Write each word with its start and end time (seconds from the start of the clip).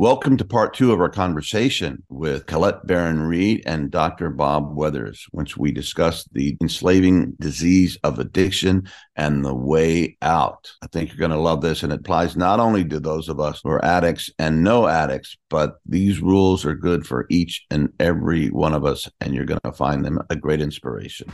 Welcome 0.00 0.38
to 0.38 0.46
part 0.46 0.72
two 0.72 0.92
of 0.92 1.00
our 1.02 1.10
conversation 1.10 2.02
with 2.08 2.46
Colette 2.46 2.86
Baron 2.86 3.20
Reid 3.20 3.62
and 3.66 3.90
Dr. 3.90 4.30
Bob 4.30 4.74
Weathers, 4.74 5.26
which 5.32 5.58
we 5.58 5.72
discuss 5.72 6.26
the 6.32 6.56
enslaving 6.62 7.32
disease 7.38 7.98
of 8.02 8.18
addiction 8.18 8.88
and 9.14 9.44
the 9.44 9.54
way 9.54 10.16
out. 10.22 10.72
I 10.80 10.86
think 10.86 11.10
you're 11.10 11.18
going 11.18 11.32
to 11.32 11.38
love 11.38 11.60
this, 11.60 11.82
and 11.82 11.92
it 11.92 12.00
applies 12.00 12.34
not 12.34 12.60
only 12.60 12.82
to 12.86 12.98
those 12.98 13.28
of 13.28 13.40
us 13.40 13.60
who 13.62 13.68
are 13.68 13.84
addicts 13.84 14.30
and 14.38 14.64
no 14.64 14.88
addicts, 14.88 15.36
but 15.50 15.74
these 15.84 16.22
rules 16.22 16.64
are 16.64 16.74
good 16.74 17.06
for 17.06 17.26
each 17.28 17.66
and 17.70 17.92
every 18.00 18.48
one 18.48 18.72
of 18.72 18.86
us, 18.86 19.06
and 19.20 19.34
you're 19.34 19.44
going 19.44 19.60
to 19.64 19.72
find 19.72 20.02
them 20.02 20.18
a 20.30 20.34
great 20.34 20.62
inspiration. 20.62 21.30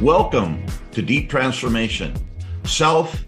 Welcome 0.00 0.64
to 0.92 1.02
Deep 1.02 1.28
Transformation. 1.28 2.14
Self 2.64 3.27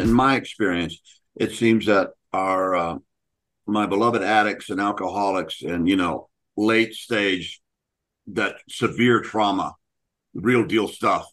In 0.00 0.12
my 0.12 0.36
experience, 0.36 1.00
it 1.36 1.52
seems 1.52 1.86
that 1.86 2.10
our 2.32 2.74
uh, 2.74 2.98
my 3.66 3.86
beloved 3.86 4.22
addicts 4.22 4.70
and 4.70 4.80
alcoholics 4.80 5.62
and 5.62 5.88
you 5.88 5.96
know 5.96 6.28
late 6.56 6.94
stage 6.94 7.60
that 8.28 8.56
severe 8.68 9.20
trauma, 9.20 9.74
real 10.34 10.64
deal 10.64 10.88
stuff, 10.88 11.26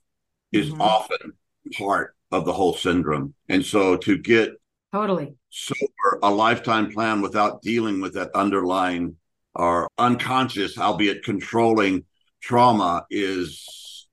is 0.51 0.69
mm-hmm. 0.69 0.81
often 0.81 1.33
part 1.77 2.15
of 2.31 2.45
the 2.45 2.53
whole 2.53 2.73
syndrome. 2.73 3.33
And 3.49 3.65
so 3.65 3.97
to 3.97 4.17
get 4.17 4.51
totally 4.91 5.35
sober 5.49 6.19
a 6.23 6.31
lifetime 6.31 6.91
plan 6.91 7.21
without 7.21 7.61
dealing 7.61 8.01
with 8.01 8.13
that 8.13 8.31
underlying 8.33 9.15
or 9.53 9.89
unconscious, 9.97 10.77
albeit 10.77 11.23
controlling 11.23 12.05
trauma 12.41 13.05
is 13.09 14.07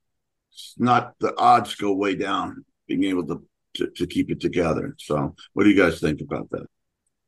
not 0.79 1.15
the 1.21 1.37
odds 1.39 1.75
go 1.77 1.93
way 1.93 2.15
down 2.15 2.65
being 2.87 3.05
able 3.05 3.27
to 3.27 3.45
to, 3.75 3.89
to 3.97 4.07
keep 4.07 4.31
it 4.31 4.41
together. 4.41 4.95
So, 4.99 5.35
what 5.53 5.65
do 5.65 5.71
you 5.71 5.77
guys 5.77 6.01
think 6.01 6.21
about 6.21 6.51
that? 6.51 6.67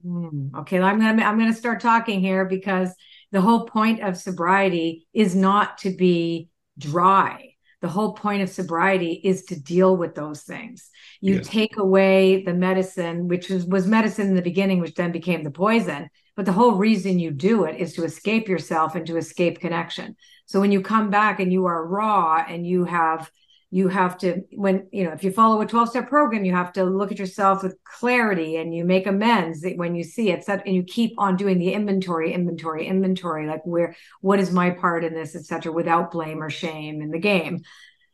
Mm, 0.04 0.54
okay, 0.60 0.78
I'm 0.78 0.98
gonna 0.98 1.22
I'm 1.22 1.38
gonna 1.38 1.54
start 1.54 1.80
talking 1.80 2.20
here 2.20 2.44
because 2.44 2.94
the 3.32 3.40
whole 3.40 3.66
point 3.66 4.02
of 4.02 4.16
sobriety 4.16 5.06
is 5.12 5.34
not 5.34 5.78
to 5.78 5.90
be 5.94 6.48
dry. 6.78 7.52
The 7.82 7.88
whole 7.88 8.14
point 8.14 8.42
of 8.42 8.48
sobriety 8.48 9.20
is 9.22 9.44
to 9.44 9.60
deal 9.60 9.96
with 9.96 10.14
those 10.14 10.42
things. 10.42 10.88
You 11.20 11.40
take 11.40 11.76
away 11.76 12.42
the 12.42 12.54
medicine, 12.54 13.28
which 13.28 13.50
was, 13.50 13.66
was 13.66 13.86
medicine 13.86 14.28
in 14.28 14.34
the 14.34 14.42
beginning, 14.42 14.80
which 14.80 14.94
then 14.94 15.12
became 15.12 15.44
the 15.44 15.50
poison. 15.50 16.08
But 16.36 16.46
the 16.46 16.52
whole 16.52 16.72
reason 16.72 17.18
you 17.18 17.30
do 17.30 17.64
it 17.64 17.76
is 17.76 17.92
to 17.94 18.04
escape 18.04 18.48
yourself 18.48 18.94
and 18.94 19.06
to 19.06 19.18
escape 19.18 19.60
connection. 19.60 20.16
So 20.46 20.58
when 20.58 20.72
you 20.72 20.80
come 20.80 21.10
back 21.10 21.38
and 21.38 21.52
you 21.52 21.66
are 21.66 21.86
raw 21.86 22.44
and 22.48 22.66
you 22.66 22.84
have 22.84 23.30
you 23.70 23.88
have 23.88 24.16
to 24.16 24.42
when 24.52 24.86
you 24.92 25.04
know 25.04 25.12
if 25.12 25.24
you 25.24 25.32
follow 25.32 25.60
a 25.60 25.66
12 25.66 25.90
step 25.90 26.08
program 26.08 26.44
you 26.44 26.52
have 26.52 26.72
to 26.72 26.84
look 26.84 27.10
at 27.10 27.18
yourself 27.18 27.62
with 27.62 27.76
clarity 27.84 28.56
and 28.56 28.74
you 28.74 28.84
make 28.84 29.06
amends 29.06 29.66
when 29.76 29.94
you 29.94 30.04
see 30.04 30.30
it 30.30 30.44
and 30.48 30.74
you 30.74 30.84
keep 30.84 31.12
on 31.18 31.36
doing 31.36 31.58
the 31.58 31.72
inventory 31.72 32.32
inventory 32.32 32.86
inventory 32.86 33.46
like 33.46 33.64
where 33.64 33.96
what 34.20 34.38
is 34.38 34.52
my 34.52 34.70
part 34.70 35.04
in 35.04 35.14
this 35.14 35.34
etc 35.34 35.72
without 35.72 36.10
blame 36.12 36.42
or 36.42 36.50
shame 36.50 37.02
in 37.02 37.10
the 37.10 37.18
game. 37.18 37.62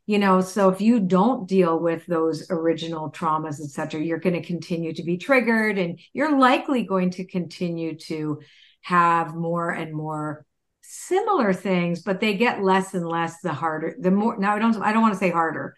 You 0.06 0.18
know 0.18 0.40
so 0.40 0.70
if 0.70 0.80
you 0.80 1.00
don't 1.00 1.46
deal 1.46 1.78
with 1.78 2.06
those 2.06 2.50
original 2.50 3.10
traumas 3.10 3.60
etc 3.60 4.02
you're 4.02 4.18
going 4.18 4.40
to 4.40 4.46
continue 4.46 4.94
to 4.94 5.02
be 5.02 5.16
triggered 5.16 5.78
and 5.78 6.00
you're 6.12 6.38
likely 6.38 6.82
going 6.82 7.10
to 7.10 7.24
continue 7.24 7.96
to 7.98 8.40
have 8.80 9.34
more 9.34 9.70
and 9.70 9.92
more 9.92 10.44
similar 10.92 11.54
things, 11.54 12.02
but 12.02 12.20
they 12.20 12.34
get 12.34 12.62
less 12.62 12.92
and 12.92 13.08
less 13.08 13.40
the 13.40 13.52
harder, 13.52 13.96
the 13.98 14.10
more 14.10 14.36
now 14.36 14.54
I 14.54 14.58
don't 14.58 14.76
I 14.76 14.92
don't 14.92 15.00
want 15.00 15.14
to 15.14 15.18
say 15.18 15.30
harder, 15.30 15.74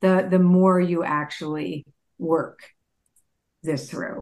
the 0.00 0.26
the 0.28 0.40
more 0.40 0.80
you 0.80 1.04
actually 1.04 1.86
work 2.18 2.68
this 3.62 3.88
through. 3.88 4.20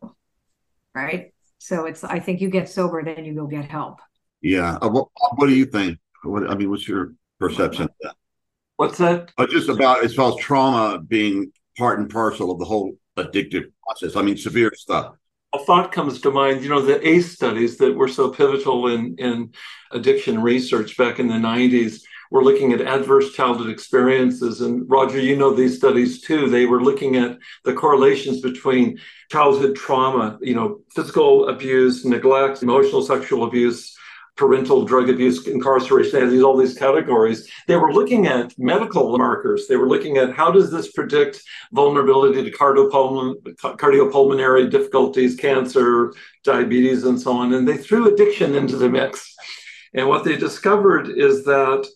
Right. 0.95 1.33
So 1.59 1.87
it's 1.87 2.05
I 2.05 2.21
think 2.21 2.43
you 2.43 2.51
get 2.51 2.69
sober, 2.69 3.03
then 3.03 3.25
you 3.25 3.35
go 3.35 3.47
get 3.47 3.65
help. 3.65 4.01
Yeah. 4.43 4.77
Uh, 4.83 4.91
what, 4.91 5.09
what 5.37 5.47
do 5.47 5.55
you 5.55 5.65
think? 5.65 5.99
What 6.23 6.51
I 6.51 6.55
mean, 6.55 6.69
what's 6.69 6.87
your 6.87 7.15
perception 7.41 7.85
of 7.85 7.91
that? 8.03 8.15
What's 8.77 8.99
that? 8.99 9.33
Uh, 9.39 9.47
just 9.47 9.71
about 9.71 10.05
as 10.05 10.15
far 10.15 10.29
as 10.31 10.37
trauma 10.37 10.99
being 10.99 11.53
part 11.79 11.99
and 11.99 12.11
parcel 12.11 12.51
of 12.51 12.59
the 12.59 12.67
whole 12.67 12.93
addictive 13.17 13.73
process. 13.83 14.15
I 14.15 14.23
mean, 14.23 14.37
severe 14.37 14.73
stuff 14.77 15.15
a 15.55 15.65
thought 15.65 15.93
comes 15.93 16.21
to 16.21 16.31
mind. 16.31 16.63
You 16.63 16.69
know, 16.69 16.83
the 16.83 17.07
ACE 17.07 17.33
studies 17.33 17.79
that 17.79 17.95
were 17.95 18.09
so 18.09 18.31
pivotal 18.31 18.89
in, 18.89 19.15
in 19.19 19.53
addiction 19.93 20.43
research 20.43 20.97
back 20.97 21.19
in 21.19 21.29
the 21.29 21.35
90s 21.35 22.03
were 22.31 22.43
looking 22.43 22.73
at 22.73 22.81
adverse 22.81 23.33
childhood 23.33 23.71
experiences. 23.71 24.61
And 24.61 24.91
Roger, 24.91 25.21
you 25.21 25.37
know 25.37 25.55
these 25.55 25.77
studies 25.77 26.21
too. 26.21 26.51
They 26.51 26.67
were 26.67 26.83
looking 26.83 27.17
at 27.17 27.39
the 27.65 27.73
correlations 27.73 28.41
between 28.41 28.99
childhood 29.31 29.77
trauma, 29.77 30.39
you 30.43 30.55
know, 30.55 30.81
physical 30.93 31.49
abuse, 31.49 32.05
neglect, 32.05 32.63
emotional 32.63 33.03
sexual 33.03 33.45
abuse, 33.45 33.97
parental 34.37 34.85
drug 34.85 35.09
abuse, 35.09 35.47
incarceration, 35.47 36.31
these 36.31 36.43
all 36.43 36.57
these 36.57 36.77
categories. 36.77 37.49
They 37.69 37.77
were 37.77 37.93
looking 37.93 38.27
at 38.27 38.53
medical 38.59 39.17
markers. 39.17 39.67
They 39.69 39.77
were 39.77 39.89
looking 39.89 40.17
at 40.17 40.35
how 40.35 40.51
does 40.51 40.71
this 40.71 40.93
predict 40.93 41.43
vulnerability 41.73 42.45
to 42.45 42.57
cardiopulmonary 42.57 44.71
difficulties, 44.71 45.37
cancer, 45.37 46.13
diabetes, 46.43 47.05
and 47.05 47.21
so 47.21 47.33
on. 47.33 47.55
And 47.55 47.69
they 47.69 47.77
threw 47.77 48.13
addiction 48.13 48.55
into 48.55 48.77
the 48.77 48.89
mix. 48.89 49.35
And 49.95 50.09
what 50.09 50.25
they 50.25 50.37
discovered 50.37 51.09
is 51.09 51.45
that 51.45 51.89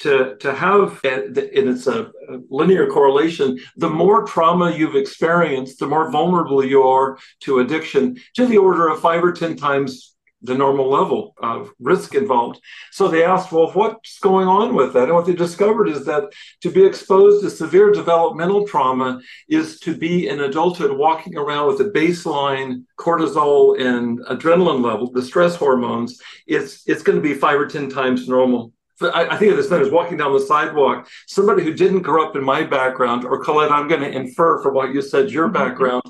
to, 0.00 0.36
to 0.40 0.52
have, 0.52 1.00
and 1.04 1.38
it's 1.38 1.86
a 1.86 2.10
linear 2.50 2.88
correlation, 2.88 3.58
the 3.76 3.90
more 3.90 4.26
trauma 4.26 4.72
you've 4.72 4.96
experienced, 4.96 5.78
the 5.78 5.86
more 5.86 6.10
vulnerable 6.10 6.64
you 6.64 6.82
are 6.82 7.18
to 7.40 7.60
addiction, 7.60 8.16
to 8.34 8.46
the 8.46 8.58
order 8.58 8.88
of 8.88 9.00
five 9.00 9.22
or 9.22 9.32
10 9.32 9.56
times 9.56 10.11
the 10.42 10.54
normal 10.54 10.88
level 10.90 11.34
of 11.42 11.70
risk 11.78 12.14
involved. 12.14 12.60
So 12.90 13.08
they 13.08 13.24
asked, 13.24 13.52
well, 13.52 13.70
what's 13.72 14.18
going 14.18 14.48
on 14.48 14.74
with 14.74 14.92
that? 14.92 15.04
And 15.04 15.14
what 15.14 15.26
they 15.26 15.34
discovered 15.34 15.88
is 15.88 16.04
that 16.06 16.32
to 16.62 16.70
be 16.70 16.84
exposed 16.84 17.42
to 17.42 17.50
severe 17.50 17.92
developmental 17.92 18.66
trauma 18.66 19.20
is 19.48 19.78
to 19.80 19.96
be 19.96 20.28
in 20.28 20.40
adulthood 20.40 20.96
walking 20.96 21.36
around 21.36 21.68
with 21.68 21.80
a 21.80 21.90
baseline 21.90 22.84
cortisol 22.98 23.80
and 23.80 24.20
adrenaline 24.26 24.82
level, 24.82 25.10
the 25.10 25.22
stress 25.22 25.56
hormones. 25.56 26.20
It's 26.46 26.82
it's 26.88 27.02
going 27.02 27.16
to 27.16 27.22
be 27.22 27.34
five 27.34 27.58
or 27.58 27.66
ten 27.66 27.88
times 27.88 28.28
normal. 28.28 28.72
I, 29.00 29.36
think 29.36 29.50
of 29.50 29.56
this 29.56 29.70
man 29.70 29.80
as 29.80 29.90
walking 29.90 30.16
down 30.16 30.32
the 30.32 30.40
sidewalk. 30.40 31.08
Somebody 31.26 31.64
who 31.64 31.72
didn't 31.72 32.02
grow 32.02 32.28
up 32.28 32.36
in 32.36 32.44
my 32.44 32.62
background, 32.62 33.24
or 33.24 33.42
Colette, 33.42 33.72
I'm 33.72 33.88
going 33.88 34.02
to 34.02 34.10
infer 34.10 34.62
from 34.62 34.74
what 34.74 34.92
you 34.92 35.02
said, 35.02 35.30
your 35.30 35.46
mm-hmm. 35.46 35.54
background 35.54 36.02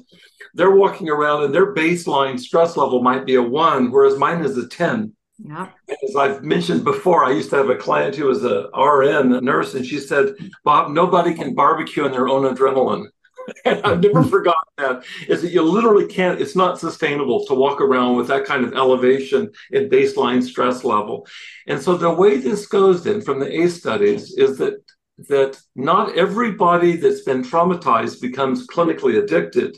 they're 0.55 0.75
walking 0.75 1.09
around 1.09 1.45
and 1.45 1.55
their 1.55 1.75
baseline 1.75 2.39
stress 2.39 2.77
level 2.77 3.03
might 3.03 3.25
be 3.25 3.37
a 3.37 3.43
one, 3.43 3.91
whereas 3.91 4.19
mine 4.19 4.45
is 4.45 4.57
a 4.59 4.69
10. 4.69 5.13
Yeah. 5.39 5.69
As 5.89 6.17
I've 6.17 6.43
mentioned 6.43 6.85
before, 6.85 7.25
I 7.25 7.33
used 7.33 7.51
to 7.51 7.57
have 7.57 7.71
a 7.71 7.77
client 7.77 8.15
who 8.15 8.27
was 8.27 8.45
a 8.45 8.69
RN, 8.77 9.33
a 9.33 9.41
nurse, 9.41 9.75
and 9.75 9.85
she 9.85 9.99
said, 9.99 10.35
Bob, 10.65 10.93
nobody 10.93 11.35
can 11.35 11.55
barbecue 11.55 12.05
on 12.05 12.13
their 12.13 12.29
own 12.29 12.55
adrenaline. 12.55 13.07
and 13.65 13.81
I've 13.85 14.03
never 14.03 14.23
forgotten 14.23 14.69
that 14.79 15.05
is 15.29 15.43
that 15.43 15.53
you 15.53 15.63
literally 15.63 16.07
can't, 16.07 16.41
it's 16.41 16.57
not 16.57 16.79
sustainable 16.79 17.45
to 17.47 17.55
walk 17.55 17.81
around 17.81 18.17
with 18.17 18.29
that 18.29 18.45
kind 18.45 18.65
of 18.65 18.75
elevation 18.75 19.51
in 19.71 19.89
baseline 19.89 20.43
stress 20.43 20.85
level. 20.85 21.27
And 21.67 21.81
so 21.81 21.97
the 21.97 22.11
way 22.11 22.39
this 22.39 22.67
goes 22.67 23.05
then 23.05 23.21
from 23.21 23.41
the 23.41 23.61
ACE 23.61 23.79
studies 23.79 24.33
is 24.37 24.59
that 24.59 24.83
that 25.29 25.61
not 25.77 26.17
everybody 26.17 26.97
that's 26.97 27.23
been 27.23 27.43
traumatized 27.43 28.21
becomes 28.21 28.67
clinically 28.67 29.23
addicted 29.23 29.77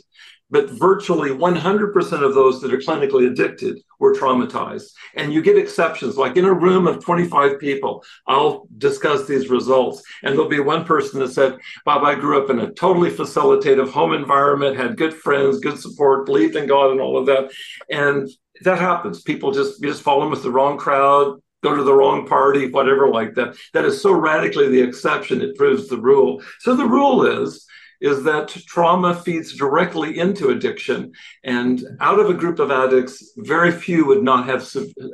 but 0.49 0.69
virtually 0.69 1.31
100% 1.31 2.23
of 2.23 2.33
those 2.33 2.61
that 2.61 2.73
are 2.73 2.77
clinically 2.77 3.29
addicted 3.29 3.79
were 3.99 4.13
traumatized. 4.13 4.91
And 5.15 5.33
you 5.33 5.41
get 5.41 5.57
exceptions, 5.57 6.17
like 6.17 6.37
in 6.37 6.45
a 6.45 6.53
room 6.53 6.87
of 6.87 7.03
25 7.03 7.59
people, 7.59 8.03
I'll 8.27 8.67
discuss 8.77 9.27
these 9.27 9.49
results. 9.49 10.03
And 10.23 10.33
there'll 10.33 10.49
be 10.49 10.59
one 10.59 10.85
person 10.85 11.19
that 11.19 11.31
said, 11.31 11.57
Bob, 11.85 12.03
I 12.03 12.15
grew 12.15 12.41
up 12.41 12.49
in 12.49 12.59
a 12.59 12.71
totally 12.71 13.11
facilitative 13.11 13.91
home 13.91 14.13
environment, 14.13 14.77
had 14.77 14.97
good 14.97 15.13
friends, 15.13 15.59
good 15.59 15.79
support, 15.79 16.25
believed 16.25 16.55
in 16.55 16.67
God 16.67 16.91
and 16.91 17.01
all 17.01 17.17
of 17.17 17.25
that. 17.27 17.51
And 17.89 18.29
that 18.61 18.79
happens. 18.79 19.21
People 19.21 19.51
just, 19.51 19.81
you 19.81 19.89
just 19.89 20.03
fall 20.03 20.23
in 20.23 20.29
with 20.29 20.43
the 20.43 20.51
wrong 20.51 20.77
crowd, 20.77 21.41
go 21.63 21.75
to 21.75 21.83
the 21.83 21.93
wrong 21.93 22.27
party, 22.27 22.69
whatever 22.69 23.09
like 23.09 23.33
that. 23.35 23.55
That 23.73 23.85
is 23.85 24.01
so 24.01 24.11
radically 24.11 24.69
the 24.69 24.81
exception, 24.81 25.41
it 25.41 25.55
proves 25.55 25.87
the 25.87 25.97
rule. 25.97 26.41
So 26.59 26.75
the 26.75 26.85
rule 26.85 27.25
is, 27.43 27.65
is 28.01 28.23
that 28.23 28.49
trauma 28.67 29.15
feeds 29.15 29.55
directly 29.57 30.19
into 30.19 30.49
addiction. 30.49 31.11
And 31.43 31.83
out 31.99 32.19
of 32.19 32.29
a 32.29 32.33
group 32.33 32.59
of 32.59 32.71
addicts, 32.71 33.33
very 33.37 33.71
few 33.71 34.05
would 34.05 34.23
not 34.23 34.45
have, 34.45 34.67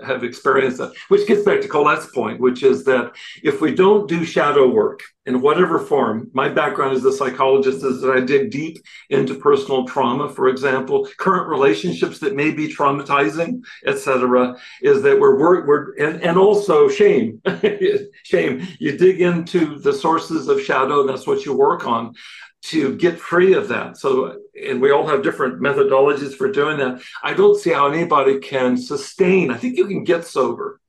have 0.06 0.24
experienced 0.24 0.78
that, 0.78 0.94
which 1.10 1.28
gets 1.28 1.44
back 1.44 1.62
to 1.62 1.68
Colette's 1.68 2.08
point, 2.14 2.40
which 2.40 2.64
is 2.64 2.84
that 2.86 3.14
if 3.44 3.62
we 3.62 3.74
don't 3.74 4.08
do 4.08 4.26
shadow 4.26 4.68
work 4.70 5.02
in 5.28 5.42
whatever 5.42 5.78
form, 5.78 6.32
my 6.34 6.50
background 6.50 6.96
as 6.96 7.06
a 7.06 7.12
psychologist 7.12 7.84
is 7.84 8.02
that 8.02 8.12
I 8.12 8.22
dig 8.22 8.50
deep 8.50 8.78
into 9.12 9.36
personal 9.36 9.86
trauma, 9.86 10.28
for 10.28 10.48
example, 10.48 11.08
current 11.18 11.48
relationships 11.48 12.18
that 12.20 12.36
may 12.36 12.52
be 12.52 12.68
traumatizing, 12.68 13.62
etc., 13.86 14.58
is 14.82 15.04
that 15.04 15.20
we're, 15.20 15.38
we're, 15.38 15.66
we're 15.68 15.94
and, 15.98 16.22
and 16.24 16.38
also 16.38 16.90
shame. 16.90 17.40
shame. 18.24 18.68
You 18.80 18.98
dig 18.98 19.22
into 19.22 19.78
the 19.78 19.94
sources 19.94 20.48
of 20.48 20.62
shadow, 20.62 21.02
and 21.02 21.10
that's 21.10 21.28
what 21.28 21.46
you 21.46 21.56
work 21.56 21.86
on 21.86 22.16
to 22.64 22.96
get 22.96 23.20
free 23.20 23.54
of 23.54 23.70
that. 23.70 23.98
So, 23.98 24.38
and 24.56 24.82
we 24.82 24.92
all 24.92 25.08
have 25.08 25.24
different 25.24 25.62
methodologies 25.62 26.36
for 26.36 26.52
doing 26.52 26.78
that. 26.78 27.02
I 27.24 27.34
don't 27.34 27.60
see 27.60 27.72
how 27.72 27.88
anybody 27.88 28.40
can 28.40 28.78
sustain. 28.78 29.52
I 29.52 29.58
think 29.58 29.78
you 29.78 29.88
can 29.88 30.04
get 30.04 30.26
sober, 30.26 30.80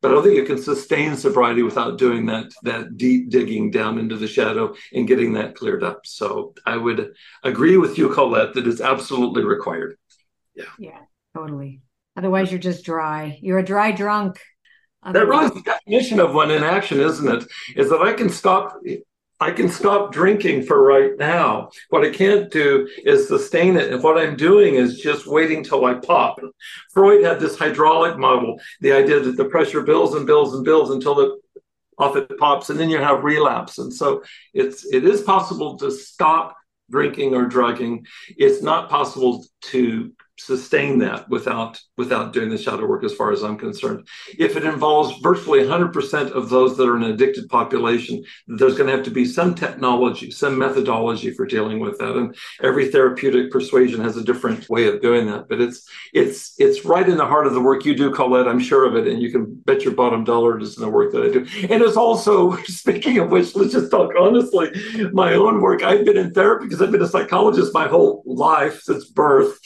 but 0.00 0.10
I 0.10 0.14
don't 0.14 0.24
think 0.24 0.36
you 0.36 0.44
can 0.44 0.62
sustain 0.62 1.16
sobriety 1.16 1.62
without 1.62 1.96
doing 1.96 2.26
that 2.26 2.52
that 2.64 2.96
deep 2.96 3.30
digging 3.30 3.70
down 3.70 3.98
into 3.98 4.16
the 4.16 4.28
shadow 4.28 4.74
and 4.92 5.08
getting 5.08 5.32
that 5.34 5.54
cleared 5.54 5.82
up. 5.82 6.06
So, 6.06 6.54
I 6.66 6.76
would 6.76 7.14
agree 7.42 7.78
with 7.78 7.96
you, 7.96 8.10
Colette, 8.10 8.54
that 8.54 8.66
it's 8.66 8.80
absolutely 8.80 9.44
required. 9.44 9.96
Yeah. 10.54 10.64
Yeah, 10.78 10.98
totally. 11.34 11.80
Otherwise, 12.14 12.50
you're 12.50 12.60
just 12.60 12.84
dry. 12.84 13.38
You're 13.40 13.60
a 13.60 13.64
dry 13.64 13.90
drunk. 13.90 14.38
Otherwise. 15.02 15.24
That 15.24 15.30
really 15.30 15.46
is 15.46 15.52
the 15.54 15.62
definition 15.62 16.20
of 16.20 16.34
one 16.34 16.50
in 16.50 16.62
action, 16.62 17.00
isn't 17.00 17.26
it? 17.26 17.48
Is 17.74 17.88
that 17.88 18.02
I 18.02 18.12
can 18.12 18.28
stop 18.28 18.78
I 19.42 19.50
can 19.50 19.68
stop 19.68 20.12
drinking 20.12 20.62
for 20.62 20.82
right 20.82 21.18
now. 21.18 21.70
What 21.90 22.04
I 22.04 22.10
can't 22.10 22.50
do 22.50 22.88
is 23.04 23.28
sustain 23.28 23.76
it. 23.76 23.92
And 23.92 24.02
what 24.02 24.16
I'm 24.16 24.36
doing 24.36 24.76
is 24.76 25.00
just 25.00 25.26
waiting 25.26 25.64
till 25.64 25.84
I 25.84 25.94
pop. 25.94 26.38
Freud 26.92 27.24
had 27.24 27.40
this 27.40 27.58
hydraulic 27.58 28.18
model, 28.18 28.60
the 28.80 28.92
idea 28.92 29.20
that 29.20 29.36
the 29.36 29.46
pressure 29.46 29.82
builds 29.82 30.14
and 30.14 30.26
builds 30.26 30.54
and 30.54 30.64
builds 30.64 30.90
until 30.90 31.14
the 31.14 31.38
off 31.98 32.16
it 32.16 32.38
pops, 32.38 32.70
and 32.70 32.78
then 32.78 32.88
you 32.88 32.98
have 32.98 33.24
relapse. 33.24 33.78
And 33.78 33.92
so 33.92 34.22
it's 34.54 34.86
it 34.86 35.04
is 35.04 35.20
possible 35.22 35.76
to 35.78 35.90
stop 35.90 36.56
drinking 36.90 37.34
or 37.34 37.46
drugging. 37.46 38.06
It's 38.36 38.62
not 38.62 38.90
possible 38.90 39.44
to 39.72 40.12
sustain 40.44 40.98
that 40.98 41.28
without 41.28 41.80
without 41.96 42.32
doing 42.32 42.50
the 42.50 42.58
shadow 42.58 42.86
work 42.86 43.04
as 43.04 43.14
far 43.14 43.32
as 43.32 43.42
i'm 43.42 43.56
concerned. 43.56 44.06
If 44.38 44.56
it 44.56 44.64
involves 44.64 45.18
virtually 45.20 45.60
100% 45.60 46.32
of 46.32 46.48
those 46.48 46.76
that 46.76 46.88
are 46.88 46.96
in 46.96 47.04
an 47.04 47.12
addicted 47.12 47.48
population 47.48 48.24
there's 48.46 48.76
going 48.76 48.88
to 48.88 48.96
have 48.96 49.04
to 49.04 49.10
be 49.10 49.24
some 49.24 49.54
technology 49.54 50.30
some 50.30 50.58
methodology 50.58 51.30
for 51.32 51.46
dealing 51.46 51.80
with 51.80 51.98
that. 51.98 52.16
And 52.16 52.34
every 52.62 52.90
therapeutic 52.90 53.50
persuasion 53.50 54.00
has 54.00 54.16
a 54.16 54.24
different 54.24 54.68
way 54.68 54.86
of 54.88 55.00
doing 55.00 55.26
that. 55.26 55.48
But 55.48 55.60
it's 55.60 55.88
it's 56.12 56.54
it's 56.58 56.84
right 56.84 57.08
in 57.08 57.16
the 57.16 57.26
heart 57.26 57.46
of 57.46 57.54
the 57.54 57.60
work 57.60 57.84
you 57.84 57.94
do 57.94 58.10
colette 58.10 58.48
i'm 58.48 58.60
sure 58.60 58.84
of 58.84 58.96
it. 58.96 59.06
And 59.06 59.22
you 59.22 59.30
can 59.30 59.54
bet 59.66 59.82
your 59.82 59.94
bottom 59.94 60.24
dollar 60.24 60.56
it 60.56 60.62
is 60.62 60.76
in 60.76 60.82
the 60.82 60.90
work 60.90 61.12
that 61.12 61.24
i 61.24 61.28
do. 61.28 61.46
And 61.72 61.82
it's 61.82 61.96
also 61.96 62.56
speaking 62.64 63.18
of 63.18 63.30
which 63.30 63.54
let's 63.54 63.72
just 63.72 63.90
talk 63.90 64.12
honestly 64.18 64.70
my 65.12 65.34
own 65.34 65.60
work. 65.60 65.82
I've 65.82 66.04
been 66.04 66.16
in 66.16 66.32
therapy 66.32 66.64
because 66.66 66.82
i've 66.82 66.92
been 66.92 67.02
a 67.02 67.08
psychologist 67.08 67.74
my 67.74 67.86
whole 67.86 68.22
life 68.26 68.80
since 68.82 69.04
birth 69.04 69.58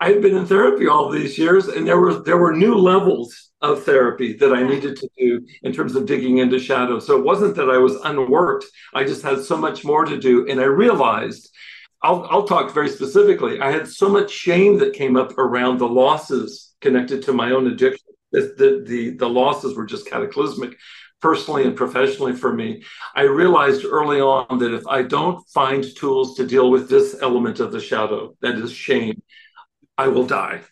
I 0.00 0.10
had 0.10 0.22
been 0.22 0.36
in 0.36 0.46
therapy 0.46 0.86
all 0.86 1.10
these 1.10 1.38
years, 1.38 1.68
and 1.68 1.86
there 1.86 1.98
were 1.98 2.22
there 2.22 2.38
were 2.38 2.52
new 2.52 2.74
levels 2.74 3.50
of 3.60 3.84
therapy 3.84 4.34
that 4.34 4.52
I 4.52 4.62
needed 4.62 4.96
to 4.96 5.08
do 5.18 5.46
in 5.62 5.72
terms 5.72 5.96
of 5.96 6.06
digging 6.06 6.38
into 6.38 6.58
shadow. 6.58 6.98
So 7.00 7.16
it 7.18 7.24
wasn't 7.24 7.56
that 7.56 7.70
I 7.70 7.78
was 7.78 7.96
unworked; 7.96 8.66
I 8.94 9.04
just 9.04 9.22
had 9.22 9.40
so 9.40 9.56
much 9.56 9.84
more 9.84 10.04
to 10.04 10.18
do, 10.18 10.48
and 10.48 10.60
I 10.60 10.64
realized. 10.64 11.50
I'll, 12.02 12.26
I'll 12.30 12.46
talk 12.46 12.72
very 12.72 12.90
specifically. 12.90 13.58
I 13.58 13.72
had 13.72 13.88
so 13.88 14.08
much 14.08 14.30
shame 14.30 14.78
that 14.78 14.92
came 14.92 15.16
up 15.16 15.36
around 15.38 15.78
the 15.78 15.88
losses 15.88 16.74
connected 16.80 17.22
to 17.22 17.32
my 17.32 17.50
own 17.50 17.66
addiction. 17.66 18.06
The, 18.30 18.84
the, 18.86 19.16
the 19.16 19.28
losses 19.28 19.74
were 19.74 19.86
just 19.86 20.06
cataclysmic 20.06 20.76
personally 21.20 21.64
and 21.64 21.76
professionally 21.76 22.32
for 22.32 22.52
me, 22.52 22.82
I 23.14 23.22
realized 23.22 23.84
early 23.84 24.20
on 24.20 24.58
that 24.58 24.74
if 24.74 24.86
I 24.86 25.02
don't 25.02 25.46
find 25.48 25.84
tools 25.96 26.36
to 26.36 26.46
deal 26.46 26.70
with 26.70 26.88
this 26.88 27.16
element 27.20 27.60
of 27.60 27.72
the 27.72 27.80
shadow, 27.80 28.36
that 28.42 28.56
is 28.56 28.72
shame, 28.72 29.22
I 29.98 30.08
will 30.08 30.26
die. 30.26 30.62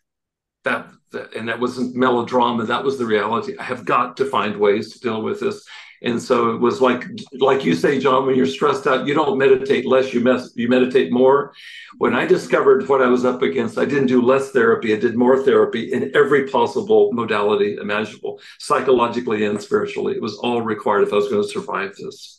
That, 0.65 0.89
that, 1.13 1.35
and 1.35 1.49
that 1.49 1.61
wasn't 1.61 1.95
melodrama. 1.95 2.65
That 2.65 2.85
was 2.85 2.99
the 2.99 3.07
reality. 3.07 3.55
I 3.59 3.65
have 3.65 3.85
got 3.85 4.17
to 4.19 4.25
find 4.25 4.57
ways 4.57 4.93
to 4.93 5.01
deal 5.01 5.23
with 5.23 5.41
this. 5.41 5.65
And 6.03 6.21
so 6.21 6.51
it 6.51 6.61
was 6.61 6.83
like, 6.83 7.05
like 7.33 7.65
you 7.65 7.75
say, 7.75 7.99
John, 7.99 8.27
when 8.27 8.37
you're 8.37 8.45
stressed 8.45 8.87
out, 8.87 9.07
you 9.07 9.15
don't 9.15 9.39
meditate 9.39 9.87
less, 9.87 10.13
you 10.13 10.21
mess, 10.21 10.53
you 10.55 10.69
meditate 10.69 11.11
more. 11.11 11.55
When 11.97 12.15
I 12.15 12.27
discovered 12.27 12.87
what 12.89 13.01
I 13.01 13.07
was 13.07 13.25
up 13.25 13.41
against, 13.41 13.79
I 13.79 13.87
didn't 13.87 14.09
do 14.09 14.21
less 14.21 14.51
therapy. 14.51 14.93
I 14.93 14.99
did 14.99 15.17
more 15.17 15.43
therapy 15.43 15.93
in 15.93 16.15
every 16.15 16.47
possible 16.49 17.11
modality 17.13 17.79
imaginable, 17.81 18.39
psychologically 18.59 19.47
and 19.47 19.61
spiritually. 19.61 20.15
It 20.15 20.21
was 20.21 20.37
all 20.37 20.61
required 20.61 21.05
if 21.05 21.13
I 21.13 21.17
was 21.17 21.31
going 21.31 21.43
to 21.43 21.49
survive 21.49 21.95
this. 21.97 22.39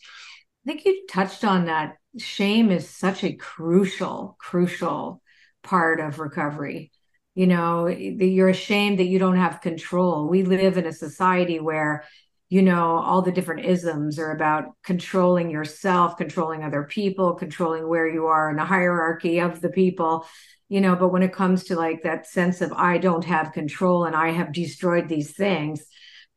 I 0.64 0.70
think 0.70 0.86
you 0.86 1.04
touched 1.10 1.44
on 1.44 1.66
that. 1.66 1.98
Shame 2.20 2.70
is 2.70 2.88
such 2.88 3.24
a 3.24 3.34
crucial, 3.34 4.36
crucial 4.40 5.24
part 5.66 6.00
of 6.00 6.20
recovery. 6.20 6.92
You 7.36 7.48
know 7.48 7.88
you're 7.88 8.50
ashamed 8.50 9.00
that 9.00 9.08
you 9.08 9.20
don't 9.20 9.36
have 9.36 9.60
control. 9.60 10.30
We 10.30 10.44
live 10.44 10.78
in 10.78 10.86
a 10.86 10.94
society 10.94 11.60
where 11.60 12.06
you 12.50 12.62
know 12.62 12.98
all 12.98 13.22
the 13.22 13.32
different 13.34 13.66
isms 13.66 14.20
are 14.20 14.32
about 14.32 14.66
controlling 14.84 15.50
yourself 15.50 16.16
controlling 16.16 16.64
other 16.64 16.84
people 16.84 17.34
controlling 17.34 17.90
where 17.90 18.08
you 18.08 18.28
are 18.28 18.50
in 18.50 18.56
the 18.56 18.64
hierarchy 18.64 19.40
of 19.40 19.62
the 19.62 19.70
people 19.70 20.26
you 20.70 20.80
know. 20.80 20.96
But 20.96 21.10
when 21.10 21.24
it 21.24 21.34
comes 21.34 21.66
to 21.66 21.76
like 21.76 22.04
that 22.04 22.28
sense 22.28 22.62
of 22.62 22.72
i 22.74 22.98
don't 22.98 23.26
have 23.26 23.52
control 23.52 24.06
and 24.06 24.16
i 24.16 24.30
have 24.30 24.54
destroyed 24.54 25.10
these 25.10 25.36
things 25.36 25.86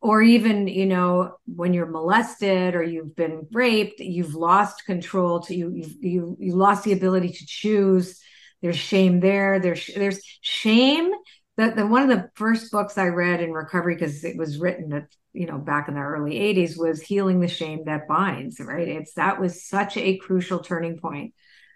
or 0.00 0.22
even 0.22 0.66
you 0.66 0.86
know 0.86 1.36
when 1.46 1.74
you're 1.74 1.86
molested 1.86 2.74
or 2.74 2.82
you've 2.82 3.16
been 3.16 3.46
raped 3.52 4.00
you've 4.00 4.34
lost 4.34 4.86
control 4.86 5.40
to 5.40 5.54
you 5.54 5.72
you 6.00 6.36
you 6.40 6.54
lost 6.54 6.84
the 6.84 6.92
ability 6.92 7.30
to 7.30 7.46
choose 7.46 8.20
there's 8.62 8.76
shame 8.76 9.20
there. 9.20 9.60
There's 9.60 9.86
there's 9.94 10.20
shame 10.40 11.10
that 11.56 11.76
the 11.76 11.86
one 11.86 12.02
of 12.02 12.08
the 12.08 12.30
first 12.34 12.70
books 12.70 12.98
i 12.98 13.06
read 13.06 13.40
in 13.40 13.52
recovery 13.52 13.94
because 13.94 14.24
it 14.24 14.36
was 14.36 14.58
written 14.58 14.92
at 14.92 15.06
you 15.32 15.46
know 15.46 15.58
back 15.58 15.88
in 15.88 15.94
the 15.94 16.00
early 16.00 16.34
80s 16.38 16.78
was 16.78 17.00
healing 17.00 17.40
the 17.40 17.48
shame 17.48 17.84
that 17.86 18.08
binds 18.08 18.60
right? 18.60 18.88
It's 18.88 19.14
that 19.14 19.40
was 19.40 19.66
such 19.66 19.96
a 19.96 20.16
crucial 20.18 20.60
turning 20.60 20.98
point. 20.98 21.34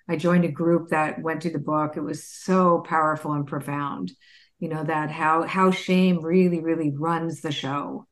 I 0.08 0.17
joined 0.17 0.44
a 0.44 0.50
group 0.50 0.90
that 0.90 1.23
went 1.23 1.43
through 1.43 1.52
the 1.52 1.58
book. 1.58 1.96
It 1.96 2.02
was 2.02 2.26
so 2.26 2.81
powerful 2.81 3.32
and 3.32 3.46
profound 3.46 4.12
you 4.58 4.69
know 4.69 4.84
that 4.84 5.10
how 5.10 5.43
how 5.43 5.70
shame 5.70 6.22
really 6.22 6.60
really 6.60 6.93
runs 6.94 7.41
the 7.41 7.53
show 7.53 8.06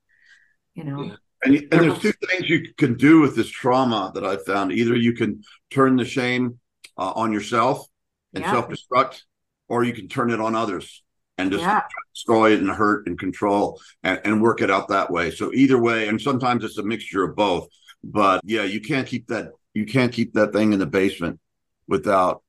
you 0.75 0.85
know? 0.85 1.03
Yeah. 1.03 1.17
And, 1.43 1.57
and, 1.57 1.71
there's 1.71 1.99
two 2.01 2.13
things 2.13 2.51
you 2.51 2.67
can 2.77 2.97
do 2.97 3.21
with 3.21 3.35
this 3.35 3.49
trauma 3.49 4.13
that 4.15 4.25
I 4.25 4.37
found. 4.37 4.73
Either 4.73 4.95
you 4.95 5.15
can 5.15 5.43
turn 5.71 5.97
the 5.97 6.05
shame 6.05 6.59
uh, 6.99 7.13
on 7.15 7.33
yourself, 7.33 7.87
and 8.35 8.45
yeah. 8.45 8.53
self-destruct, 8.53 9.23
or 9.69 9.85
you 9.85 9.93
can 9.93 10.09
turn 10.09 10.31
it 10.31 10.41
on 10.41 10.55
others 10.55 11.03
and 11.39 11.51
just 11.51 11.63
yeah. 11.63 11.83
destroy 12.15 12.53
it 12.53 12.61
and 12.61 12.71
hurt 12.71 13.07
and 13.07 13.19
control 13.19 13.81
and, 14.03 14.21
and 14.25 14.43
work 14.43 14.61
it 14.61 14.71
out 14.71 14.89
that 14.89 15.11
way. 15.11 15.31
So 15.31 15.53
either 15.53 15.81
way, 15.81 16.09
and 16.09 16.21
sometimes 16.21 16.65
it's 16.65 16.79
a 16.79 16.83
mixture 16.83 17.25
of 17.25 17.35
both. 17.35 17.69
But 18.05 18.41
yeah, 18.45 18.63
you 18.63 18.81
can't 18.81 19.07
keep 19.07 19.27
that 19.29 19.51
you 19.75 19.87
can't 19.87 20.13
keep 20.13 20.35
that 20.35 20.53
thing 20.53 20.73
in 20.73 20.79
the 20.79 20.87
basement 20.87 21.39
without 21.87 22.43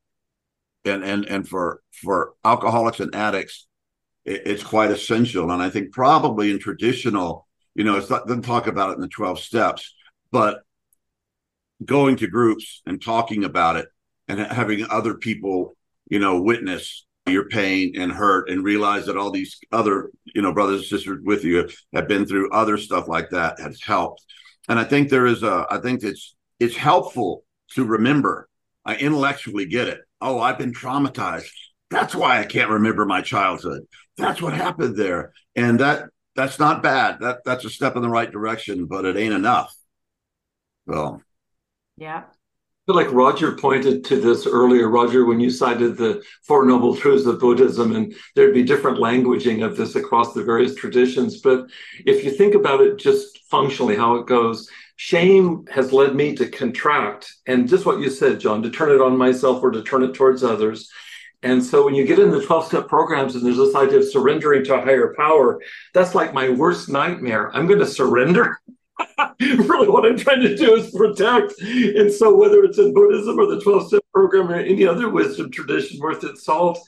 and 0.86 1.04
and 1.04 1.26
and 1.26 1.48
for 1.48 1.82
for 1.92 2.34
alcoholics 2.44 3.00
and 3.00 3.14
addicts, 3.16 3.68
it, 4.26 4.44
it's 4.46 4.64
quite 4.64 4.92
essential. 4.92 5.52
And 5.52 5.62
I 5.62 5.70
think 5.70 5.92
probably 5.92 6.52
in 6.52 6.60
traditional, 6.60 7.48
you 7.76 7.84
know, 7.84 7.98
it's 7.98 8.10
not 8.10 8.28
doesn't 8.28 8.44
talk 8.44 8.68
about 8.68 8.92
it 8.92 8.96
in 8.96 9.02
the 9.02 9.08
12 9.08 9.40
steps, 9.40 9.94
but 10.32 10.62
going 11.84 12.16
to 12.18 12.28
groups 12.28 12.82
and 12.86 13.02
talking 13.02 13.44
about 13.44 13.76
it 13.76 13.88
and 14.32 14.52
having 14.52 14.86
other 14.90 15.16
people, 15.16 15.76
you 16.10 16.20
know, 16.20 16.42
witness 16.42 17.06
your 17.28 17.50
pain 17.50 17.94
and 18.00 18.12
hurt 18.12 18.50
and 18.50 18.64
realize 18.64 19.06
that 19.06 19.18
all 19.18 19.30
these 19.30 19.60
other, 19.72 20.10
you 20.34 20.42
know, 20.42 20.54
brothers 20.54 20.80
and 20.80 20.86
sisters 20.86 21.20
with 21.24 21.44
you 21.44 21.70
have 21.94 22.08
been 22.08 22.26
through 22.26 22.50
other 22.52 22.78
stuff 22.78 23.08
like 23.08 23.30
that 23.30 23.60
has 23.60 23.82
helped. 23.82 24.24
And 24.70 24.80
I 24.80 24.86
think 24.86 25.10
there 25.10 25.26
is 25.26 25.44
a, 25.44 25.68
I 25.70 25.78
think 25.80 26.04
it's, 26.04 26.36
it's 26.60 26.76
helpful 26.76 27.44
to 27.74 27.84
remember. 27.84 28.48
I 28.86 28.96
intellectually 28.96 29.66
get 29.66 29.90
it. 29.90 30.00
Oh, 30.22 30.40
I've 30.40 30.58
been 30.58 30.74
traumatized. 30.74 31.52
That's 31.90 32.16
why 32.16 32.40
I 32.40 32.46
can't 32.46 32.70
remember 32.70 33.06
my 33.06 33.22
childhood. 33.22 33.84
That's 34.18 34.42
what 34.42 34.54
happened 34.54 34.96
there. 34.96 35.34
And 35.56 35.80
that, 35.82 36.06
that's 36.36 36.58
not 36.58 36.82
bad. 36.82 37.20
That, 37.20 37.40
that's 37.44 37.66
a 37.66 37.70
step 37.70 37.98
in 37.98 38.02
the 38.02 38.10
right 38.10 38.32
direction, 38.32 38.86
but 38.86 39.06
it 39.06 39.18
ain't 39.18 39.34
enough. 39.34 39.76
Well, 40.88 41.22
yeah 41.98 42.24
feel 42.86 42.96
like 42.96 43.12
Roger 43.12 43.56
pointed 43.56 44.04
to 44.06 44.20
this 44.20 44.48
earlier, 44.48 44.90
Roger, 44.90 45.26
when 45.26 45.40
you 45.40 45.50
cited 45.52 45.98
the 45.98 46.24
Four 46.44 46.66
Noble 46.66 46.96
Truths 46.96 47.28
of 47.28 47.40
Buddhism, 47.40 47.96
and 47.96 48.14
there'd 48.36 48.56
be 48.56 48.64
different 48.64 48.98
languaging 48.98 49.64
of 49.64 49.78
this 49.78 49.96
across 49.96 50.34
the 50.34 50.44
various 50.44 50.76
traditions. 50.76 51.42
But 51.42 51.68
if 52.06 52.24
you 52.24 52.32
think 52.32 52.56
about 52.56 52.82
it 52.82 52.98
just 52.98 53.40
functionally, 53.52 53.96
how 53.96 54.16
it 54.16 54.26
goes, 54.26 54.68
shame 54.96 55.66
has 55.72 55.94
led 55.94 56.16
me 56.16 56.36
to 56.36 56.50
contract. 56.50 57.32
And 57.46 57.70
just 57.70 57.86
what 57.86 58.00
you 58.00 58.10
said, 58.10 58.40
John, 58.40 58.64
to 58.64 58.72
turn 58.72 58.92
it 58.92 59.02
on 59.02 59.16
myself 59.16 59.62
or 59.62 59.72
to 59.72 59.84
turn 59.84 60.04
it 60.04 60.16
towards 60.16 60.44
others. 60.44 60.90
And 61.44 61.64
so 61.64 61.86
when 61.86 61.96
you 61.96 62.06
get 62.06 62.20
in 62.20 62.30
the 62.30 62.44
12 62.44 62.68
step 62.68 62.88
programs 62.88 63.36
and 63.36 63.46
there's 63.46 63.58
this 63.58 63.76
idea 63.76 64.00
of 64.00 64.10
surrendering 64.10 64.64
to 64.66 64.76
a 64.76 64.82
higher 64.82 65.14
power, 65.18 65.60
that's 65.94 66.14
like 66.14 66.34
my 66.34 66.50
worst 66.50 66.90
nightmare. 66.90 67.56
I'm 67.56 67.68
going 67.68 67.80
to 67.80 67.86
surrender. 67.86 68.60
really, 69.40 69.88
what 69.88 70.06
I'm 70.06 70.18
trying 70.18 70.42
to 70.42 70.56
do 70.56 70.76
is 70.76 70.92
protect. 70.92 71.60
And 71.62 72.12
so, 72.12 72.36
whether 72.36 72.64
it's 72.64 72.78
in 72.78 72.94
Buddhism 72.94 73.40
or 73.40 73.48
the 73.48 73.62
12 73.62 73.88
step 73.88 74.04
program 74.14 74.50
or 74.50 74.56
any 74.56 74.86
other 74.86 75.10
wisdom 75.10 75.52
tradition 75.52 76.00
worth 76.00 76.24
its 76.24 76.44
salt, 76.44 76.80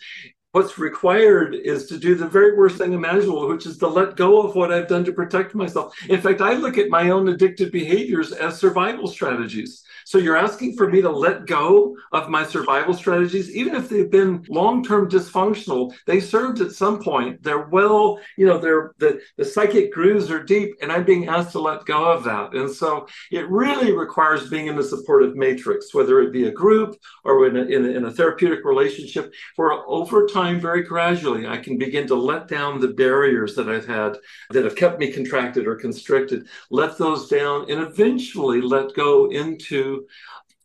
what's 0.54 0.78
required 0.78 1.56
is 1.56 1.88
to 1.88 1.98
do 1.98 2.16
the 2.16 2.28
very 2.28 2.56
worst 2.56 2.78
thing 2.78 2.94
imaginable, 2.94 3.48
which 3.48 3.66
is 3.66 3.78
to 3.80 3.88
let 3.88 4.16
go 4.16 4.42
of 4.42 4.56
what 4.56 4.72
I've 4.72 4.88
done 4.88 5.04
to 5.06 5.12
protect 5.12 5.56
myself. 5.56 5.96
In 6.10 6.22
fact, 6.22 6.42
I 6.42 6.54
look 6.54 6.78
at 6.78 6.90
my 6.90 7.10
own 7.10 7.26
addictive 7.26 7.72
behaviors 7.72 8.32
as 8.32 8.60
survival 8.60 9.08
strategies. 9.08 9.84
So 10.06 10.18
you're 10.18 10.38
asking 10.38 10.76
for 10.76 10.90
me 10.90 11.02
to 11.02 11.10
let 11.10 11.46
go 11.46 11.96
of 12.12 12.30
my 12.30 12.46
survival 12.46 12.94
strategies, 12.94 13.56
even 13.56 13.76
if 13.76 13.90
they've 13.90 14.10
been 14.10 14.46
long-term 14.50 15.10
dysfunctional. 15.10 15.94
They 16.06 16.20
served 16.20 16.62
at 16.62 16.72
some 16.72 17.02
point. 17.02 17.42
They're 17.44 17.68
well, 17.68 18.20
you 18.38 18.46
know, 18.46 18.58
they're 18.58 18.94
the, 18.98 19.22
the 19.38 19.46
psychic 19.46 19.92
grooves 19.94 20.30
are 20.30 20.44
deep, 20.44 20.76
and 20.82 20.92
I'm 20.92 21.06
being 21.06 21.28
asked 21.28 21.52
to 21.54 21.60
let 21.60 21.86
go 21.86 22.04
of 22.06 22.24
that. 22.24 22.54
And 22.54 22.70
so 22.70 23.08
it 23.32 23.48
really 23.50 23.92
requires 23.92 24.50
being 24.50 24.68
in 24.68 24.78
a 24.78 24.84
supportive 24.84 25.36
matrix, 25.36 25.94
whether 25.94 26.22
it 26.22 26.32
be 26.32 26.48
a 26.48 26.52
group 26.52 26.96
or 27.24 27.48
in 27.48 27.58
a, 27.58 27.62
in 27.62 27.86
a, 27.86 27.90
in 27.90 28.06
a 28.06 28.12
therapeutic 28.12 28.66
relationship, 28.66 29.34
where 29.56 29.72
over 29.88 30.26
time, 30.28 30.60
very 30.60 30.84
gradually, 30.84 31.48
I 31.48 31.58
can 31.58 31.78
begin 31.78 32.08
to 32.08 32.16
let 32.16 32.48
down 32.48 32.80
the 32.80 32.90
barriers 32.90 33.56
that 33.56 33.70
I've 33.70 33.88
had 33.88 34.18
that 34.52 34.64
have 34.64 34.76
kept 34.76 35.00
me 35.00 35.12
contracted 35.12 35.68
or 35.68 35.76
constricted, 35.76 36.48
let 36.70 36.98
those 36.98 37.28
down, 37.28 37.70
and 37.70 37.82
eventually 37.82 38.62
let 38.62 38.94
go 38.94 39.30
into 39.32 39.93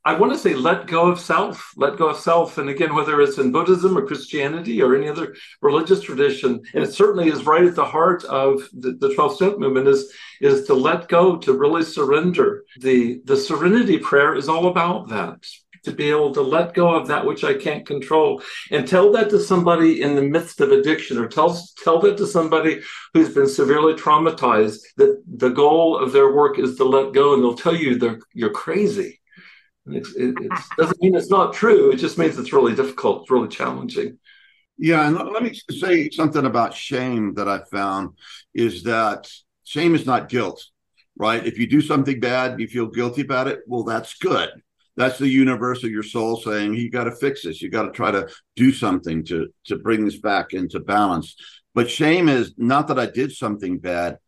I 0.09 0.15
want 0.15 0.33
to 0.33 0.39
say 0.39 0.55
let 0.55 0.87
go 0.87 1.09
of 1.09 1.21
self, 1.21 1.73
let 1.77 1.99
go 1.99 2.09
of 2.09 2.17
self. 2.17 2.57
And 2.57 2.71
again, 2.71 2.95
whether 2.95 3.21
it's 3.21 3.37
in 3.37 3.53
Buddhism 3.53 3.99
or 3.99 4.07
Christianity 4.07 4.81
or 4.81 4.97
any 4.97 5.07
other 5.07 5.35
religious 5.61 6.01
tradition, 6.01 6.63
and 6.73 6.83
it 6.83 6.95
certainly 6.95 7.29
is 7.29 7.45
right 7.45 7.65
at 7.65 7.75
the 7.75 7.85
heart 7.85 8.25
of 8.25 8.63
the, 8.73 8.93
the 8.93 9.15
12 9.15 9.37
step 9.37 9.59
movement 9.59 9.87
is, 9.87 10.11
is 10.41 10.67
to 10.67 10.73
let 10.73 11.09
go, 11.09 11.37
to 11.37 11.53
really 11.53 11.83
surrender. 11.83 12.65
The, 12.81 13.21
the 13.25 13.37
serenity 13.37 13.99
prayer 13.99 14.35
is 14.35 14.49
all 14.49 14.69
about 14.69 15.11
that. 15.11 15.47
To 15.85 15.93
be 15.93 16.09
able 16.09 16.33
to 16.33 16.43
let 16.43 16.73
go 16.73 16.95
of 16.95 17.07
that 17.09 17.27
which 17.27 17.45
I 17.45 17.55
can't 17.55 17.87
control 17.87 18.43
and 18.71 18.89
tell 18.89 19.13
that 19.13 19.29
to 19.31 19.39
somebody 19.39 20.01
in 20.01 20.17
the 20.17 20.23
midst 20.23 20.63
of 20.63 20.73
addiction 20.73 21.19
or 21.19 21.29
tell, 21.29 21.61
tell 21.85 22.01
that 22.01 22.17
to 22.17 22.27
somebody 22.27 22.81
who's 23.13 23.35
been 23.35 23.49
severely 23.49 23.93
traumatized 23.93 24.81
that 24.97 25.23
the 25.27 25.51
goal 25.51 25.99
of 25.99 26.13
their 26.13 26.33
work 26.33 26.59
is 26.59 26.77
to 26.77 26.85
let 26.85 27.13
go 27.13 27.35
and 27.35 27.43
they'll 27.43 27.55
tell 27.55 27.77
you 27.77 27.99
they're, 27.99 28.19
you're 28.33 28.51
crazy 28.51 29.18
it, 29.91 30.07
it 30.17 30.51
doesn't 30.77 31.03
mean 31.03 31.15
it's 31.15 31.31
not 31.31 31.53
true. 31.53 31.91
It 31.91 31.97
just 31.97 32.19
means 32.19 32.39
it's 32.39 32.53
really 32.53 32.75
difficult, 32.75 33.23
it's 33.23 33.31
really 33.31 33.49
challenging. 33.49 34.19
Yeah, 34.77 35.07
and 35.07 35.17
let 35.17 35.43
me 35.43 35.59
say 35.71 36.09
something 36.11 36.45
about 36.45 36.75
shame 36.75 37.35
that 37.35 37.49
I 37.49 37.63
found 37.71 38.11
is 38.55 38.85
that 38.85 39.29
shame 39.65 39.95
is 39.95 40.07
not 40.07 40.29
guilt, 40.29 40.65
right? 41.17 41.45
If 41.45 41.59
you 41.59 41.67
do 41.67 41.81
something 41.81 42.21
bad, 42.21 42.61
you 42.61 42.69
feel 42.69 42.87
guilty 42.87 43.23
about 43.23 43.49
it. 43.49 43.61
Well, 43.67 43.83
that's 43.83 44.15
good. 44.19 44.51
That's 44.97 45.19
the 45.19 45.29
universe 45.29 45.83
of 45.85 45.91
your 45.91 46.03
soul 46.03 46.37
saying 46.37 46.75
you 46.75 46.91
got 46.91 47.05
to 47.05 47.15
fix 47.15 47.43
this. 47.43 47.61
You 47.61 47.71
got 47.71 47.85
to 47.85 47.93
try 47.93 48.11
to 48.11 48.29
do 48.57 48.73
something 48.73 49.25
to 49.27 49.49
to 49.67 49.79
bring 49.79 50.05
this 50.05 50.19
back 50.19 50.53
into 50.53 50.81
balance. 50.81 51.35
But 51.75 51.91
shame 51.91 52.29
is 52.29 52.55
not 52.57 52.89
that 52.89 52.99
I 52.99 53.07
did 53.07 53.33
something 53.33 53.79
bad, 53.79 54.19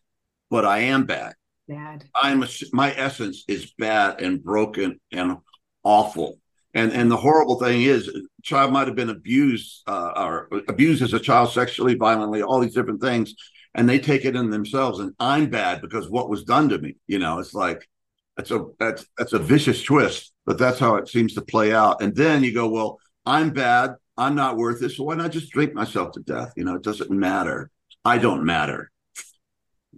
but 0.50 0.64
I 0.64 0.78
am 0.78 1.06
bad. 1.06 1.34
Bad. 1.68 2.04
I'm 2.14 2.42
a, 2.42 2.48
my 2.72 2.92
essence 2.96 3.44
is 3.48 3.72
bad 3.78 4.20
and 4.20 4.42
broken 4.42 5.00
and 5.12 5.38
awful. 5.82 6.38
And 6.72 6.92
and 6.92 7.10
the 7.10 7.16
horrible 7.16 7.58
thing 7.58 7.82
is, 7.82 8.10
child 8.42 8.72
might 8.72 8.86
have 8.86 8.96
been 8.96 9.10
abused 9.10 9.82
uh, 9.88 10.12
or 10.16 10.48
abused 10.68 11.02
as 11.02 11.12
a 11.12 11.18
child 11.18 11.50
sexually, 11.52 11.94
violently, 11.94 12.42
all 12.42 12.60
these 12.60 12.74
different 12.74 13.00
things, 13.00 13.34
and 13.74 13.88
they 13.88 13.98
take 13.98 14.24
it 14.24 14.36
in 14.36 14.50
themselves. 14.50 15.00
And 15.00 15.12
I'm 15.18 15.50
bad 15.50 15.80
because 15.80 16.08
what 16.08 16.30
was 16.30 16.44
done 16.44 16.68
to 16.68 16.78
me. 16.78 16.96
You 17.08 17.18
know, 17.18 17.40
it's 17.40 17.54
like 17.54 17.88
that's 18.36 18.52
a 18.52 18.66
that's 18.78 19.04
that's 19.18 19.32
a 19.32 19.38
vicious 19.38 19.82
twist, 19.82 20.32
but 20.46 20.58
that's 20.58 20.78
how 20.78 20.94
it 20.94 21.08
seems 21.08 21.34
to 21.34 21.42
play 21.42 21.74
out. 21.74 22.00
And 22.02 22.14
then 22.14 22.44
you 22.44 22.54
go, 22.54 22.68
well, 22.68 22.98
I'm 23.26 23.50
bad. 23.50 23.96
I'm 24.16 24.34
not 24.34 24.56
worth 24.56 24.82
it. 24.82 24.90
So 24.90 25.04
why 25.04 25.14
not 25.14 25.32
just 25.32 25.50
drink 25.50 25.74
myself 25.74 26.12
to 26.12 26.20
death? 26.20 26.52
You 26.56 26.64
know, 26.64 26.76
it 26.76 26.82
doesn't 26.82 27.10
matter. 27.10 27.70
I 28.04 28.18
don't 28.18 28.44
matter. 28.44 28.90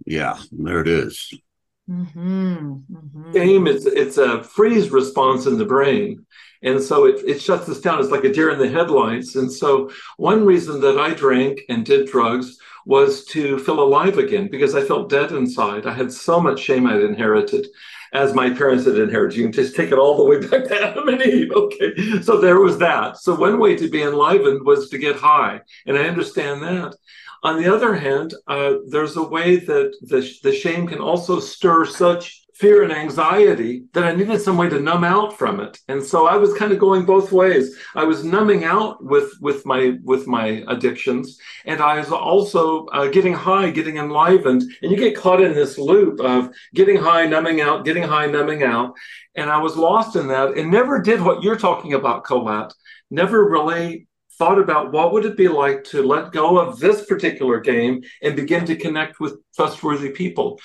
Yeah, 0.05 0.39
there 0.51 0.81
it 0.81 0.87
is. 0.87 1.33
Mm-hmm. 1.89 2.57
Mm-hmm. 2.65 3.33
Shame 3.33 3.67
is 3.67 3.85
it's 3.85 4.17
a 4.17 4.43
freeze 4.43 4.89
response 4.89 5.45
in 5.45 5.57
the 5.57 5.65
brain. 5.65 6.25
And 6.61 6.81
so 6.81 7.05
it, 7.05 7.21
it 7.27 7.41
shuts 7.41 7.67
us 7.67 7.81
down. 7.81 7.99
It's 7.99 8.09
like 8.09 8.23
a 8.23 8.31
deer 8.31 8.49
in 8.51 8.59
the 8.59 8.69
headlights. 8.69 9.35
And 9.35 9.51
so 9.51 9.91
one 10.15 10.45
reason 10.45 10.79
that 10.81 10.97
I 10.97 11.13
drank 11.13 11.59
and 11.67 11.85
did 11.85 12.07
drugs 12.07 12.57
was 12.85 13.25
to 13.25 13.59
feel 13.59 13.81
alive 13.81 14.17
again 14.17 14.47
because 14.49 14.75
I 14.75 14.83
felt 14.83 15.09
dead 15.09 15.31
inside. 15.31 15.85
I 15.85 15.93
had 15.93 16.11
so 16.11 16.39
much 16.39 16.61
shame 16.61 16.87
I'd 16.87 17.01
inherited 17.01 17.67
as 18.13 18.33
my 18.33 18.49
parents 18.49 18.85
had 18.85 18.97
inherited. 18.97 19.37
You 19.37 19.43
can 19.43 19.51
just 19.51 19.75
take 19.75 19.91
it 19.91 19.97
all 19.97 20.17
the 20.17 20.23
way 20.23 20.39
back 20.39 20.65
to 20.69 20.81
Adam 20.81 21.07
and 21.09 21.21
Eve. 21.21 21.51
Okay. 21.55 22.21
So 22.21 22.39
there 22.39 22.59
was 22.59 22.77
that. 22.79 23.17
So 23.17 23.35
one 23.35 23.59
way 23.59 23.75
to 23.75 23.89
be 23.89 24.03
enlivened 24.03 24.65
was 24.65 24.89
to 24.89 24.97
get 24.97 25.15
high. 25.15 25.61
And 25.85 25.97
I 25.97 26.07
understand 26.07 26.61
that. 26.63 26.95
On 27.43 27.61
the 27.61 27.73
other 27.73 27.93
hand, 27.93 28.33
uh, 28.47 28.75
there's 28.87 29.17
a 29.17 29.23
way 29.23 29.57
that 29.57 29.93
the, 30.01 30.29
the 30.43 30.53
shame 30.53 30.87
can 30.87 30.99
also 30.99 31.39
stir 31.39 31.85
such 31.85 32.43
fear 32.55 32.83
and 32.83 32.93
anxiety 32.93 33.83
that 33.93 34.03
I 34.03 34.15
needed 34.15 34.39
some 34.39 34.57
way 34.57 34.69
to 34.69 34.79
numb 34.79 35.03
out 35.03 35.37
from 35.37 35.59
it. 35.59 35.77
And 35.87 36.01
so 36.01 36.27
I 36.27 36.37
was 36.37 36.53
kind 36.53 36.71
of 36.71 36.79
going 36.79 37.03
both 37.05 37.31
ways. 37.31 37.75
I 37.95 38.03
was 38.05 38.23
numbing 38.23 38.63
out 38.63 39.03
with 39.03 39.31
with 39.41 39.65
my 39.65 39.97
with 40.03 40.27
my 40.27 40.63
addictions, 40.67 41.37
and 41.65 41.81
I 41.81 41.97
was 41.99 42.11
also 42.11 42.85
uh, 42.87 43.07
getting 43.07 43.33
high, 43.33 43.71
getting 43.71 43.97
enlivened. 43.97 44.63
And 44.81 44.91
you 44.91 44.97
get 44.97 45.17
caught 45.17 45.41
in 45.41 45.53
this 45.53 45.77
loop 45.77 46.21
of 46.21 46.53
getting 46.73 46.97
high, 46.97 47.25
numbing 47.25 47.59
out, 47.59 47.85
getting 47.85 48.03
high, 48.03 48.27
numbing 48.27 48.63
out. 48.63 48.93
And 49.35 49.49
I 49.49 49.57
was 49.57 49.75
lost 49.75 50.15
in 50.15 50.27
that 50.27 50.57
and 50.57 50.71
never 50.71 51.01
did 51.01 51.21
what 51.21 51.41
you're 51.43 51.57
talking 51.57 51.93
about, 51.93 52.23
Colette. 52.23 52.71
Never 53.09 53.49
really 53.49 54.07
thought 54.43 54.59
about 54.59 54.91
what 54.91 55.13
would 55.13 55.23
it 55.23 55.37
be 55.37 55.47
like 55.47 55.85
to 55.85 56.03
let 56.03 56.33
go 56.33 56.59
of 56.59 56.77
this 56.77 57.05
particular 57.05 57.61
game 57.61 58.03
and 58.21 58.35
begin 58.35 58.65
to 58.65 58.75
connect 58.75 59.21
with 59.21 59.39
trustworthy 59.55 60.09
people 60.09 60.59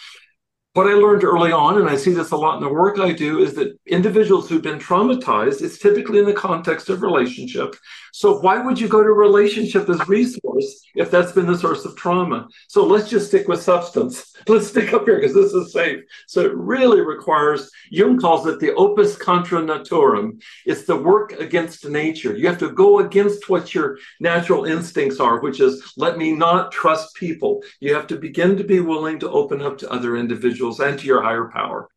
what 0.78 0.86
I 0.86 0.94
learned 0.94 1.24
early 1.24 1.50
on, 1.50 1.80
and 1.80 1.88
I 1.88 1.96
see 1.96 2.12
this 2.12 2.30
a 2.30 2.36
lot 2.36 2.56
in 2.56 2.62
the 2.62 2.68
work 2.68 3.00
I 3.00 3.10
do, 3.10 3.40
is 3.40 3.54
that 3.54 3.76
individuals 3.86 4.48
who've 4.48 4.62
been 4.62 4.78
traumatized, 4.78 5.60
it's 5.60 5.78
typically 5.78 6.20
in 6.20 6.24
the 6.24 6.32
context 6.32 6.88
of 6.88 7.02
relationship. 7.02 7.74
So 8.18 8.40
why 8.40 8.58
would 8.58 8.80
you 8.80 8.88
go 8.88 9.02
to 9.02 9.12
relationship 9.12 9.88
as 9.88 10.08
resource 10.08 10.82
if 10.96 11.08
that's 11.08 11.30
been 11.30 11.46
the 11.46 11.56
source 11.56 11.84
of 11.84 11.94
trauma? 11.94 12.48
So 12.68 12.84
let's 12.84 13.08
just 13.08 13.28
stick 13.28 13.46
with 13.46 13.62
substance. 13.62 14.34
Let's 14.48 14.68
stick 14.68 14.94
up 14.94 15.04
here 15.04 15.20
because 15.20 15.34
this 15.34 15.52
is 15.52 15.72
safe. 15.72 16.00
So 16.26 16.40
it 16.40 16.54
really 16.54 17.02
requires, 17.02 17.70
Jung 17.90 18.18
calls 18.18 18.46
it 18.46 18.60
the 18.60 18.72
opus 18.74 19.14
contra 19.16 19.60
naturam. 19.60 20.40
It's 20.64 20.84
the 20.84 20.96
work 20.96 21.32
against 21.32 21.86
nature. 21.86 22.34
You 22.34 22.46
have 22.46 22.58
to 22.58 22.70
go 22.70 23.00
against 23.00 23.50
what 23.50 23.74
your 23.74 23.98
natural 24.20 24.64
instincts 24.64 25.20
are, 25.20 25.40
which 25.40 25.60
is 25.60 25.92
let 25.96 26.16
me 26.16 26.32
not 26.32 26.72
trust 26.72 27.14
people. 27.14 27.62
You 27.80 27.94
have 27.94 28.06
to 28.06 28.16
begin 28.16 28.56
to 28.56 28.64
be 28.64 28.80
willing 28.80 29.18
to 29.20 29.30
open 29.30 29.60
up 29.60 29.76
to 29.78 29.90
other 29.90 30.16
individuals 30.16 30.48
individuals 30.48 30.80
and 30.80 30.98
to 30.98 31.06
your 31.06 31.22
higher 31.22 31.50
power. 31.52 31.88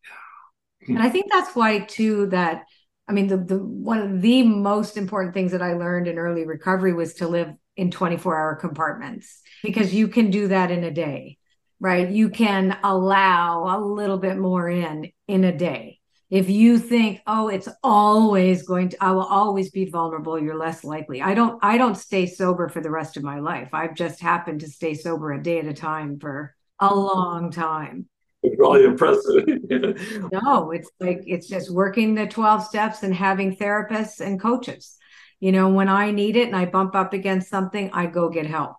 And 0.87 0.99
I 0.99 1.09
think 1.09 1.31
that's 1.31 1.55
why 1.55 1.79
too 1.79 2.27
that 2.27 2.65
I 3.11 3.13
mean 3.13 3.27
the 3.27 3.35
the 3.35 3.57
one 3.57 3.99
of 3.99 4.21
the 4.21 4.43
most 4.43 4.95
important 4.95 5.33
things 5.33 5.51
that 5.51 5.61
I 5.61 5.73
learned 5.73 6.07
in 6.07 6.17
early 6.17 6.45
recovery 6.45 6.93
was 6.93 7.15
to 7.15 7.27
live 7.27 7.53
in 7.75 7.91
24 7.91 8.39
hour 8.39 8.55
compartments 8.55 9.41
because 9.63 9.93
you 9.93 10.07
can 10.07 10.31
do 10.31 10.47
that 10.47 10.71
in 10.71 10.85
a 10.85 10.91
day. 10.91 11.37
Right? 11.81 12.09
You 12.09 12.29
can 12.29 12.77
allow 12.83 13.77
a 13.77 13.83
little 13.83 14.17
bit 14.17 14.37
more 14.37 14.69
in 14.69 15.11
in 15.27 15.43
a 15.43 15.51
day. 15.51 15.99
If 16.29 16.49
you 16.49 16.77
think, 16.77 17.19
"Oh, 17.27 17.49
it's 17.49 17.67
always 17.83 18.63
going 18.63 18.89
to 18.89 19.03
I 19.03 19.11
will 19.11 19.25
always 19.25 19.71
be 19.71 19.89
vulnerable," 19.89 20.39
you're 20.41 20.55
less 20.55 20.85
likely. 20.85 21.21
I 21.21 21.33
don't 21.33 21.59
I 21.61 21.77
don't 21.77 21.97
stay 21.97 22.27
sober 22.27 22.69
for 22.69 22.79
the 22.79 22.91
rest 22.91 23.17
of 23.17 23.23
my 23.23 23.39
life. 23.39 23.71
I've 23.73 23.93
just 23.93 24.21
happened 24.21 24.61
to 24.61 24.69
stay 24.69 24.93
sober 24.93 25.33
a 25.33 25.43
day 25.43 25.59
at 25.59 25.65
a 25.65 25.73
time 25.73 26.17
for 26.17 26.55
a 26.79 26.95
long 26.95 27.51
time 27.51 28.07
really 28.57 28.83
impressive. 28.83 29.45
no, 30.31 30.71
it's 30.71 30.89
like 30.99 31.21
it's 31.25 31.47
just 31.47 31.71
working 31.71 32.15
the 32.15 32.27
12 32.27 32.63
steps 32.63 33.03
and 33.03 33.13
having 33.13 33.55
therapists 33.55 34.19
and 34.19 34.39
coaches. 34.39 34.97
You 35.39 35.51
know, 35.51 35.69
when 35.69 35.89
I 35.89 36.11
need 36.11 36.35
it 36.35 36.47
and 36.47 36.55
I 36.55 36.65
bump 36.65 36.95
up 36.95 37.13
against 37.13 37.49
something, 37.49 37.89
I 37.93 38.05
go 38.05 38.29
get 38.29 38.45
help. 38.45 38.75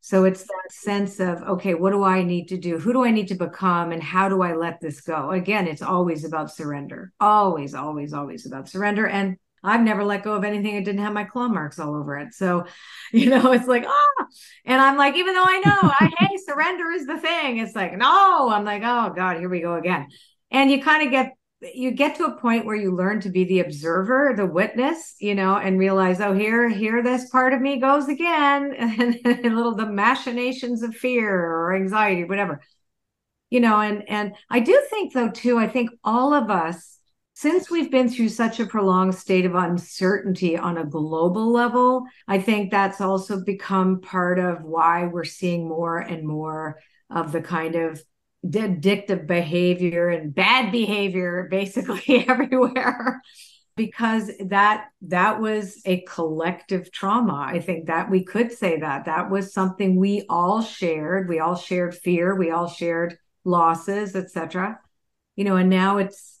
So 0.00 0.24
it's 0.24 0.44
that 0.44 0.70
sense 0.70 1.18
of, 1.18 1.42
okay, 1.42 1.74
what 1.74 1.90
do 1.90 2.04
I 2.04 2.22
need 2.22 2.46
to 2.48 2.56
do? 2.56 2.78
Who 2.78 2.92
do 2.92 3.04
I 3.04 3.10
need 3.10 3.28
to 3.28 3.34
become? 3.34 3.90
And 3.90 4.02
how 4.02 4.28
do 4.28 4.40
I 4.40 4.54
let 4.54 4.80
this 4.80 5.00
go? 5.00 5.32
Again, 5.32 5.66
it's 5.66 5.82
always 5.82 6.24
about 6.24 6.54
surrender. 6.54 7.12
Always, 7.18 7.74
always, 7.74 8.12
always 8.12 8.46
about 8.46 8.68
surrender. 8.68 9.08
And 9.08 9.36
I've 9.66 9.82
never 9.82 10.04
let 10.04 10.22
go 10.22 10.34
of 10.34 10.44
anything 10.44 10.74
that 10.76 10.84
didn't 10.84 11.00
have 11.02 11.12
my 11.12 11.24
claw 11.24 11.48
marks 11.48 11.78
all 11.78 11.94
over 11.94 12.16
it. 12.18 12.34
So, 12.34 12.64
you 13.12 13.30
know, 13.30 13.52
it's 13.52 13.66
like, 13.66 13.84
ah, 13.86 14.26
and 14.64 14.80
I'm 14.80 14.96
like, 14.96 15.16
even 15.16 15.34
though 15.34 15.44
I 15.46 15.62
know, 15.64 15.90
I, 16.00 16.10
hey, 16.18 16.36
surrender 16.46 16.90
is 16.92 17.06
the 17.06 17.18
thing. 17.18 17.58
It's 17.58 17.76
like, 17.76 17.96
no, 17.96 18.50
I'm 18.50 18.64
like, 18.64 18.82
oh 18.84 19.12
God, 19.14 19.38
here 19.38 19.48
we 19.48 19.60
go 19.60 19.74
again. 19.74 20.08
and 20.50 20.70
you 20.70 20.82
kind 20.82 21.04
of 21.04 21.10
get 21.10 21.32
you 21.74 21.90
get 21.90 22.16
to 22.16 22.26
a 22.26 22.36
point 22.38 22.66
where 22.66 22.76
you 22.76 22.94
learn 22.94 23.20
to 23.20 23.30
be 23.30 23.44
the 23.44 23.60
observer 23.60 24.34
the 24.36 24.44
witness 24.46 25.14
you 25.20 25.34
know 25.34 25.56
and 25.56 25.78
realize 25.78 26.20
oh 26.20 26.34
here 26.34 26.68
here 26.68 27.02
this 27.02 27.30
part 27.30 27.54
of 27.54 27.60
me 27.62 27.80
goes 27.80 28.08
again 28.08 28.74
and, 28.78 29.18
and 29.24 29.56
little 29.56 29.74
the 29.74 29.86
machinations 29.86 30.82
of 30.82 30.94
fear 30.94 31.34
or 31.34 31.74
anxiety 31.74 32.24
whatever 32.24 32.60
you 33.50 33.60
know 33.60 33.80
and 33.80 34.08
and 34.08 34.34
i 34.50 34.60
do 34.60 34.82
think 34.90 35.12
though 35.12 35.30
too 35.30 35.58
i 35.58 35.66
think 35.66 35.90
all 36.04 36.34
of 36.34 36.50
us 36.50 36.95
since 37.36 37.70
we've 37.70 37.90
been 37.90 38.08
through 38.08 38.30
such 38.30 38.60
a 38.60 38.66
prolonged 38.66 39.14
state 39.14 39.44
of 39.44 39.54
uncertainty 39.54 40.56
on 40.56 40.78
a 40.78 40.84
global 40.84 41.52
level 41.52 42.04
i 42.26 42.38
think 42.38 42.70
that's 42.70 43.00
also 43.00 43.44
become 43.44 44.00
part 44.00 44.38
of 44.38 44.62
why 44.62 45.04
we're 45.04 45.24
seeing 45.24 45.68
more 45.68 45.98
and 45.98 46.26
more 46.26 46.78
of 47.10 47.32
the 47.32 47.40
kind 47.40 47.74
of 47.74 48.02
addictive 48.44 49.26
behavior 49.26 50.08
and 50.08 50.34
bad 50.34 50.70
behavior 50.72 51.48
basically 51.50 52.24
everywhere. 52.28 53.20
Because 53.76 54.30
that 54.46 54.86
that 55.02 55.38
was 55.38 55.82
a 55.84 56.00
collective 56.08 56.90
trauma. 56.90 57.44
I 57.46 57.60
think 57.60 57.88
that 57.88 58.10
we 58.10 58.24
could 58.24 58.50
say 58.50 58.80
that. 58.80 59.04
That 59.04 59.30
was 59.30 59.52
something 59.52 59.96
we 59.96 60.24
all 60.30 60.62
shared. 60.62 61.28
We 61.28 61.40
all 61.40 61.56
shared 61.56 61.94
fear. 61.94 62.34
We 62.34 62.50
all 62.50 62.68
shared 62.68 63.18
losses 63.44 64.16
etc 64.16 64.76
you 65.36 65.44
know 65.44 65.54
and 65.54 65.70
now 65.70 65.98
it's 65.98 66.35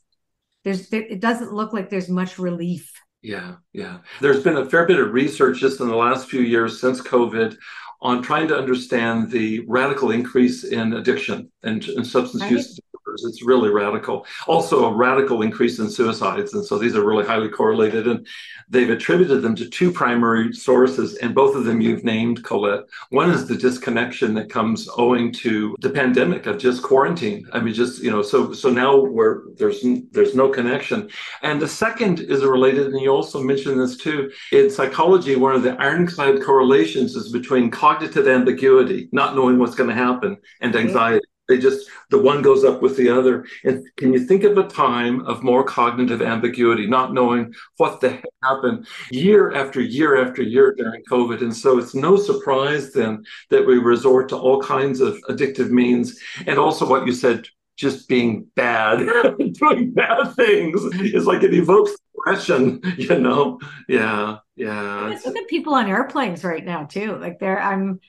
there's 0.66 0.88
there, 0.88 1.02
it 1.02 1.20
doesn't 1.20 1.52
look 1.52 1.72
like 1.72 1.88
there's 1.88 2.08
much 2.08 2.38
relief 2.38 2.92
yeah 3.22 3.54
yeah 3.72 3.98
there's 4.20 4.42
been 4.42 4.56
a 4.56 4.68
fair 4.68 4.84
bit 4.84 4.98
of 4.98 5.12
research 5.12 5.58
just 5.60 5.80
in 5.80 5.88
the 5.88 5.96
last 5.96 6.28
few 6.28 6.40
years 6.40 6.80
since 6.80 7.00
covid 7.00 7.56
on 8.02 8.20
trying 8.20 8.48
to 8.48 8.58
understand 8.58 9.30
the 9.30 9.60
radical 9.68 10.10
increase 10.10 10.64
in 10.64 10.92
addiction 10.94 11.50
and, 11.62 11.84
and 11.88 12.06
substance 12.06 12.42
right. 12.42 12.50
use 12.52 12.78
It's 13.24 13.42
really 13.42 13.70
radical. 13.70 14.26
Also, 14.46 14.86
a 14.86 14.94
radical 14.94 15.42
increase 15.42 15.78
in 15.78 15.90
suicides. 15.90 16.54
And 16.54 16.64
so 16.64 16.78
these 16.78 16.96
are 16.96 17.04
really 17.04 17.24
highly 17.24 17.48
correlated. 17.48 18.06
And 18.06 18.26
they've 18.68 18.90
attributed 18.90 19.42
them 19.42 19.54
to 19.56 19.68
two 19.68 19.92
primary 19.92 20.52
sources, 20.52 21.16
and 21.16 21.34
both 21.34 21.54
of 21.54 21.64
them 21.64 21.80
you've 21.80 22.04
named, 22.04 22.44
Colette. 22.44 22.84
One 23.10 23.30
is 23.30 23.46
the 23.46 23.56
disconnection 23.56 24.34
that 24.34 24.50
comes 24.50 24.88
owing 24.96 25.32
to 25.34 25.76
the 25.80 25.90
pandemic 25.90 26.46
of 26.46 26.58
just 26.58 26.82
quarantine. 26.82 27.46
I 27.52 27.60
mean, 27.60 27.74
just, 27.74 28.02
you 28.02 28.10
know, 28.10 28.22
so 28.22 28.52
so 28.52 28.70
now 28.70 28.96
where 28.96 29.42
there's 29.56 29.84
there's 30.12 30.34
no 30.34 30.48
connection. 30.48 31.08
And 31.42 31.60
the 31.60 31.68
second 31.68 32.20
is 32.20 32.42
related, 32.44 32.86
and 32.88 33.00
you 33.00 33.10
also 33.10 33.42
mentioned 33.42 33.80
this 33.80 33.96
too. 33.96 34.30
In 34.52 34.70
psychology, 34.70 35.36
one 35.36 35.54
of 35.54 35.62
the 35.62 35.80
ironclad 35.80 36.42
correlations 36.42 37.14
is 37.14 37.32
between 37.32 37.70
cognitive 37.70 38.26
ambiguity, 38.26 39.08
not 39.12 39.36
knowing 39.36 39.58
what's 39.58 39.74
going 39.74 39.90
to 39.90 39.94
happen, 39.94 40.36
and 40.60 40.74
mm-hmm. 40.74 40.88
anxiety. 40.88 41.26
They 41.48 41.58
just, 41.58 41.88
the 42.10 42.18
one 42.18 42.42
goes 42.42 42.64
up 42.64 42.82
with 42.82 42.96
the 42.96 43.08
other. 43.08 43.46
And 43.64 43.86
can 43.96 44.12
you 44.12 44.20
think 44.26 44.44
of 44.44 44.58
a 44.58 44.66
time 44.66 45.24
of 45.26 45.42
more 45.42 45.62
cognitive 45.62 46.22
ambiguity, 46.22 46.86
not 46.86 47.12
knowing 47.12 47.54
what 47.76 48.00
the 48.00 48.10
heck 48.10 48.24
happened 48.42 48.86
year 49.10 49.52
after 49.52 49.80
year 49.80 50.24
after 50.24 50.42
year 50.42 50.74
during 50.76 51.02
COVID? 51.10 51.42
And 51.42 51.54
so 51.54 51.78
it's 51.78 51.94
no 51.94 52.16
surprise 52.16 52.92
then 52.92 53.24
that 53.50 53.66
we 53.66 53.78
resort 53.78 54.28
to 54.30 54.36
all 54.36 54.60
kinds 54.60 55.00
of 55.00 55.16
addictive 55.28 55.70
means. 55.70 56.18
And 56.46 56.58
also 56.58 56.88
what 56.88 57.06
you 57.06 57.12
said, 57.12 57.46
just 57.76 58.08
being 58.08 58.46
bad, 58.56 58.98
doing 59.52 59.92
bad 59.92 60.34
things 60.34 60.82
is 60.96 61.26
like 61.26 61.42
it 61.42 61.54
evokes 61.54 61.92
depression, 62.14 62.80
you 62.96 63.18
know? 63.18 63.60
Yeah, 63.88 64.38
yeah. 64.56 65.16
Look 65.24 65.36
at 65.36 65.48
people 65.48 65.74
on 65.74 65.86
airplanes 65.88 66.42
right 66.42 66.64
now 66.64 66.84
too. 66.84 67.16
Like 67.16 67.38
they're, 67.38 67.60
I'm, 67.60 68.00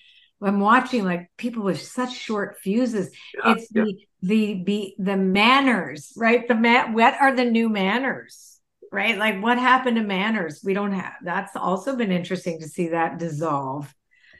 I'm 0.41 0.59
watching 0.59 1.03
like 1.03 1.31
people 1.37 1.63
with 1.63 1.81
such 1.81 2.15
short 2.15 2.57
fuses. 2.59 3.09
Yeah, 3.35 3.53
it's 3.53 3.67
yeah. 3.71 3.83
the 3.83 4.07
the 4.21 4.53
be 4.63 4.95
the 4.99 5.17
manners, 5.17 6.13
right? 6.15 6.47
The 6.47 6.55
man 6.55 6.93
what 6.93 7.15
are 7.19 7.35
the 7.35 7.45
new 7.45 7.69
manners? 7.69 8.59
Right? 8.91 9.17
Like 9.17 9.41
what 9.41 9.57
happened 9.57 9.97
to 9.97 10.03
manners? 10.03 10.61
We 10.63 10.73
don't 10.73 10.93
have 10.93 11.13
that's 11.23 11.55
also 11.55 11.95
been 11.95 12.11
interesting 12.11 12.59
to 12.61 12.67
see 12.67 12.89
that 12.89 13.17
dissolve. 13.19 13.93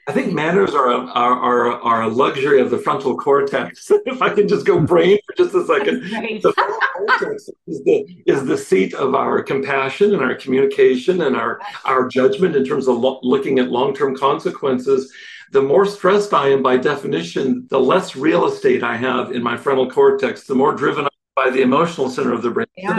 I 0.08 0.12
think 0.12 0.32
manners 0.32 0.74
are 0.74 0.90
a, 0.90 1.00
are, 1.00 1.34
are, 1.34 1.72
are 1.82 2.02
a 2.04 2.08
luxury 2.08 2.62
of 2.62 2.70
the 2.70 2.78
frontal 2.78 3.14
cortex. 3.14 3.90
if 4.06 4.22
I 4.22 4.30
can 4.30 4.48
just 4.48 4.64
go 4.64 4.80
brain 4.80 5.18
for 5.26 5.34
just 5.36 5.54
a 5.54 5.66
second, 5.66 6.00
the 6.42 6.52
frontal 6.54 6.78
cortex 6.96 7.50
is 7.66 7.84
the, 7.84 8.22
is 8.24 8.46
the 8.46 8.56
seat 8.56 8.94
of 8.94 9.14
our 9.14 9.42
compassion 9.42 10.14
and 10.14 10.22
our 10.22 10.34
communication 10.34 11.20
and 11.20 11.36
our, 11.36 11.60
our 11.84 12.08
judgment 12.08 12.56
in 12.56 12.64
terms 12.64 12.88
of 12.88 12.96
lo- 12.96 13.20
looking 13.22 13.58
at 13.58 13.68
long 13.68 13.94
term 13.94 14.16
consequences 14.16 15.12
the 15.52 15.62
more 15.62 15.86
stressed 15.86 16.34
I 16.34 16.48
am 16.48 16.62
by 16.62 16.76
definition, 16.76 17.66
the 17.70 17.80
less 17.80 18.16
real 18.16 18.46
estate 18.46 18.82
I 18.82 18.96
have 18.96 19.32
in 19.32 19.42
my 19.42 19.56
frontal 19.56 19.90
cortex, 19.90 20.44
the 20.44 20.54
more 20.54 20.74
driven 20.74 21.06
I 21.06 21.08
by 21.38 21.50
the 21.50 21.62
emotional 21.62 22.10
center 22.10 22.32
of 22.32 22.42
the 22.42 22.50
brain, 22.50 22.66
yeah. 22.76 22.98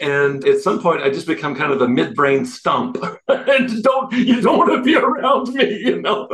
and 0.00 0.44
at 0.44 0.60
some 0.60 0.82
point 0.82 1.00
I 1.00 1.10
just 1.10 1.28
become 1.28 1.54
kind 1.54 1.72
of 1.72 1.80
a 1.80 1.86
midbrain 1.86 2.44
stump, 2.44 2.96
and 3.28 3.82
don't 3.82 4.12
you 4.12 4.40
don't 4.40 4.58
want 4.58 4.72
to 4.72 4.82
be 4.82 4.96
around 4.96 5.54
me, 5.54 5.78
you 5.78 6.02
know. 6.02 6.28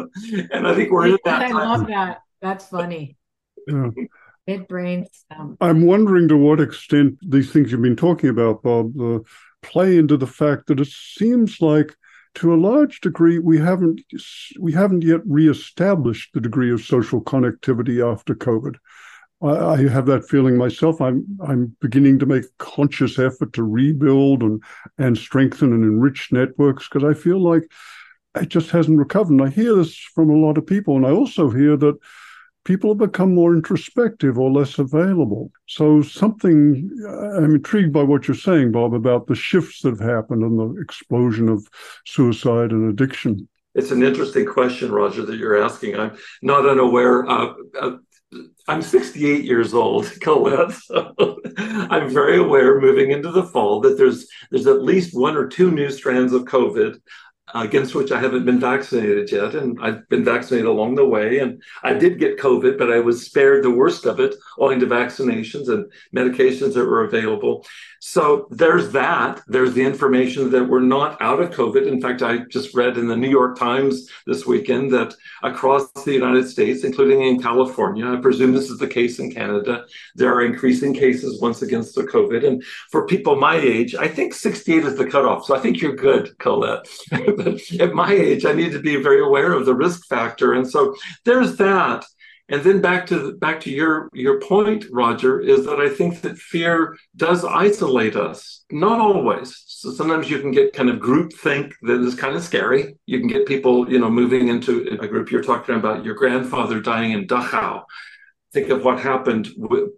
And 0.51 0.67
I 0.67 0.75
think 0.75 0.91
we're 0.91 1.09
in 1.09 1.19
that. 1.27 1.43
I 1.43 1.51
time. 1.51 1.55
love 1.55 1.87
that. 1.89 2.23
That's 2.41 2.67
funny. 2.67 3.19
Yeah. 3.67 3.91
Midbrain 4.49 5.07
stump. 5.13 5.59
I'm 5.61 5.85
wondering 5.85 6.29
to 6.29 6.37
what 6.37 6.61
extent 6.61 7.19
these 7.21 7.51
things 7.53 7.71
you've 7.71 7.83
been 7.83 7.97
talking 7.97 8.31
about, 8.31 8.63
Bob, 8.63 8.99
uh, 8.99 9.19
play 9.63 9.99
into 9.99 10.17
the 10.17 10.27
fact 10.27 10.69
that 10.69 10.81
it 10.81 10.89
seems 10.89 11.61
like 11.61 11.95
to 12.35 12.53
a 12.53 12.57
large 12.57 13.01
degree, 13.01 13.39
we 13.39 13.59
haven't 13.59 14.01
we 14.59 14.73
haven't 14.73 15.03
yet 15.03 15.21
reestablished 15.25 16.33
the 16.35 16.41
degree 16.41 16.73
of 16.73 16.85
social 16.85 17.21
connectivity 17.21 18.05
after 18.05 18.35
COVID. 18.35 18.77
I, 19.43 19.49
I, 19.49 19.89
have 19.89 20.07
that 20.07 20.29
feeling 20.29 20.57
myself. 20.57 21.01
I'm 21.01 21.25
I'm 21.47 21.77
beginning 21.81 22.19
to 22.21 22.27
make 22.27 22.45
conscious 22.59 23.19
effort 23.19 23.53
to 23.55 23.63
rebuild 23.63 24.43
and 24.43 24.63
and 24.99 25.17
strengthen 25.17 25.73
and 25.73 25.85
enrich 25.85 26.31
networks 26.33 26.89
because 26.89 27.05
I 27.05 27.19
feel 27.19 27.39
like 27.39 27.71
it 28.35 28.49
just 28.49 28.71
hasn't 28.71 28.99
recovered. 28.99 29.33
And 29.33 29.43
I 29.43 29.49
hear 29.49 29.75
this 29.77 29.97
from 29.97 30.31
a 30.31 30.37
lot 30.37 30.59
of 30.59 30.67
people, 30.67 30.97
and 30.97 31.07
I 31.07 31.11
also 31.11 31.51
hear 31.51 31.77
that 31.77 31.97
people 32.65 32.91
have 32.91 32.99
become 32.99 33.35
more 33.35 33.55
introspective 33.55 34.39
or 34.39 34.51
less 34.51 34.79
available. 34.79 35.51
So, 35.67 36.03
something 36.03 36.91
I'm 37.37 37.55
intrigued 37.55 37.93
by 37.93 38.03
what 38.03 38.27
you're 38.27 38.35
saying, 38.35 38.73
Bob, 38.73 38.95
about 38.95 39.27
the 39.27 39.35
shifts 39.35 39.83
that 39.83 39.91
have 39.91 40.09
happened 40.09 40.43
and 40.43 40.59
the 40.59 40.81
explosion 40.81 41.49
of 41.49 41.69
suicide 42.07 42.71
and 42.71 42.91
addiction. 42.91 43.49
It's 43.75 43.91
an 43.91 44.03
interesting 44.03 44.47
question, 44.47 44.93
Roger, 44.93 45.25
that 45.27 45.37
you're 45.37 45.63
asking. 45.63 45.97
I'm 45.97 46.17
not 46.43 46.67
unaware. 46.67 47.29
Uh, 47.29 47.55
uh, 47.81 47.97
I'm 48.69 48.83
68 48.83 49.45
years 49.45 49.75
old, 49.75 50.11
Colette. 50.21 50.73
So 50.73 51.15
I'm 51.59 52.09
very 52.09 52.39
aware 52.39 52.81
moving 52.81 53.11
into 53.11 53.31
the 53.31 53.45
fall 53.45 53.81
that 53.81 53.99
there's 53.99 54.27
there's 54.51 54.67
at 54.67 54.83
least 54.83 55.17
one 55.17 55.37
or 55.37 55.49
two 55.49 55.71
new 55.71 55.91
strands 55.91 56.33
of 56.33 56.45
COVID 56.45 57.01
Uh, 57.55 57.63
against 57.63 57.95
which 57.95 58.11
I 58.11 58.19
haven't 58.19 58.45
been 58.45 58.59
vaccinated 58.59 59.31
yet. 59.31 59.55
And 59.55 59.79
I've 59.81 60.09
been 60.09 60.25
vaccinated 60.25 60.67
along 60.67 60.97
the 60.97 61.07
way. 61.07 61.39
And 61.39 61.63
I 61.85 61.93
did 61.93 62.19
get 62.19 62.37
COVID, 62.37 62.77
but 62.77 62.93
I 62.93 62.99
was 62.99 63.25
spared 63.25 63.63
the 63.63 63.71
worst 63.71 64.07
of 64.07 64.19
it 64.19 64.35
owing 64.59 64.81
to 64.81 64.87
vaccinations 64.87 65.69
and 65.69 65.91
medications 66.13 66.75
that 66.75 66.85
were 66.85 67.05
available. 67.05 67.65
So 68.01 68.49
there's 68.51 68.91
that. 68.91 69.41
There's 69.47 69.73
the 69.73 69.85
information 69.85 70.51
that 70.51 70.65
we're 70.65 70.81
not 70.81 71.17
out 71.23 71.41
of 71.41 71.51
COVID. 71.51 71.87
In 71.87 72.03
fact, 72.03 72.23
I 72.23 72.39
just 72.51 72.75
read 72.75 72.99
in 72.99 73.07
the 73.07 73.17
New 73.17 73.31
York 73.31 73.57
Times 73.57 74.11
this 74.27 74.45
weekend 74.45 74.93
that 74.93 75.15
across 75.43 75.91
the 75.93 76.13
United 76.13 76.49
States, 76.49 76.85
including 76.85 77.23
in 77.23 77.41
California, 77.41 78.07
I 78.07 78.17
presume 78.17 78.53
this 78.53 78.69
is 78.69 78.79
the 78.79 78.89
case 78.89 79.21
in 79.21 79.31
Canada, 79.31 79.85
there 80.17 80.35
are 80.35 80.45
increasing 80.45 80.93
cases 80.93 81.41
once 81.41 81.63
against 81.63 81.95
the 81.95 82.03
COVID. 82.03 82.47
And 82.47 82.63
for 82.91 83.07
people 83.07 83.37
my 83.37 83.57
age, 83.57 83.95
I 83.95 84.09
think 84.09 84.35
68 84.35 84.85
is 84.85 84.99
the 84.99 85.07
cutoff. 85.07 85.47
So 85.47 85.57
I 85.57 85.61
think 85.61 85.81
you're 85.81 85.97
good, 85.97 86.37
Colette. 86.39 86.87
but 87.45 87.61
at 87.81 87.95
my 87.95 88.13
age, 88.13 88.45
I 88.45 88.53
need 88.53 88.73
to 88.73 88.81
be 88.81 88.97
very 88.97 89.23
aware 89.23 89.53
of 89.53 89.67
the 89.67 89.75
risk 89.75 90.07
factor. 90.07 90.55
And 90.55 90.69
so 90.69 90.95
there's 91.25 91.57
that. 91.57 92.05
And 92.51 92.63
then 92.63 92.83
back 92.83 93.07
to 93.07 93.33
back 93.39 93.61
to 93.61 93.71
your 93.71 94.11
your 94.13 94.39
point, 94.39 94.85
Roger, 94.93 95.41
is 95.41 95.65
that 95.65 95.81
I 95.81 95.89
think 95.89 96.21
that 96.21 96.37
fear 96.37 96.95
does 97.17 97.43
isolate 97.43 98.17
us. 98.17 98.65
Not 98.71 99.01
always. 99.01 99.63
So 99.67 99.93
sometimes 99.93 100.29
you 100.29 100.41
can 100.41 100.51
get 100.51 100.75
kind 100.75 100.91
of 100.91 101.01
group 101.01 101.33
think 101.33 101.75
that 101.83 102.03
is 102.03 102.15
kind 102.15 102.37
of 102.37 102.43
scary. 102.43 102.97
You 103.07 103.19
can 103.19 103.29
get 103.29 103.47
people, 103.47 103.91
you 103.91 103.99
know, 103.99 104.11
moving 104.11 104.49
into 104.49 104.87
a 105.01 105.09
group. 105.09 105.31
You're 105.31 105.43
talking 105.43 105.77
about 105.77 106.05
your 106.05 106.15
grandfather 106.15 106.81
dying 106.81 107.13
in 107.13 107.27
Dachau 107.27 107.85
think 108.55 108.71
of 108.71 108.85
what 108.85 109.01
happened 109.01 109.49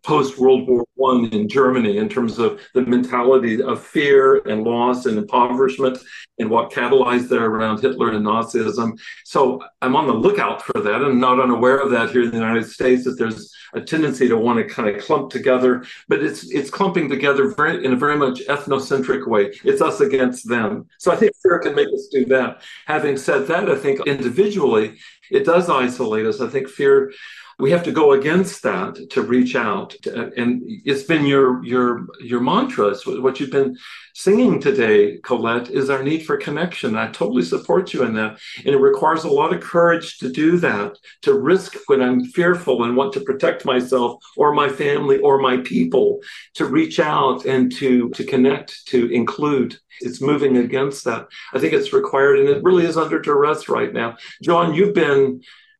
post 0.02 0.38
World 0.38 0.66
War 0.66 0.84
One 0.94 1.26
in 1.26 1.46
Germany 1.46 1.98
in 1.98 2.08
terms 2.08 2.38
of 2.38 2.60
the 2.72 2.80
mentality 2.80 3.62
of 3.62 3.84
fear 3.84 4.36
and 4.48 4.64
loss 4.64 5.04
and 5.04 5.18
impoverishment 5.18 5.98
and 6.38 6.50
what 6.50 6.72
catalyzed 6.72 7.28
there 7.28 7.44
around 7.44 7.80
Hitler 7.80 8.12
and 8.12 8.24
Nazism. 8.24 8.98
So 9.24 9.62
I'm 9.82 9.94
on 9.94 10.06
the 10.06 10.14
lookout 10.14 10.62
for 10.62 10.80
that 10.80 11.02
and 11.02 11.20
not 11.20 11.38
unaware 11.38 11.78
of 11.78 11.90
that 11.90 12.10
here 12.10 12.24
in 12.24 12.30
the 12.30 12.36
United 12.36 12.66
States 12.66 13.04
that 13.04 13.18
there's 13.18 13.54
a 13.74 13.80
tendency 13.80 14.26
to 14.28 14.36
want 14.38 14.58
to 14.58 14.74
kind 14.74 14.88
of 14.88 15.02
clump 15.02 15.30
together, 15.30 15.84
but 16.08 16.22
it's 16.22 16.50
it's 16.50 16.70
clumping 16.70 17.08
together 17.08 17.48
very 17.54 17.84
in 17.84 17.92
a 17.92 17.96
very 17.96 18.16
much 18.16 18.40
ethnocentric 18.48 19.26
way. 19.26 19.52
It's 19.64 19.82
us 19.82 20.00
against 20.00 20.48
them. 20.48 20.86
So 20.98 21.12
I 21.12 21.16
think 21.16 21.32
fear 21.42 21.58
can 21.58 21.74
make 21.74 21.88
us 21.88 22.08
do 22.10 22.24
that. 22.26 22.62
Having 22.86 23.18
said 23.18 23.46
that, 23.48 23.68
I 23.68 23.76
think 23.76 24.00
individually 24.06 24.96
it 25.30 25.44
does 25.44 25.68
isolate 25.68 26.26
us. 26.26 26.40
I 26.40 26.48
think 26.48 26.68
fear 26.68 27.12
we 27.58 27.70
have 27.70 27.84
to 27.84 27.92
go 27.92 28.12
against 28.12 28.62
that 28.64 29.10
to 29.10 29.22
reach 29.22 29.56
out. 29.56 29.94
And 30.04 30.62
it's 30.84 31.04
been 31.04 31.24
your 31.24 31.64
your 31.64 32.06
your 32.20 32.40
mantra 32.40 32.94
what 33.06 33.40
you've 33.40 33.50
been 33.50 33.76
singing 34.14 34.60
today 34.60 35.18
colette 35.18 35.70
is 35.70 35.88
our 35.88 36.02
need 36.02 36.26
for 36.26 36.36
connection. 36.36 36.96
I 36.96 37.08
totally 37.08 37.42
support 37.42 37.94
you 37.94 38.02
in 38.02 38.14
that. 38.14 38.38
And 38.58 38.74
it 38.74 38.78
requires 38.78 39.24
a 39.24 39.30
lot 39.30 39.54
of 39.54 39.62
courage 39.62 40.18
to 40.18 40.30
do 40.30 40.58
that 40.58 40.96
to 41.22 41.32
risk 41.34 41.76
when 41.86 42.02
i'm 42.02 42.24
fearful 42.24 42.84
and 42.84 42.96
want 42.96 43.12
to 43.14 43.20
protect 43.20 43.64
myself 43.64 44.22
or 44.36 44.52
my 44.52 44.68
family 44.68 45.18
or 45.18 45.38
my 45.38 45.56
people 45.58 46.20
to 46.54 46.66
reach 46.66 47.00
out 47.00 47.46
and 47.46 47.72
to 47.76 48.10
to 48.10 48.24
connect 48.24 48.86
to 48.88 49.10
include. 49.10 49.78
It's 50.00 50.20
moving 50.20 50.58
against 50.58 51.04
that. 51.06 51.26
I 51.54 51.58
think 51.58 51.72
it's 51.72 51.94
required 51.94 52.38
and 52.38 52.50
it 52.50 52.62
really 52.62 52.84
is 52.84 52.98
under 52.98 53.18
duress 53.18 53.66
right 53.70 53.92
now. 53.94 54.18
John 54.42 54.74
you've 54.74 54.94
been 54.94 55.15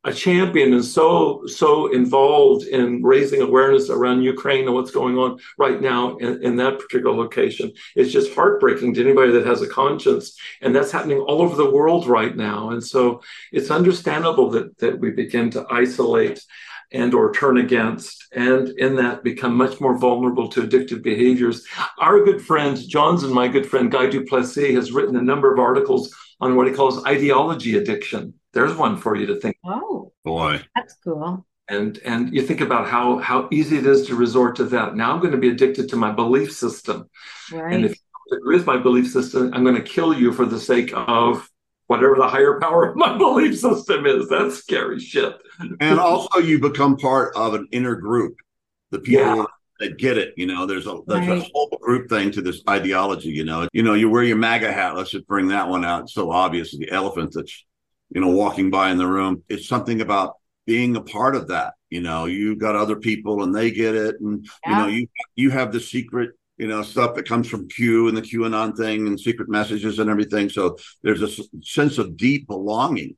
a 0.07 0.13
champion 0.13 0.73
and 0.73 0.85
so 0.85 1.43
so 1.47 1.93
involved 1.93 2.65
in 2.65 3.03
raising 3.03 3.43
awareness 3.43 3.91
around 3.91 4.23
Ukraine 4.23 4.67
and 4.67 4.75
what's 4.75 4.93
going 4.93 5.19
on 5.19 5.39
right 5.59 5.81
now 5.81 6.17
in, 6.19 6.43
in, 6.45 6.57
that 6.57 6.79
particular 6.79 7.15
location. 7.15 7.73
It's 7.97 8.13
just 8.13 8.33
heartbreaking 8.33 8.95
to 8.95 9.03
anybody 9.03 9.33
that 9.33 9.47
has 9.47 9.63
a 9.63 9.69
conscience, 9.69 10.39
and 10.63 10.75
that's 10.75 10.93
happening 10.93 11.19
all 11.19 11.43
over 11.43 11.57
the 11.57 11.75
world 11.79 12.07
right 12.07 12.35
now. 12.37 12.71
And 12.71 12.83
so 12.83 13.21
it's 13.51 13.73
understandable 13.73 14.49
that 14.51 14.79
that 14.79 15.01
we 15.01 15.11
begin 15.11 15.51
to 15.51 15.67
isolate 15.71 16.41
and 16.93 17.13
or 17.13 17.33
turn 17.33 17.59
against 17.59 18.29
and 18.33 18.69
in 18.79 18.95
that 18.95 19.25
become 19.25 19.57
much 19.57 19.81
more 19.81 19.99
vulnerable 19.99 20.49
to 20.49 20.63
addictive 20.63 21.03
behaviors 21.03 21.67
our 21.99 22.25
good 22.25 22.41
friend 22.41 22.79
john's 22.89 23.25
and 23.25 23.35
my 23.35 23.49
good 23.49 23.67
friend 23.67 23.91
guy 23.91 24.07
duplessis 24.07 24.73
has 24.73 24.93
written 24.93 25.17
a 25.17 25.23
number 25.23 25.53
of 25.53 25.59
articles 25.59 26.15
on 26.41 26.55
what 26.55 26.69
he 26.69 26.73
calls 26.73 27.05
ideology 27.05 27.77
addiction 27.77 28.33
there's 28.57 28.75
one 28.75 28.97
for 28.97 29.15
you 29.15 29.27
to 29.27 29.39
think. 29.39 29.59
Oh, 29.65 30.13
boy, 30.25 30.63
that's 30.75 30.97
cool. 31.05 31.47
And 31.69 31.99
and 32.07 32.35
you 32.35 32.41
think 32.41 32.63
about 32.63 32.89
how 32.89 33.19
how 33.19 33.49
easy 33.53 33.77
it 33.77 33.87
is 33.87 34.07
to 34.07 34.17
resort 34.17 34.57
to 34.57 34.65
that. 34.65 34.97
Now 34.97 35.13
I'm 35.13 35.21
going 35.21 35.33
to 35.33 35.39
be 35.39 35.51
addicted 35.51 35.91
to 35.91 35.97
my 35.97 36.11
belief 36.11 36.53
system, 36.53 37.11
right. 37.53 37.75
and 37.75 37.85
if 37.85 37.93
you 37.93 38.39
agree 38.39 38.57
with 38.57 38.67
my 38.67 38.79
belief 38.79 39.11
system, 39.11 39.53
I'm 39.53 39.63
going 39.63 39.77
to 39.77 39.83
kill 39.83 40.15
you 40.15 40.33
for 40.33 40.47
the 40.47 40.59
sake 40.59 40.91
of 40.95 41.49
whatever 41.89 42.17
the 42.17 42.27
higher 42.27 42.59
power 42.59 42.89
of 42.89 42.97
my 42.97 43.19
belief 43.19 43.59
system 43.59 44.07
is. 44.07 44.29
That's 44.29 44.57
scary 44.57 45.01
shit. 45.01 45.35
And 45.81 46.01
also, 46.01 46.39
you 46.39 46.59
become 46.59 46.97
part 46.97 47.37
of 47.37 47.53
an 47.53 47.69
inner 47.73 47.95
group. 47.95 48.37
The 48.91 49.01
people 49.01 49.37
yeah. 49.37 49.45
that 49.81 49.99
get 49.99 50.17
it, 50.17 50.33
you 50.39 50.47
know, 50.47 50.65
there's 50.65 50.87
a 50.87 51.01
there's 51.07 51.29
right. 51.29 51.43
a 51.43 51.51
whole 51.53 51.77
group 51.83 52.09
thing 52.09 52.31
to 52.31 52.41
this 52.41 52.63
ideology. 52.71 53.29
You 53.29 53.45
know, 53.45 53.69
you 53.75 53.83
know, 53.83 53.93
you 53.93 54.09
wear 54.09 54.23
your 54.23 54.39
MAGA 54.39 54.73
hat. 54.73 54.97
Let's 54.97 55.11
just 55.11 55.27
bring 55.27 55.49
that 55.49 55.69
one 55.69 55.85
out. 55.85 56.05
It's 56.05 56.15
so 56.15 56.31
obvious. 56.31 56.75
The 56.75 56.91
elephant 56.91 57.33
that's 57.35 57.67
you 58.11 58.21
know, 58.21 58.29
walking 58.29 58.71
by 58.71 58.91
in 58.91 58.99
the 58.99 59.07
room. 59.07 59.43
It's 59.49 59.69
something 59.69 60.01
about 60.01 60.35
being 60.67 60.97
a 60.97 61.01
part 61.01 61.37
of 61.37 61.49
that. 61.49 61.75
You 61.91 62.01
know, 62.01 62.27
you've 62.27 62.59
got 62.59 62.75
other 62.75 62.97
people 62.97 63.43
and 63.43 63.55
they 63.55 63.71
get 63.71 63.95
it, 63.95 64.17
and 64.21 64.47
yeah. 64.65 64.71
you 64.71 64.77
know, 64.77 64.89
you 64.89 65.07
you 65.37 65.51
have 65.51 65.73
the 65.73 65.81
secret, 65.81 66.31
you 66.57 66.67
know, 66.67 66.83
stuff 66.83 67.15
that 67.15 67.29
comes 67.29 67.49
from 67.49 67.69
Q 67.69 68.09
and 68.09 68.17
the 68.17 68.23
QAnon 68.23 68.77
thing 68.77 69.07
and 69.07 69.19
secret 69.19 69.49
messages 69.49 69.99
and 69.99 70.11
everything. 70.11 70.49
So 70.49 70.77
there's 71.03 71.23
a 71.23 71.45
sense 71.63 71.99
of 71.99 72.17
deep 72.17 72.49
belonging, 72.49 73.17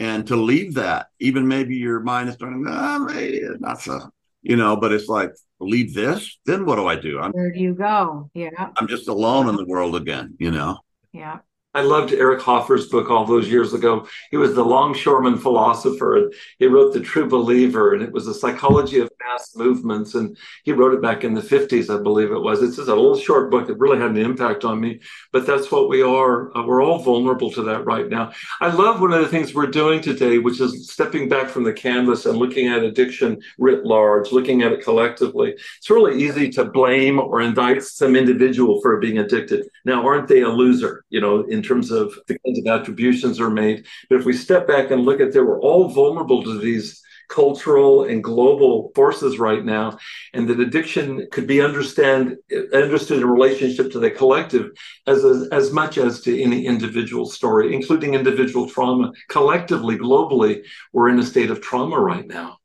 and 0.00 0.26
to 0.26 0.36
leave 0.36 0.74
that, 0.74 1.06
even 1.20 1.46
maybe 1.46 1.76
your 1.76 2.00
mind 2.00 2.28
is 2.28 2.36
turning, 2.36 2.64
ah, 2.68 2.98
maybe 2.98 3.40
not 3.60 3.80
so, 3.80 4.10
you 4.42 4.56
know, 4.56 4.76
but 4.76 4.92
it's 4.92 5.08
like 5.08 5.30
leave 5.60 5.94
this, 5.94 6.40
then 6.44 6.66
what 6.66 6.74
do 6.74 6.88
I 6.88 6.96
do? 6.96 7.20
I'm, 7.20 7.30
Where 7.30 7.52
do 7.52 7.60
you 7.60 7.74
go? 7.74 8.30
Yeah, 8.34 8.70
I'm 8.76 8.88
just 8.88 9.06
alone 9.06 9.48
in 9.48 9.54
the 9.54 9.66
world 9.66 9.94
again. 9.94 10.34
You 10.40 10.50
know. 10.50 10.78
Yeah. 11.12 11.38
I 11.74 11.80
loved 11.80 12.12
Eric 12.12 12.40
Hoffer's 12.42 12.88
book 12.88 13.10
all 13.10 13.24
those 13.24 13.48
years 13.48 13.72
ago. 13.72 14.06
He 14.30 14.36
was 14.36 14.54
the 14.54 14.64
longshoreman 14.64 15.38
philosopher, 15.38 16.16
and 16.16 16.34
he 16.58 16.66
wrote 16.66 16.92
The 16.92 17.00
True 17.00 17.26
Believer, 17.26 17.94
and 17.94 18.02
it 18.02 18.12
was 18.12 18.26
a 18.26 18.34
psychology 18.34 18.98
of 18.98 19.10
mass 19.24 19.56
movements. 19.56 20.14
And 20.14 20.36
he 20.64 20.72
wrote 20.72 20.92
it 20.92 21.00
back 21.00 21.24
in 21.24 21.32
the 21.32 21.40
50s, 21.40 21.88
I 21.88 22.02
believe 22.02 22.30
it 22.30 22.38
was. 22.38 22.62
It's 22.62 22.76
just 22.76 22.88
a 22.88 22.94
little 22.94 23.16
short 23.16 23.50
book 23.50 23.66
that 23.68 23.78
really 23.78 23.98
had 23.98 24.10
an 24.10 24.18
impact 24.18 24.64
on 24.64 24.80
me. 24.80 25.00
But 25.32 25.46
that's 25.46 25.72
what 25.72 25.88
we 25.88 26.02
are. 26.02 26.54
Uh, 26.54 26.66
we're 26.66 26.82
all 26.82 26.98
vulnerable 26.98 27.50
to 27.52 27.62
that 27.62 27.86
right 27.86 28.08
now. 28.08 28.32
I 28.60 28.68
love 28.68 29.00
one 29.00 29.14
of 29.14 29.22
the 29.22 29.28
things 29.28 29.54
we're 29.54 29.66
doing 29.66 30.02
today, 30.02 30.38
which 30.38 30.60
is 30.60 30.90
stepping 30.90 31.28
back 31.30 31.48
from 31.48 31.64
the 31.64 31.72
canvas 31.72 32.26
and 32.26 32.36
looking 32.36 32.68
at 32.68 32.84
addiction 32.84 33.40
writ 33.58 33.86
large, 33.86 34.30
looking 34.30 34.60
at 34.60 34.72
it 34.72 34.84
collectively. 34.84 35.54
It's 35.78 35.88
really 35.88 36.22
easy 36.22 36.50
to 36.50 36.66
blame 36.66 37.18
or 37.18 37.40
indict 37.40 37.82
some 37.82 38.14
individual 38.14 38.82
for 38.82 38.98
being 38.98 39.18
addicted. 39.18 39.66
Now, 39.86 40.06
aren't 40.06 40.28
they 40.28 40.42
a 40.42 40.50
loser? 40.50 41.04
You 41.08 41.22
know, 41.22 41.42
in 41.42 41.61
in 41.62 41.68
terms 41.68 41.92
of 41.92 42.18
the 42.26 42.36
kinds 42.44 42.58
of 42.58 42.66
attributions 42.66 43.38
are 43.38 43.50
made. 43.50 43.86
But 44.08 44.18
if 44.18 44.24
we 44.24 44.32
step 44.32 44.66
back 44.66 44.90
and 44.90 45.02
look 45.04 45.20
at 45.20 45.32
that, 45.32 45.44
we're 45.44 45.60
all 45.60 45.88
vulnerable 45.88 46.42
to 46.42 46.58
these 46.58 47.00
cultural 47.28 48.04
and 48.04 48.22
global 48.22 48.90
forces 48.96 49.38
right 49.38 49.64
now, 49.64 49.96
and 50.34 50.48
that 50.48 50.58
addiction 50.58 51.28
could 51.30 51.46
be 51.46 51.62
understand 51.62 52.36
understood 52.74 53.22
in 53.22 53.28
relationship 53.28 53.92
to 53.92 54.00
the 54.00 54.10
collective 54.10 54.72
as 55.06 55.24
as, 55.24 55.48
as 55.48 55.72
much 55.72 55.98
as 55.98 56.20
to 56.22 56.42
any 56.42 56.66
individual 56.66 57.24
story, 57.24 57.74
including 57.74 58.14
individual 58.14 58.68
trauma. 58.68 59.12
Collectively, 59.28 59.96
globally, 59.96 60.64
we're 60.92 61.08
in 61.08 61.20
a 61.20 61.24
state 61.24 61.50
of 61.50 61.60
trauma 61.60 61.98
right 61.98 62.26
now. 62.26 62.58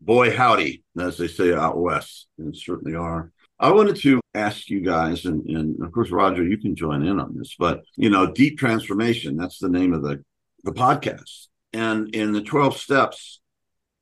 Boy, 0.00 0.36
howdy, 0.36 0.84
as 1.00 1.16
they 1.16 1.26
say 1.26 1.52
out 1.54 1.78
west, 1.78 2.28
and 2.38 2.54
certainly 2.54 2.94
are. 2.94 3.32
I 3.60 3.72
wanted 3.72 3.96
to 4.02 4.20
ask 4.34 4.70
you 4.70 4.80
guys, 4.80 5.24
and, 5.24 5.44
and 5.46 5.82
of 5.82 5.90
course, 5.90 6.10
Roger, 6.10 6.44
you 6.44 6.58
can 6.58 6.76
join 6.76 7.04
in 7.04 7.18
on 7.18 7.36
this, 7.36 7.56
but 7.58 7.82
you 7.96 8.08
know, 8.08 8.32
deep 8.32 8.58
transformation, 8.58 9.36
that's 9.36 9.58
the 9.58 9.68
name 9.68 9.92
of 9.92 10.02
the, 10.02 10.22
the 10.62 10.72
podcast. 10.72 11.48
And 11.72 12.14
in 12.14 12.32
the 12.32 12.42
12 12.42 12.76
steps, 12.76 13.40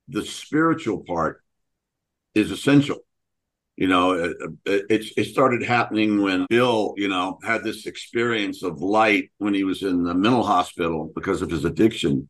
the 0.07 0.23
spiritual 0.23 0.99
part 0.99 1.41
is 2.35 2.51
essential. 2.51 2.99
You 3.75 3.87
know, 3.87 4.11
it, 4.13 4.37
it, 4.65 5.05
it 5.17 5.23
started 5.25 5.63
happening 5.63 6.21
when 6.21 6.45
Bill, 6.49 6.93
you 6.97 7.07
know, 7.07 7.39
had 7.43 7.63
this 7.63 7.85
experience 7.85 8.63
of 8.63 8.81
light 8.81 9.31
when 9.37 9.53
he 9.53 9.63
was 9.63 9.83
in 9.83 10.03
the 10.03 10.13
mental 10.13 10.43
hospital 10.43 11.11
because 11.13 11.41
of 11.41 11.49
his 11.49 11.65
addiction. 11.65 12.29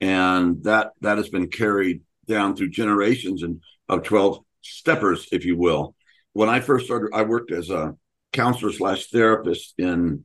And 0.00 0.62
that 0.64 0.92
that 1.00 1.16
has 1.16 1.28
been 1.28 1.48
carried 1.48 2.02
down 2.26 2.54
through 2.54 2.70
generations 2.70 3.42
and 3.42 3.60
of 3.88 4.02
12 4.02 4.40
steppers, 4.62 5.28
if 5.32 5.44
you 5.44 5.56
will 5.56 5.94
when 6.34 6.48
I 6.48 6.60
first 6.60 6.84
started, 6.84 7.10
I 7.14 7.22
worked 7.22 7.50
as 7.50 7.70
a 7.70 7.96
counselor 8.32 8.72
slash 8.72 9.06
therapist 9.06 9.74
in 9.78 10.24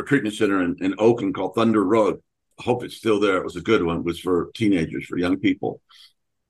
a 0.00 0.02
treatment 0.02 0.34
center 0.34 0.62
in, 0.62 0.76
in 0.80 0.94
Oakland 0.98 1.34
called 1.34 1.54
Thunder 1.54 1.84
Road. 1.84 2.20
I 2.58 2.62
hope 2.64 2.82
it's 2.82 2.96
still 2.96 3.20
there. 3.20 3.36
It 3.36 3.44
was 3.44 3.56
a 3.56 3.60
good 3.60 3.84
one. 3.84 3.98
It 3.98 4.04
was 4.04 4.18
for 4.18 4.50
teenagers, 4.54 5.04
for 5.04 5.18
young 5.18 5.38
people. 5.38 5.80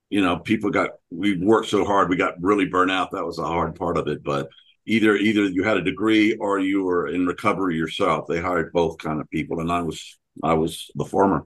You 0.09 0.21
know, 0.21 0.39
people 0.39 0.71
got 0.71 0.91
we 1.09 1.37
worked 1.37 1.69
so 1.69 1.85
hard, 1.85 2.09
we 2.09 2.17
got 2.17 2.41
really 2.41 2.65
burnt 2.65 2.91
out. 2.91 3.11
That 3.11 3.25
was 3.25 3.37
a 3.37 3.43
hard 3.45 3.75
part 3.75 3.97
of 3.97 4.07
it. 4.07 4.23
But 4.23 4.49
either 4.85 5.15
either 5.15 5.43
you 5.43 5.63
had 5.63 5.77
a 5.77 5.83
degree 5.83 6.35
or 6.35 6.59
you 6.59 6.83
were 6.83 7.07
in 7.07 7.25
recovery 7.25 7.77
yourself. 7.77 8.27
They 8.27 8.41
hired 8.41 8.73
both 8.73 8.97
kind 8.97 9.21
of 9.21 9.29
people, 9.29 9.59
and 9.59 9.71
I 9.71 9.81
was 9.81 10.17
I 10.43 10.53
was 10.53 10.89
the 10.95 11.05
former. 11.05 11.45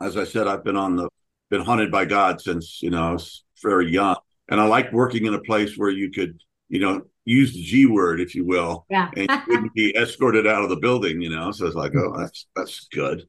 As 0.00 0.16
I 0.16 0.24
said, 0.24 0.46
I've 0.46 0.64
been 0.64 0.76
on 0.76 0.96
the 0.96 1.08
been 1.50 1.62
hunted 1.62 1.90
by 1.90 2.04
God 2.06 2.40
since 2.40 2.82
you 2.82 2.90
know 2.90 3.02
I 3.02 3.12
was 3.12 3.44
very 3.62 3.90
young, 3.90 4.16
and 4.48 4.60
I 4.60 4.64
like 4.66 4.92
working 4.92 5.26
in 5.26 5.34
a 5.34 5.40
place 5.40 5.76
where 5.76 5.90
you 5.90 6.10
could 6.10 6.38
you 6.72 6.78
know, 6.80 7.02
use 7.26 7.52
the 7.52 7.62
G 7.62 7.84
word, 7.84 8.18
if 8.18 8.34
you 8.34 8.46
will, 8.46 8.86
yeah. 8.88 9.10
and 9.14 9.30
you 9.30 9.38
wouldn't 9.46 9.74
be 9.74 9.94
escorted 9.96 10.46
out 10.46 10.64
of 10.64 10.70
the 10.70 10.76
building, 10.76 11.20
you 11.20 11.28
know. 11.28 11.52
So 11.52 11.66
it's 11.66 11.76
like, 11.76 11.92
oh, 11.94 12.16
that's 12.18 12.46
that's 12.56 12.88
good. 12.90 13.28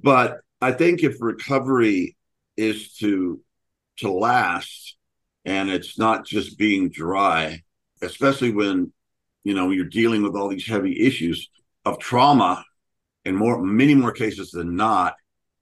But 0.00 0.38
I 0.60 0.70
think 0.70 1.02
if 1.02 1.20
recovery 1.20 2.16
is 2.56 2.94
to 2.98 3.40
to 3.96 4.12
last 4.12 4.96
and 5.44 5.70
it's 5.70 5.98
not 5.98 6.24
just 6.24 6.56
being 6.56 6.88
dry, 6.88 7.62
especially 8.00 8.52
when 8.52 8.92
you 9.42 9.54
know 9.54 9.72
you're 9.72 9.86
dealing 9.86 10.22
with 10.22 10.36
all 10.36 10.48
these 10.48 10.66
heavy 10.66 11.00
issues 11.00 11.50
of 11.84 11.98
trauma 11.98 12.64
in 13.24 13.34
more 13.34 13.60
many 13.60 13.96
more 13.96 14.12
cases 14.12 14.52
than 14.52 14.76
not, 14.76 15.16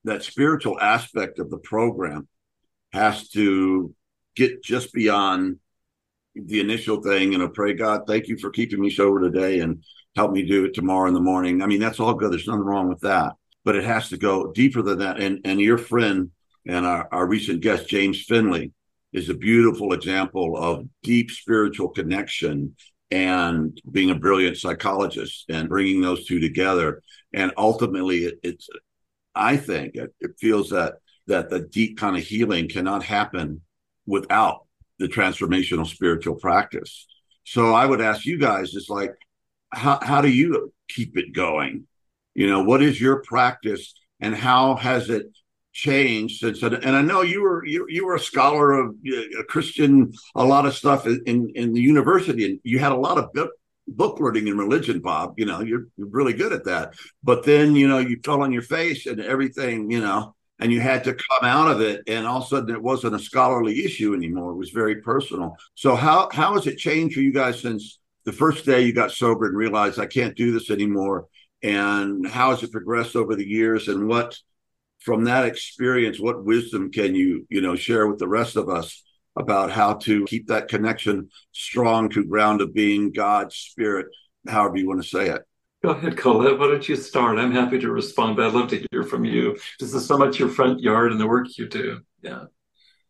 that 0.05 0.23
spiritual 0.23 0.79
aspect 0.79 1.39
of 1.39 1.49
the 1.49 1.59
program 1.59 2.29
has 2.93 3.31
to 3.31 3.95
get 4.37 4.63
just 4.63 4.93
beyond 4.93 5.59
the 6.35 6.61
initial 6.61 7.03
thing, 7.03 7.33
you 7.33 7.39
know, 7.39 7.49
pray 7.49 7.75
God, 7.75 8.03
thank 8.07 8.29
you 8.29 8.39
for 8.39 8.51
keeping 8.51 8.81
me 8.81 8.91
sober 8.91 9.21
today 9.21 9.61
and 9.61 9.85
help 10.17 10.33
me 10.33 10.43
do 10.43 10.65
it 10.65 10.75
tomorrow 10.75 11.09
in 11.09 11.15
the 11.15 11.21
morning. 11.21 11.63
I 11.63 11.67
mean, 11.67 11.81
that's 11.81 12.01
all 12.01 12.15
good. 12.15 12.33
There's 12.33 12.47
nothing 12.47 12.63
wrong 12.63 12.89
with 12.89 13.01
that. 13.01 13.35
But 13.65 13.77
it 13.77 13.85
has 13.85 14.09
to 14.09 14.17
go 14.17 14.53
deeper 14.53 14.83
than 14.83 14.99
that. 14.99 15.21
And 15.21 15.41
and 15.45 15.61
your 15.61 15.79
friend 15.79 16.31
and 16.67 16.85
our, 16.85 17.09
our 17.13 17.27
recent 17.27 17.61
guest, 17.61 17.89
James 17.89 18.25
Finley, 18.25 18.73
is 19.13 19.29
a 19.29 19.35
beautiful 19.35 19.93
example 19.93 20.57
of 20.57 20.89
deep 21.03 21.31
spiritual 21.31 21.89
connection 21.91 22.75
and 23.11 23.81
being 23.91 24.11
a 24.11 24.17
brilliant 24.19 24.57
psychologist 24.57 25.45
and 25.49 25.69
bringing 25.69 26.01
those 26.01 26.25
two 26.25 26.41
together. 26.41 27.03
And 27.33 27.53
ultimately, 27.57 28.25
it, 28.25 28.41
it's, 28.43 28.69
I 29.35 29.59
think, 29.59 29.95
it, 29.95 30.15
it 30.21 30.33
feels 30.41 30.71
that 30.71 30.95
that 31.29 31.51
the 31.51 31.61
deep 31.61 31.99
kind 31.99 32.17
of 32.17 32.25
healing 32.25 32.69
cannot 32.69 33.05
happen 33.05 33.61
without 34.07 34.67
the 35.03 35.09
transformational 35.09 35.87
spiritual 35.87 36.37
practice. 36.37 37.07
So 37.45 37.75
I 37.75 37.85
would 37.85 38.01
ask 38.01 38.25
you 38.25 38.39
guys, 38.39 38.75
it's 38.75 38.89
like, 38.89 39.13
how, 39.71 39.99
how 40.01 40.21
do 40.21 40.29
you 40.29 40.73
keep 40.89 41.19
it 41.19 41.35
going? 41.35 41.87
You 42.35 42.49
know, 42.49 42.63
what 42.63 42.83
is 42.83 43.01
your 43.01 43.23
practice 43.23 43.95
and 44.21 44.35
how 44.35 44.77
has 44.77 45.11
it 45.11 45.27
changed 45.73 46.39
since 46.39 46.63
and 46.63 46.97
I 46.97 47.01
know 47.01 47.23
you 47.23 47.43
were 47.43 47.65
you, 47.65 47.87
you 47.89 48.05
were 48.05 48.15
a 48.15 48.21
scholar 48.21 48.73
of 48.73 48.95
uh, 49.11 49.41
a 49.41 49.45
Christian 49.45 50.13
a 50.35 50.45
lot 50.45 50.67
of 50.67 50.75
stuff 50.75 51.07
in 51.07 51.51
in 51.55 51.73
the 51.73 51.81
university 51.81 52.45
and 52.45 52.61
you 52.63 52.79
had 52.79 52.93
a 52.93 52.97
lot 52.97 53.17
of 53.17 53.33
book, 53.33 53.53
book 53.89 54.21
learning 54.21 54.49
in 54.49 54.59
religion 54.59 55.01
Bob 55.01 55.33
you 55.39 55.47
know 55.47 55.61
you're, 55.61 55.87
you're 55.97 56.09
really 56.09 56.35
good 56.35 56.53
at 56.53 56.67
that 56.67 56.93
but 57.25 57.45
then 57.45 57.75
you 57.75 57.89
know 57.89 58.01
you 58.01 58.21
fell 58.23 58.43
on 58.43 58.53
your 58.53 58.61
face 58.61 59.07
and 59.07 59.19
everything 59.19 59.91
you 59.91 60.01
know 60.01 60.35
and 60.63 60.73
you 60.73 60.81
had 60.81 61.03
to 61.03 61.13
come 61.13 61.43
out 61.43 61.69
of 61.69 61.81
it 61.81 62.03
and 62.07 62.25
all 62.25 62.39
of 62.39 62.45
a 62.45 62.47
sudden 62.47 62.73
it 62.73 62.81
wasn't 62.81 63.17
a 63.17 63.19
scholarly 63.19 63.85
issue 63.85 64.15
anymore. 64.15 64.53
It 64.53 64.57
was 64.57 64.71
very 64.71 65.03
personal. 65.03 65.57
So 65.75 65.97
how 65.97 66.29
how 66.33 66.55
has 66.55 66.69
it 66.69 66.79
changed 66.79 67.17
for 67.17 67.21
you 67.21 67.33
guys 67.33 67.61
since 67.61 67.99
the 68.25 68.33
first 68.33 68.65
day 68.65 68.83
you 68.83 68.93
got 68.93 69.11
sober 69.11 69.47
and 69.47 69.57
realized 69.57 69.99
I 69.99 70.07
can't 70.07 70.37
do 70.37 70.53
this 70.53 70.71
anymore 70.71 71.27
and 71.65 72.25
how 72.29 72.51
has 72.51 72.63
it 72.63 72.71
progressed 72.71 73.17
over 73.17 73.35
the 73.35 73.47
years? 73.47 73.89
And 73.89 74.07
what 74.07 74.39
from 75.01 75.25
that 75.25 75.47
experience 75.47 76.21
what 76.21 76.45
wisdom 76.45 76.93
can 76.93 77.17
you 77.17 77.45
you 77.51 77.61
know 77.61 77.75
share 77.75 78.07
with 78.07 78.21
the 78.21 78.29
rest 78.29 78.55
of 78.55 78.69
us 78.69 79.03
about 79.35 79.73
how 79.73 79.95
to 79.95 80.25
keep 80.27 80.47
that 80.47 80.69
connection 80.69 81.29
strong 81.51 82.09
to 82.09 82.25
ground 82.25 82.61
of 82.61 82.73
being 82.73 83.11
god's 83.11 83.57
spirit 83.57 84.07
however 84.47 84.77
you 84.77 84.87
want 84.87 85.03
to 85.03 85.09
say 85.09 85.29
it 85.29 85.43
go 85.83 85.91
ahead 85.91 86.17
colette. 86.17 86.59
Why 86.59 86.67
don't 86.69 86.89
you 86.89 86.97
start? 86.97 87.39
I'm 87.39 87.53
happy 87.53 87.79
to 87.81 87.91
respond 87.91 88.37
but 88.37 88.47
i'd 88.47 88.55
love 88.55 88.71
to 88.71 88.85
hear 88.91 89.03
from 89.03 89.25
you. 89.25 89.59
This 89.81 89.95
is 89.95 90.07
so 90.07 90.17
much 90.17 90.39
your 90.39 90.49
front 90.49 90.81
yard 90.81 91.13
and 91.13 91.21
the 91.21 91.27
work 91.27 91.59
you 91.59 91.69
do. 91.69 92.01
Yeah. 92.23 92.45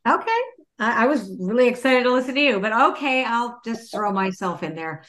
Okay. 0.08 0.40
I, 0.78 1.04
I 1.04 1.06
was 1.06 1.30
really 1.38 1.68
excited 1.68 2.04
to 2.04 2.12
listen 2.12 2.35
to 2.35 2.40
you 2.40 2.61
but 2.61 2.72
okay 2.92 3.24
i'll 3.24 3.61
just 3.64 3.92
throw 3.92 4.12
myself 4.12 4.62
in 4.62 4.74
there. 4.74 5.04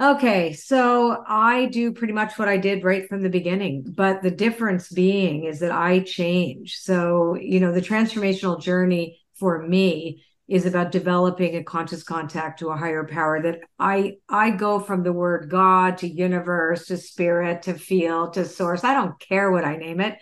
Okay, 0.00 0.52
so 0.52 1.24
I 1.26 1.66
do 1.66 1.92
pretty 1.92 2.12
much 2.12 2.38
what 2.38 2.48
I 2.48 2.56
did 2.56 2.84
right 2.84 3.08
from 3.08 3.20
the 3.20 3.28
beginning, 3.28 3.82
but 3.96 4.22
the 4.22 4.30
difference 4.30 4.88
being 4.88 5.42
is 5.42 5.58
that 5.58 5.72
I 5.72 5.98
change. 5.98 6.76
So, 6.76 7.34
you 7.34 7.58
know, 7.58 7.72
the 7.72 7.80
transformational 7.80 8.62
journey 8.62 9.18
for 9.34 9.66
me 9.66 10.24
is 10.48 10.64
about 10.64 10.90
developing 10.90 11.56
a 11.56 11.62
conscious 11.62 12.02
contact 12.02 12.58
to 12.58 12.70
a 12.70 12.76
higher 12.76 13.06
power 13.06 13.42
that 13.42 13.60
I 13.78 14.16
I 14.28 14.50
go 14.50 14.80
from 14.80 15.02
the 15.02 15.12
word 15.12 15.50
God 15.50 15.98
to 15.98 16.08
universe 16.08 16.86
to 16.86 16.96
spirit 16.96 17.62
to 17.62 17.74
feel 17.74 18.30
to 18.30 18.46
source. 18.46 18.82
I 18.82 18.94
don't 18.94 19.20
care 19.20 19.52
what 19.52 19.64
I 19.64 19.76
name 19.76 20.00
it. 20.00 20.18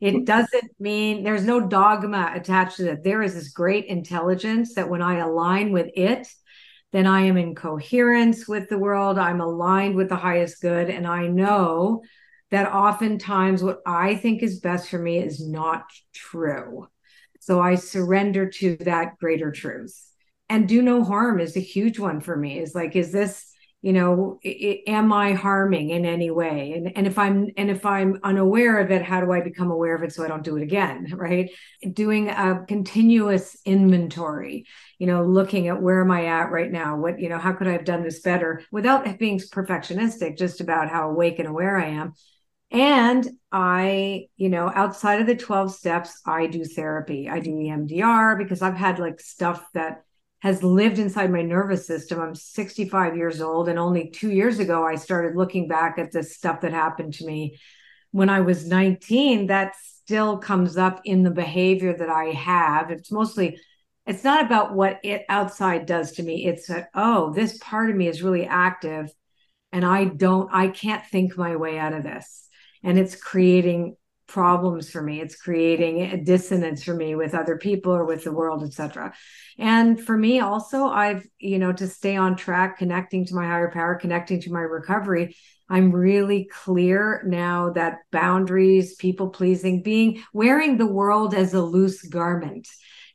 It 0.00 0.26
doesn't 0.26 0.70
mean 0.78 1.24
there's 1.24 1.44
no 1.44 1.66
dogma 1.66 2.32
attached 2.34 2.76
to 2.76 2.92
it. 2.92 3.02
There 3.02 3.22
is 3.22 3.34
this 3.34 3.48
great 3.48 3.86
intelligence 3.86 4.74
that 4.74 4.88
when 4.88 5.02
I 5.02 5.18
align 5.18 5.72
with 5.72 5.90
it, 5.96 6.28
then 6.92 7.06
I 7.06 7.22
am 7.22 7.36
in 7.36 7.54
coherence 7.54 8.46
with 8.46 8.68
the 8.68 8.78
world. 8.78 9.18
I'm 9.18 9.40
aligned 9.40 9.96
with 9.96 10.08
the 10.08 10.16
highest 10.16 10.60
good. 10.60 10.90
And 10.90 11.06
I 11.06 11.26
know 11.26 12.02
that 12.50 12.72
oftentimes 12.72 13.62
what 13.62 13.80
I 13.86 14.14
think 14.14 14.42
is 14.42 14.60
best 14.60 14.88
for 14.88 14.98
me 14.98 15.18
is 15.18 15.44
not 15.44 15.84
true. 16.12 16.86
So 17.44 17.60
I 17.60 17.74
surrender 17.74 18.48
to 18.48 18.76
that 18.80 19.18
greater 19.18 19.52
truth. 19.52 19.94
And 20.48 20.66
do 20.66 20.80
no 20.80 21.04
harm 21.04 21.40
is 21.40 21.58
a 21.58 21.60
huge 21.60 21.98
one 21.98 22.20
for 22.20 22.34
me. 22.34 22.58
Is 22.58 22.74
like, 22.74 22.96
is 22.96 23.12
this 23.12 23.50
you 23.82 23.92
know 23.92 24.38
it, 24.42 24.80
am 24.86 25.12
i 25.12 25.34
harming 25.34 25.90
in 25.90 26.06
any 26.06 26.30
way? 26.30 26.72
And 26.72 26.96
and 26.96 27.06
if 27.06 27.18
i'm 27.18 27.50
and 27.58 27.70
if 27.70 27.84
i'm 27.84 28.18
unaware 28.22 28.78
of 28.80 28.90
it 28.90 29.02
how 29.02 29.20
do 29.20 29.30
i 29.30 29.42
become 29.42 29.70
aware 29.70 29.94
of 29.94 30.02
it 30.02 30.10
so 30.10 30.24
i 30.24 30.28
don't 30.28 30.42
do 30.42 30.56
it 30.56 30.62
again 30.62 31.12
right? 31.14 31.50
Doing 31.92 32.30
a 32.30 32.64
continuous 32.66 33.58
inventory 33.66 34.64
you 34.98 35.06
know 35.06 35.22
looking 35.22 35.68
at 35.68 35.82
where 35.82 36.00
am 36.00 36.10
i 36.10 36.24
at 36.24 36.50
right 36.50 36.72
now? 36.72 36.96
What 36.96 37.20
you 37.20 37.28
know 37.28 37.36
how 37.36 37.52
could 37.52 37.68
i 37.68 37.72
have 37.72 37.84
done 37.84 38.02
this 38.02 38.20
better? 38.20 38.62
Without 38.72 39.18
being 39.18 39.38
perfectionistic 39.38 40.38
just 40.38 40.62
about 40.62 40.88
how 40.88 41.10
awake 41.10 41.38
and 41.38 41.48
aware 41.48 41.76
i 41.76 41.88
am 41.88 42.14
and 42.74 43.30
I, 43.52 44.26
you 44.36 44.48
know, 44.48 44.68
outside 44.74 45.20
of 45.20 45.28
the 45.28 45.36
12 45.36 45.72
steps, 45.72 46.20
I 46.26 46.48
do 46.48 46.64
therapy. 46.64 47.30
I 47.30 47.38
do 47.38 47.52
EMDR 47.52 48.36
because 48.36 48.62
I've 48.62 48.74
had 48.74 48.98
like 48.98 49.20
stuff 49.20 49.64
that 49.74 50.02
has 50.40 50.64
lived 50.64 50.98
inside 50.98 51.30
my 51.30 51.42
nervous 51.42 51.86
system. 51.86 52.20
I'm 52.20 52.34
65 52.34 53.16
years 53.16 53.40
old, 53.40 53.68
and 53.68 53.78
only 53.78 54.10
two 54.10 54.32
years 54.32 54.58
ago, 54.58 54.84
I 54.84 54.96
started 54.96 55.36
looking 55.36 55.68
back 55.68 55.98
at 55.98 56.10
the 56.10 56.24
stuff 56.24 56.62
that 56.62 56.72
happened 56.72 57.14
to 57.14 57.26
me 57.26 57.60
when 58.10 58.28
I 58.28 58.40
was 58.40 58.66
19. 58.66 59.46
That 59.46 59.76
still 59.76 60.38
comes 60.38 60.76
up 60.76 61.00
in 61.04 61.22
the 61.22 61.30
behavior 61.30 61.96
that 61.96 62.10
I 62.10 62.32
have. 62.32 62.90
It's 62.90 63.12
mostly, 63.12 63.56
it's 64.04 64.24
not 64.24 64.44
about 64.44 64.74
what 64.74 64.98
it 65.04 65.24
outside 65.28 65.86
does 65.86 66.10
to 66.12 66.24
me. 66.24 66.44
It's 66.44 66.66
that, 66.66 66.88
oh, 66.92 67.32
this 67.32 67.56
part 67.58 67.88
of 67.88 67.94
me 67.94 68.08
is 68.08 68.20
really 68.20 68.46
active, 68.46 69.12
and 69.70 69.84
I 69.84 70.06
don't, 70.06 70.50
I 70.52 70.66
can't 70.68 71.06
think 71.06 71.38
my 71.38 71.54
way 71.54 71.78
out 71.78 71.92
of 71.92 72.02
this. 72.02 72.43
And 72.84 72.98
it's 72.98 73.16
creating 73.16 73.96
problems 74.26 74.90
for 74.90 75.02
me 75.02 75.20
it's 75.20 75.36
creating 75.36 76.00
a 76.00 76.16
dissonance 76.16 76.82
for 76.82 76.94
me 76.94 77.14
with 77.14 77.34
other 77.34 77.58
people 77.58 77.92
or 77.92 78.04
with 78.04 78.24
the 78.24 78.32
world 78.32 78.64
etc 78.64 79.12
and 79.58 80.00
for 80.00 80.16
me 80.16 80.40
also 80.40 80.86
i've 80.86 81.26
you 81.38 81.58
know 81.58 81.72
to 81.72 81.86
stay 81.86 82.16
on 82.16 82.34
track 82.34 82.78
connecting 82.78 83.26
to 83.26 83.34
my 83.34 83.46
higher 83.46 83.70
power 83.70 83.94
connecting 83.94 84.40
to 84.40 84.50
my 84.50 84.60
recovery 84.60 85.36
i'm 85.68 85.92
really 85.92 86.48
clear 86.50 87.22
now 87.26 87.70
that 87.70 87.98
boundaries 88.10 88.94
people 88.94 89.28
pleasing 89.28 89.82
being 89.82 90.22
wearing 90.32 90.78
the 90.78 90.86
world 90.86 91.34
as 91.34 91.52
a 91.52 91.62
loose 91.62 92.02
garment 92.02 92.66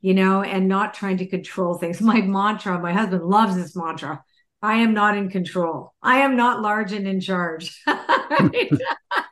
you 0.01 0.13
know 0.13 0.43
and 0.43 0.67
not 0.67 0.93
trying 0.93 1.17
to 1.17 1.25
control 1.25 1.73
things 1.73 1.99
my 2.13 2.21
mantra 2.21 2.79
my 2.79 2.93
husband 2.93 3.23
loves 3.23 3.55
this 3.55 3.75
mantra 3.75 4.23
I 4.61 4.79
am 4.79 4.93
not 4.93 5.15
in 5.15 5.29
control. 5.29 5.93
I 6.03 6.17
am 6.17 6.35
not 6.35 6.61
large 6.61 6.91
and 6.91 7.07
in 7.07 7.21
charge. 7.21 7.81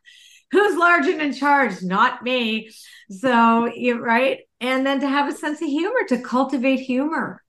who's 0.52 0.78
large 0.78 1.08
and 1.08 1.22
in 1.22 1.34
charge? 1.34 1.82
Not 1.82 2.24
me. 2.24 2.70
So, 3.10 3.66
you 3.74 4.00
right. 4.00 4.40
And 4.60 4.86
then 4.86 5.00
to 5.02 5.08
have 5.08 5.30
a 5.30 5.38
sense 5.38 5.62
of 5.62 5.68
humor, 5.68 6.06
to 6.10 6.22
cultivate 6.22 6.80
humor. 6.80 7.44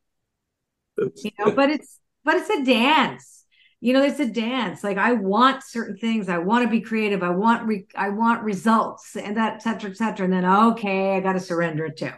You 0.97 1.31
know, 1.39 1.53
but 1.53 1.71
it's 1.71 2.01
but 2.25 2.37
it's 2.37 2.51
a 2.51 2.65
dance. 2.65 3.45
You 3.81 3.93
know, 3.93 4.03
it's 4.03 4.19
a 4.19 4.27
dance. 4.27 4.83
Like 4.83 4.99
I 4.99 5.13
want 5.13 5.63
certain 5.63 5.97
things. 5.97 6.29
I 6.29 6.39
want 6.39 6.65
to 6.65 6.71
be 6.71 6.81
creative. 6.81 7.23
I 7.23 7.31
want 7.31 7.69
re- 7.69 7.87
I 7.95 8.09
want 8.09 8.43
results 8.43 9.15
and 9.15 9.37
that, 9.37 9.55
et 9.55 9.63
cetera, 9.63 9.91
et 9.91 9.97
cetera. 9.97 10.25
And 10.25 10.33
then 10.33 10.45
okay, 10.45 11.17
I 11.17 11.21
got 11.21 11.35
to 11.35 11.41
surrender 11.41 11.87
it 11.87 11.97
too. 11.97 12.11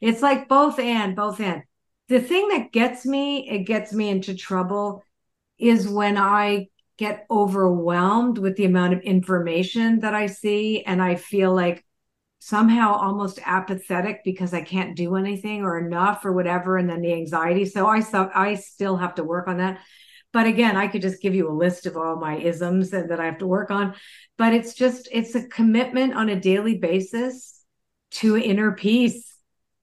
It's 0.00 0.22
like 0.22 0.48
both 0.48 0.78
and 0.78 1.16
both 1.16 1.40
and. 1.40 1.62
The 2.08 2.20
thing 2.20 2.48
that 2.48 2.72
gets 2.72 3.04
me, 3.04 3.50
it 3.50 3.64
gets 3.64 3.92
me 3.92 4.08
into 4.08 4.34
trouble, 4.34 5.02
is 5.58 5.88
when 5.88 6.16
I 6.16 6.68
get 6.98 7.26
overwhelmed 7.30 8.38
with 8.38 8.56
the 8.56 8.64
amount 8.64 8.92
of 8.92 9.00
information 9.00 10.00
that 10.00 10.14
I 10.14 10.26
see. 10.26 10.82
And 10.82 11.00
I 11.00 11.14
feel 11.14 11.54
like 11.54 11.84
somehow 12.40 12.94
almost 12.94 13.40
apathetic 13.44 14.22
because 14.24 14.52
I 14.52 14.62
can't 14.62 14.96
do 14.96 15.16
anything 15.16 15.62
or 15.62 15.78
enough 15.78 16.24
or 16.24 16.32
whatever. 16.32 16.76
And 16.76 16.90
then 16.90 17.00
the 17.00 17.14
anxiety. 17.14 17.64
So 17.64 17.86
I, 17.86 18.02
I 18.34 18.54
still 18.56 18.96
have 18.96 19.14
to 19.14 19.24
work 19.24 19.48
on 19.48 19.58
that. 19.58 19.80
But 20.32 20.46
again, 20.46 20.76
I 20.76 20.88
could 20.88 21.02
just 21.02 21.22
give 21.22 21.34
you 21.34 21.48
a 21.48 21.54
list 21.54 21.86
of 21.86 21.96
all 21.96 22.16
my 22.16 22.36
isms 22.36 22.90
that, 22.90 23.08
that 23.08 23.20
I 23.20 23.24
have 23.24 23.38
to 23.38 23.46
work 23.46 23.70
on. 23.70 23.94
But 24.36 24.52
it's 24.52 24.74
just, 24.74 25.08
it's 25.10 25.34
a 25.34 25.48
commitment 25.48 26.14
on 26.14 26.28
a 26.28 26.38
daily 26.38 26.76
basis 26.76 27.62
to 28.10 28.36
inner 28.36 28.72
peace 28.72 29.28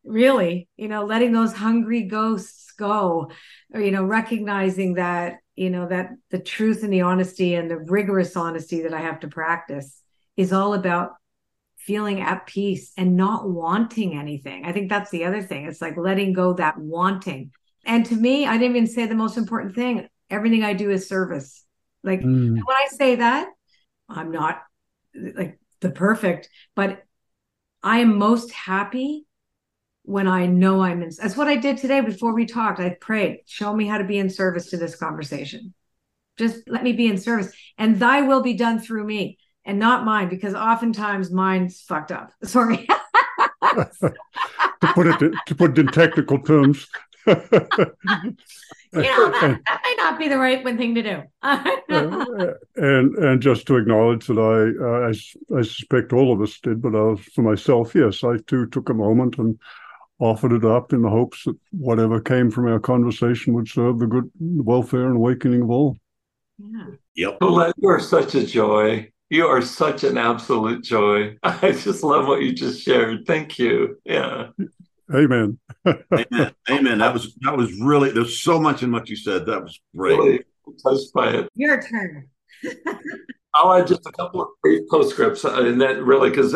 really 0.05 0.67
you 0.77 0.87
know 0.87 1.03
letting 1.03 1.33
those 1.33 1.53
hungry 1.53 2.03
ghosts 2.03 2.71
go 2.77 3.31
or 3.73 3.81
you 3.81 3.91
know 3.91 4.03
recognizing 4.03 4.95
that 4.95 5.37
you 5.55 5.69
know 5.69 5.87
that 5.87 6.11
the 6.31 6.39
truth 6.39 6.83
and 6.83 6.91
the 6.91 7.01
honesty 7.01 7.55
and 7.55 7.69
the 7.69 7.77
rigorous 7.77 8.35
honesty 8.35 8.81
that 8.81 8.93
i 8.93 8.99
have 8.99 9.19
to 9.19 9.27
practice 9.27 10.01
is 10.37 10.51
all 10.53 10.73
about 10.73 11.13
feeling 11.77 12.19
at 12.19 12.47
peace 12.47 12.91
and 12.97 13.15
not 13.15 13.47
wanting 13.47 14.17
anything. 14.17 14.65
I 14.65 14.71
think 14.71 14.89
that's 14.89 15.11
the 15.11 15.25
other 15.25 15.43
thing. 15.43 15.67
It's 15.67 15.81
like 15.81 15.95
letting 15.97 16.33
go 16.33 16.53
that 16.53 16.79
wanting. 16.79 17.51
And 17.85 18.03
to 18.07 18.15
me 18.15 18.47
i 18.47 18.57
didn't 18.57 18.75
even 18.75 18.87
say 18.87 19.05
the 19.05 19.15
most 19.15 19.37
important 19.37 19.75
thing. 19.75 20.07
Everything 20.29 20.63
i 20.63 20.73
do 20.73 20.89
is 20.89 21.07
service. 21.07 21.63
Like 22.03 22.21
mm. 22.21 22.53
when 22.53 22.77
i 22.77 22.87
say 22.89 23.15
that 23.15 23.47
i'm 24.07 24.31
not 24.31 24.61
like 25.15 25.59
the 25.79 25.89
perfect 25.89 26.49
but 26.75 27.03
i 27.81 27.99
am 27.99 28.19
most 28.19 28.51
happy 28.51 29.25
when 30.05 30.27
I 30.27 30.45
know 30.45 30.81
I'm 30.81 31.01
in. 31.01 31.09
That's 31.19 31.35
what 31.35 31.47
I 31.47 31.55
did 31.55 31.77
today 31.77 32.01
before 32.01 32.33
we 32.33 32.45
talked. 32.45 32.79
I 32.79 32.89
prayed, 32.89 33.39
show 33.45 33.75
me 33.75 33.87
how 33.87 33.97
to 33.97 34.03
be 34.03 34.17
in 34.17 34.29
service 34.29 34.69
to 34.69 34.77
this 34.77 34.95
conversation. 34.95 35.73
Just 36.37 36.67
let 36.67 36.83
me 36.83 36.93
be 36.93 37.07
in 37.07 37.17
service, 37.17 37.51
and 37.77 37.99
thy 37.99 38.21
will 38.21 38.41
be 38.41 38.53
done 38.53 38.79
through 38.79 39.05
me 39.05 39.37
and 39.65 39.79
not 39.79 40.05
mine, 40.05 40.29
because 40.29 40.53
oftentimes 40.53 41.31
mine's 41.31 41.81
fucked 41.81 42.11
up. 42.11 42.31
Sorry. 42.43 42.87
to 43.63 44.93
put 44.93 45.07
it 45.07 45.33
to 45.47 45.55
put 45.55 45.71
it 45.71 45.79
in 45.79 45.87
technical 45.87 46.39
terms. 46.39 46.87
you 47.27 47.33
know, 47.33 47.41
that, 48.93 49.59
that, 49.67 49.81
may 49.83 49.95
not 49.97 50.19
be 50.19 50.27
the 50.27 50.37
right 50.37 50.63
one 50.63 50.77
thing 50.77 50.93
to 50.93 51.01
do. 51.01 51.23
and 52.75 53.15
and 53.15 53.41
just 53.41 53.65
to 53.65 53.77
acknowledge 53.77 54.27
that 54.27 54.37
I, 54.37 54.83
uh, 54.83 55.09
I 55.09 55.57
I 55.57 55.63
suspect 55.63 56.13
all 56.13 56.31
of 56.31 56.41
us 56.41 56.59
did, 56.59 56.81
but 56.81 56.93
uh, 56.93 57.15
for 57.33 57.41
myself, 57.41 57.95
yes, 57.95 58.23
I 58.23 58.37
too 58.45 58.67
took 58.67 58.89
a 58.89 58.93
moment 58.93 59.39
and 59.39 59.57
offered 60.19 60.53
it 60.53 60.65
up 60.65 60.93
in 60.93 61.01
the 61.01 61.09
hopes 61.09 61.43
that 61.43 61.57
whatever 61.71 62.21
came 62.21 62.49
from 62.49 62.67
our 62.67 62.79
conversation 62.79 63.53
would 63.53 63.67
serve 63.67 63.99
the 63.99 64.07
good 64.07 64.29
welfare 64.39 65.07
and 65.07 65.17
awakening 65.17 65.61
of 65.61 65.69
all. 65.69 65.97
Yeah. 66.57 66.85
Yep. 67.15 67.37
Oh, 67.41 67.47
Colette, 67.47 67.73
you 67.77 67.89
are 67.89 67.99
such 67.99 68.35
a 68.35 68.45
joy. 68.45 69.11
You 69.29 69.47
are 69.47 69.61
such 69.61 70.03
an 70.03 70.17
absolute 70.17 70.83
joy. 70.83 71.37
I 71.43 71.71
just 71.71 72.03
love 72.03 72.27
what 72.27 72.41
you 72.41 72.53
just 72.53 72.81
shared. 72.81 73.25
Thank 73.25 73.59
you. 73.59 73.99
Yeah. 74.05 74.47
Amen. 75.13 75.59
Amen. 75.85 76.51
Amen. 76.69 76.97
That 76.97 77.13
was 77.13 77.35
that 77.41 77.55
was 77.55 77.79
really 77.79 78.11
there's 78.11 78.39
so 78.39 78.59
much 78.59 78.83
in 78.83 78.91
what 78.91 79.09
you 79.09 79.15
said. 79.15 79.45
That 79.45 79.63
was 79.63 79.79
great. 79.95 80.17
Really 80.17 80.39
touched 80.83 81.13
by 81.13 81.29
it. 81.29 81.49
Your 81.55 81.81
turn. 81.81 82.29
I'll 83.55 83.73
add 83.73 83.87
just 83.87 84.05
a 84.05 84.11
couple 84.11 84.41
of 84.41 84.49
brief 84.61 84.81
postscripts, 84.89 85.45
uh, 85.45 85.63
and 85.63 85.79
that 85.81 86.03
really 86.03 86.29
because 86.29 86.53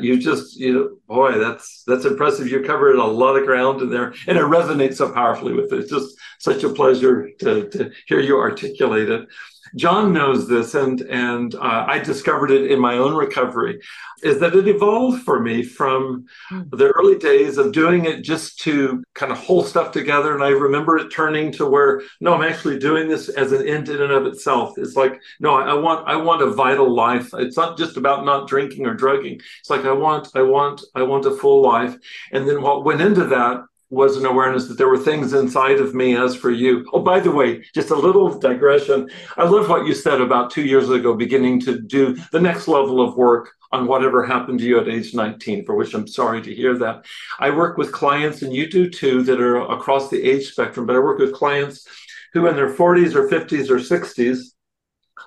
you 0.00 0.18
just 0.18 0.56
you 0.58 0.72
know 0.72 0.96
boy 1.08 1.38
that's 1.38 1.82
that's 1.86 2.04
impressive. 2.04 2.48
You 2.48 2.62
covered 2.62 2.96
a 2.96 3.04
lot 3.04 3.36
of 3.36 3.46
ground 3.46 3.82
in 3.82 3.90
there, 3.90 4.14
and 4.28 4.38
it 4.38 4.42
resonates 4.44 4.96
so 4.96 5.12
powerfully 5.12 5.52
with 5.52 5.72
it. 5.72 5.80
It's 5.80 5.90
just 5.90 6.16
such 6.38 6.62
a 6.62 6.68
pleasure 6.68 7.30
to 7.40 7.68
to 7.70 7.90
hear 8.06 8.20
you 8.20 8.38
articulate 8.38 9.08
it. 9.10 9.28
John 9.76 10.12
knows 10.12 10.48
this, 10.48 10.74
and 10.74 11.00
and 11.02 11.54
uh, 11.54 11.84
I 11.86 11.98
discovered 11.98 12.50
it 12.50 12.70
in 12.70 12.80
my 12.80 12.94
own 12.94 13.14
recovery, 13.14 13.80
is 14.22 14.38
that 14.40 14.54
it 14.54 14.68
evolved 14.68 15.22
for 15.22 15.40
me 15.40 15.62
from 15.62 16.26
hmm. 16.48 16.62
the 16.70 16.88
early 16.88 17.18
days 17.18 17.58
of 17.58 17.72
doing 17.72 18.04
it 18.04 18.22
just 18.22 18.58
to 18.60 19.02
kind 19.14 19.32
of 19.32 19.38
hold 19.38 19.66
stuff 19.66 19.92
together, 19.92 20.34
and 20.34 20.42
I 20.42 20.48
remember 20.48 20.96
it 20.96 21.10
turning 21.10 21.52
to 21.52 21.66
where 21.66 22.02
no, 22.20 22.34
I'm 22.34 22.42
actually 22.42 22.78
doing 22.78 23.08
this 23.08 23.28
as 23.28 23.52
an 23.52 23.66
end 23.66 23.88
in 23.88 24.02
and 24.02 24.12
of 24.12 24.26
itself. 24.26 24.78
It's 24.78 24.96
like 24.96 25.20
no, 25.38 25.54
I 25.54 25.74
want 25.74 26.08
I 26.08 26.16
want 26.16 26.42
a 26.42 26.50
vital 26.50 26.92
life. 26.92 27.30
It's 27.34 27.56
not 27.56 27.78
just 27.78 27.96
about 27.96 28.24
not 28.24 28.48
drinking 28.48 28.86
or 28.86 28.94
drugging. 28.94 29.40
It's 29.60 29.70
like 29.70 29.84
I 29.84 29.92
want 29.92 30.28
I 30.34 30.42
want 30.42 30.82
I 30.94 31.02
want 31.02 31.26
a 31.26 31.30
full 31.30 31.62
life, 31.62 31.96
and 32.32 32.48
then 32.48 32.62
what 32.62 32.84
went 32.84 33.00
into 33.00 33.24
that 33.26 33.64
was 33.90 34.16
an 34.16 34.24
awareness 34.24 34.68
that 34.68 34.78
there 34.78 34.88
were 34.88 34.98
things 34.98 35.32
inside 35.32 35.80
of 35.80 35.94
me 35.94 36.16
as 36.16 36.34
for 36.34 36.50
you. 36.50 36.88
Oh, 36.92 37.00
by 37.00 37.18
the 37.18 37.30
way, 37.30 37.64
just 37.74 37.90
a 37.90 37.94
little 37.94 38.38
digression. 38.38 39.10
I 39.36 39.44
love 39.44 39.68
what 39.68 39.86
you 39.86 39.94
said 39.94 40.20
about 40.20 40.50
two 40.50 40.62
years 40.62 40.88
ago, 40.88 41.14
beginning 41.14 41.60
to 41.62 41.80
do 41.80 42.16
the 42.30 42.40
next 42.40 42.68
level 42.68 43.00
of 43.00 43.16
work 43.16 43.50
on 43.72 43.86
whatever 43.86 44.24
happened 44.24 44.60
to 44.60 44.64
you 44.64 44.80
at 44.80 44.88
age 44.88 45.14
19, 45.14 45.64
for 45.64 45.74
which 45.74 45.94
I'm 45.94 46.06
sorry 46.06 46.40
to 46.42 46.54
hear 46.54 46.78
that. 46.78 47.04
I 47.38 47.50
work 47.50 47.76
with 47.76 47.92
clients, 47.92 48.42
and 48.42 48.54
you 48.54 48.68
do 48.68 48.88
too, 48.88 49.22
that 49.24 49.40
are 49.40 49.60
across 49.60 50.08
the 50.08 50.22
age 50.22 50.50
spectrum, 50.50 50.86
but 50.86 50.96
I 50.96 51.00
work 51.00 51.18
with 51.18 51.34
clients 51.34 51.86
who 52.32 52.46
in 52.46 52.56
their 52.56 52.74
40s 52.74 53.14
or 53.14 53.28
50s 53.28 53.70
or 53.70 53.78
60s 53.78 54.38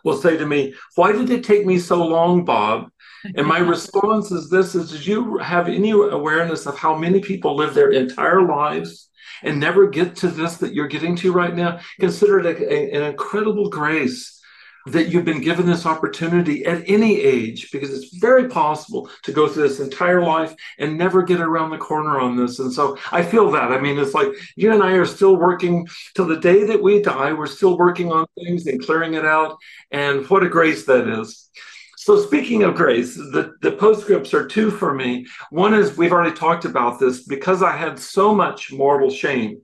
will 0.04 0.18
say 0.18 0.38
to 0.38 0.46
me, 0.46 0.74
Why 0.96 1.12
did 1.12 1.30
it 1.30 1.44
take 1.44 1.66
me 1.66 1.80
so 1.80 2.06
long, 2.06 2.46
Bob? 2.46 2.90
And 3.36 3.48
my 3.48 3.60
response 3.60 4.32
is 4.32 4.50
this 4.50 4.76
is 4.76 4.92
did 4.92 5.06
you 5.06 5.38
have 5.38 5.68
any 5.68 5.92
awareness 5.92 6.66
of 6.66 6.78
how 6.78 6.96
many 6.96 7.20
people 7.20 7.56
live 7.56 7.74
their 7.74 7.92
entire 7.92 8.42
lives 8.42 9.10
and 9.42 9.60
never 9.60 9.88
get 9.88 10.16
to 10.18 10.28
this 10.28 10.58
that 10.58 10.74
you're 10.74 10.88
getting 10.88 11.16
to 11.18 11.32
right 11.32 11.56
now? 11.56 11.80
Consider 12.00 12.40
it 12.40 12.46
a, 12.46 12.74
a, 12.74 12.92
an 12.98 13.04
incredible 13.04 13.70
grace 13.70 14.42
that 14.88 15.08
you've 15.08 15.24
been 15.24 15.40
given 15.40 15.66
this 15.66 15.86
opportunity 15.86 16.66
at 16.66 16.84
any 16.88 17.22
age 17.22 17.72
because 17.72 17.90
it's 17.90 18.18
very 18.18 18.50
possible 18.50 19.10
to 19.24 19.32
go 19.32 19.48
through 19.48 19.66
this 19.66 19.80
entire 19.80 20.22
life 20.22 20.54
and 20.78 20.98
never 20.98 21.24
get 21.24 21.40
around 21.40 21.70
the 21.70 21.78
corner 21.78 22.20
on 22.20 22.36
this. 22.36 22.60
And 22.60 22.72
so 22.72 22.98
i 23.12 23.24
feel 23.24 23.50
that. 23.52 23.72
I 23.72 23.80
mean 23.80 23.98
it's 23.98 24.14
like 24.14 24.28
you 24.58 24.74
and 24.74 24.84
i 24.84 24.92
are 24.92 25.06
still 25.06 25.38
working 25.38 25.88
till 26.16 26.28
the 26.28 26.40
day 26.40 26.66
that 26.66 26.84
we 26.84 27.02
die. 27.02 27.32
We're 27.32 27.48
still 27.48 27.78
working 27.78 28.12
on 28.12 28.26
things 28.36 28.68
and 28.68 28.84
clearing 28.84 29.14
it 29.14 29.26
out. 29.26 29.58
And 29.92 30.30
what 30.30 30.44
a 30.44 30.50
grace 30.50 30.86
that 30.86 31.08
is 31.08 31.50
so 32.04 32.22
speaking 32.22 32.64
of 32.64 32.76
grace, 32.76 33.16
the, 33.16 33.54
the 33.62 33.72
postscripts 33.72 34.34
are 34.34 34.46
two 34.46 34.70
for 34.70 34.94
me. 34.94 35.26
One 35.52 35.74
is 35.74 35.96
we've 35.96 36.12
already 36.12 36.36
talked 36.36 36.66
about 36.66 37.00
this 37.00 37.24
because 37.24 37.64
I 37.64 37.78
had 37.78 37.98
so 37.98 38.36
much 38.36 38.74
mortal 38.74 39.10
shame, 39.10 39.62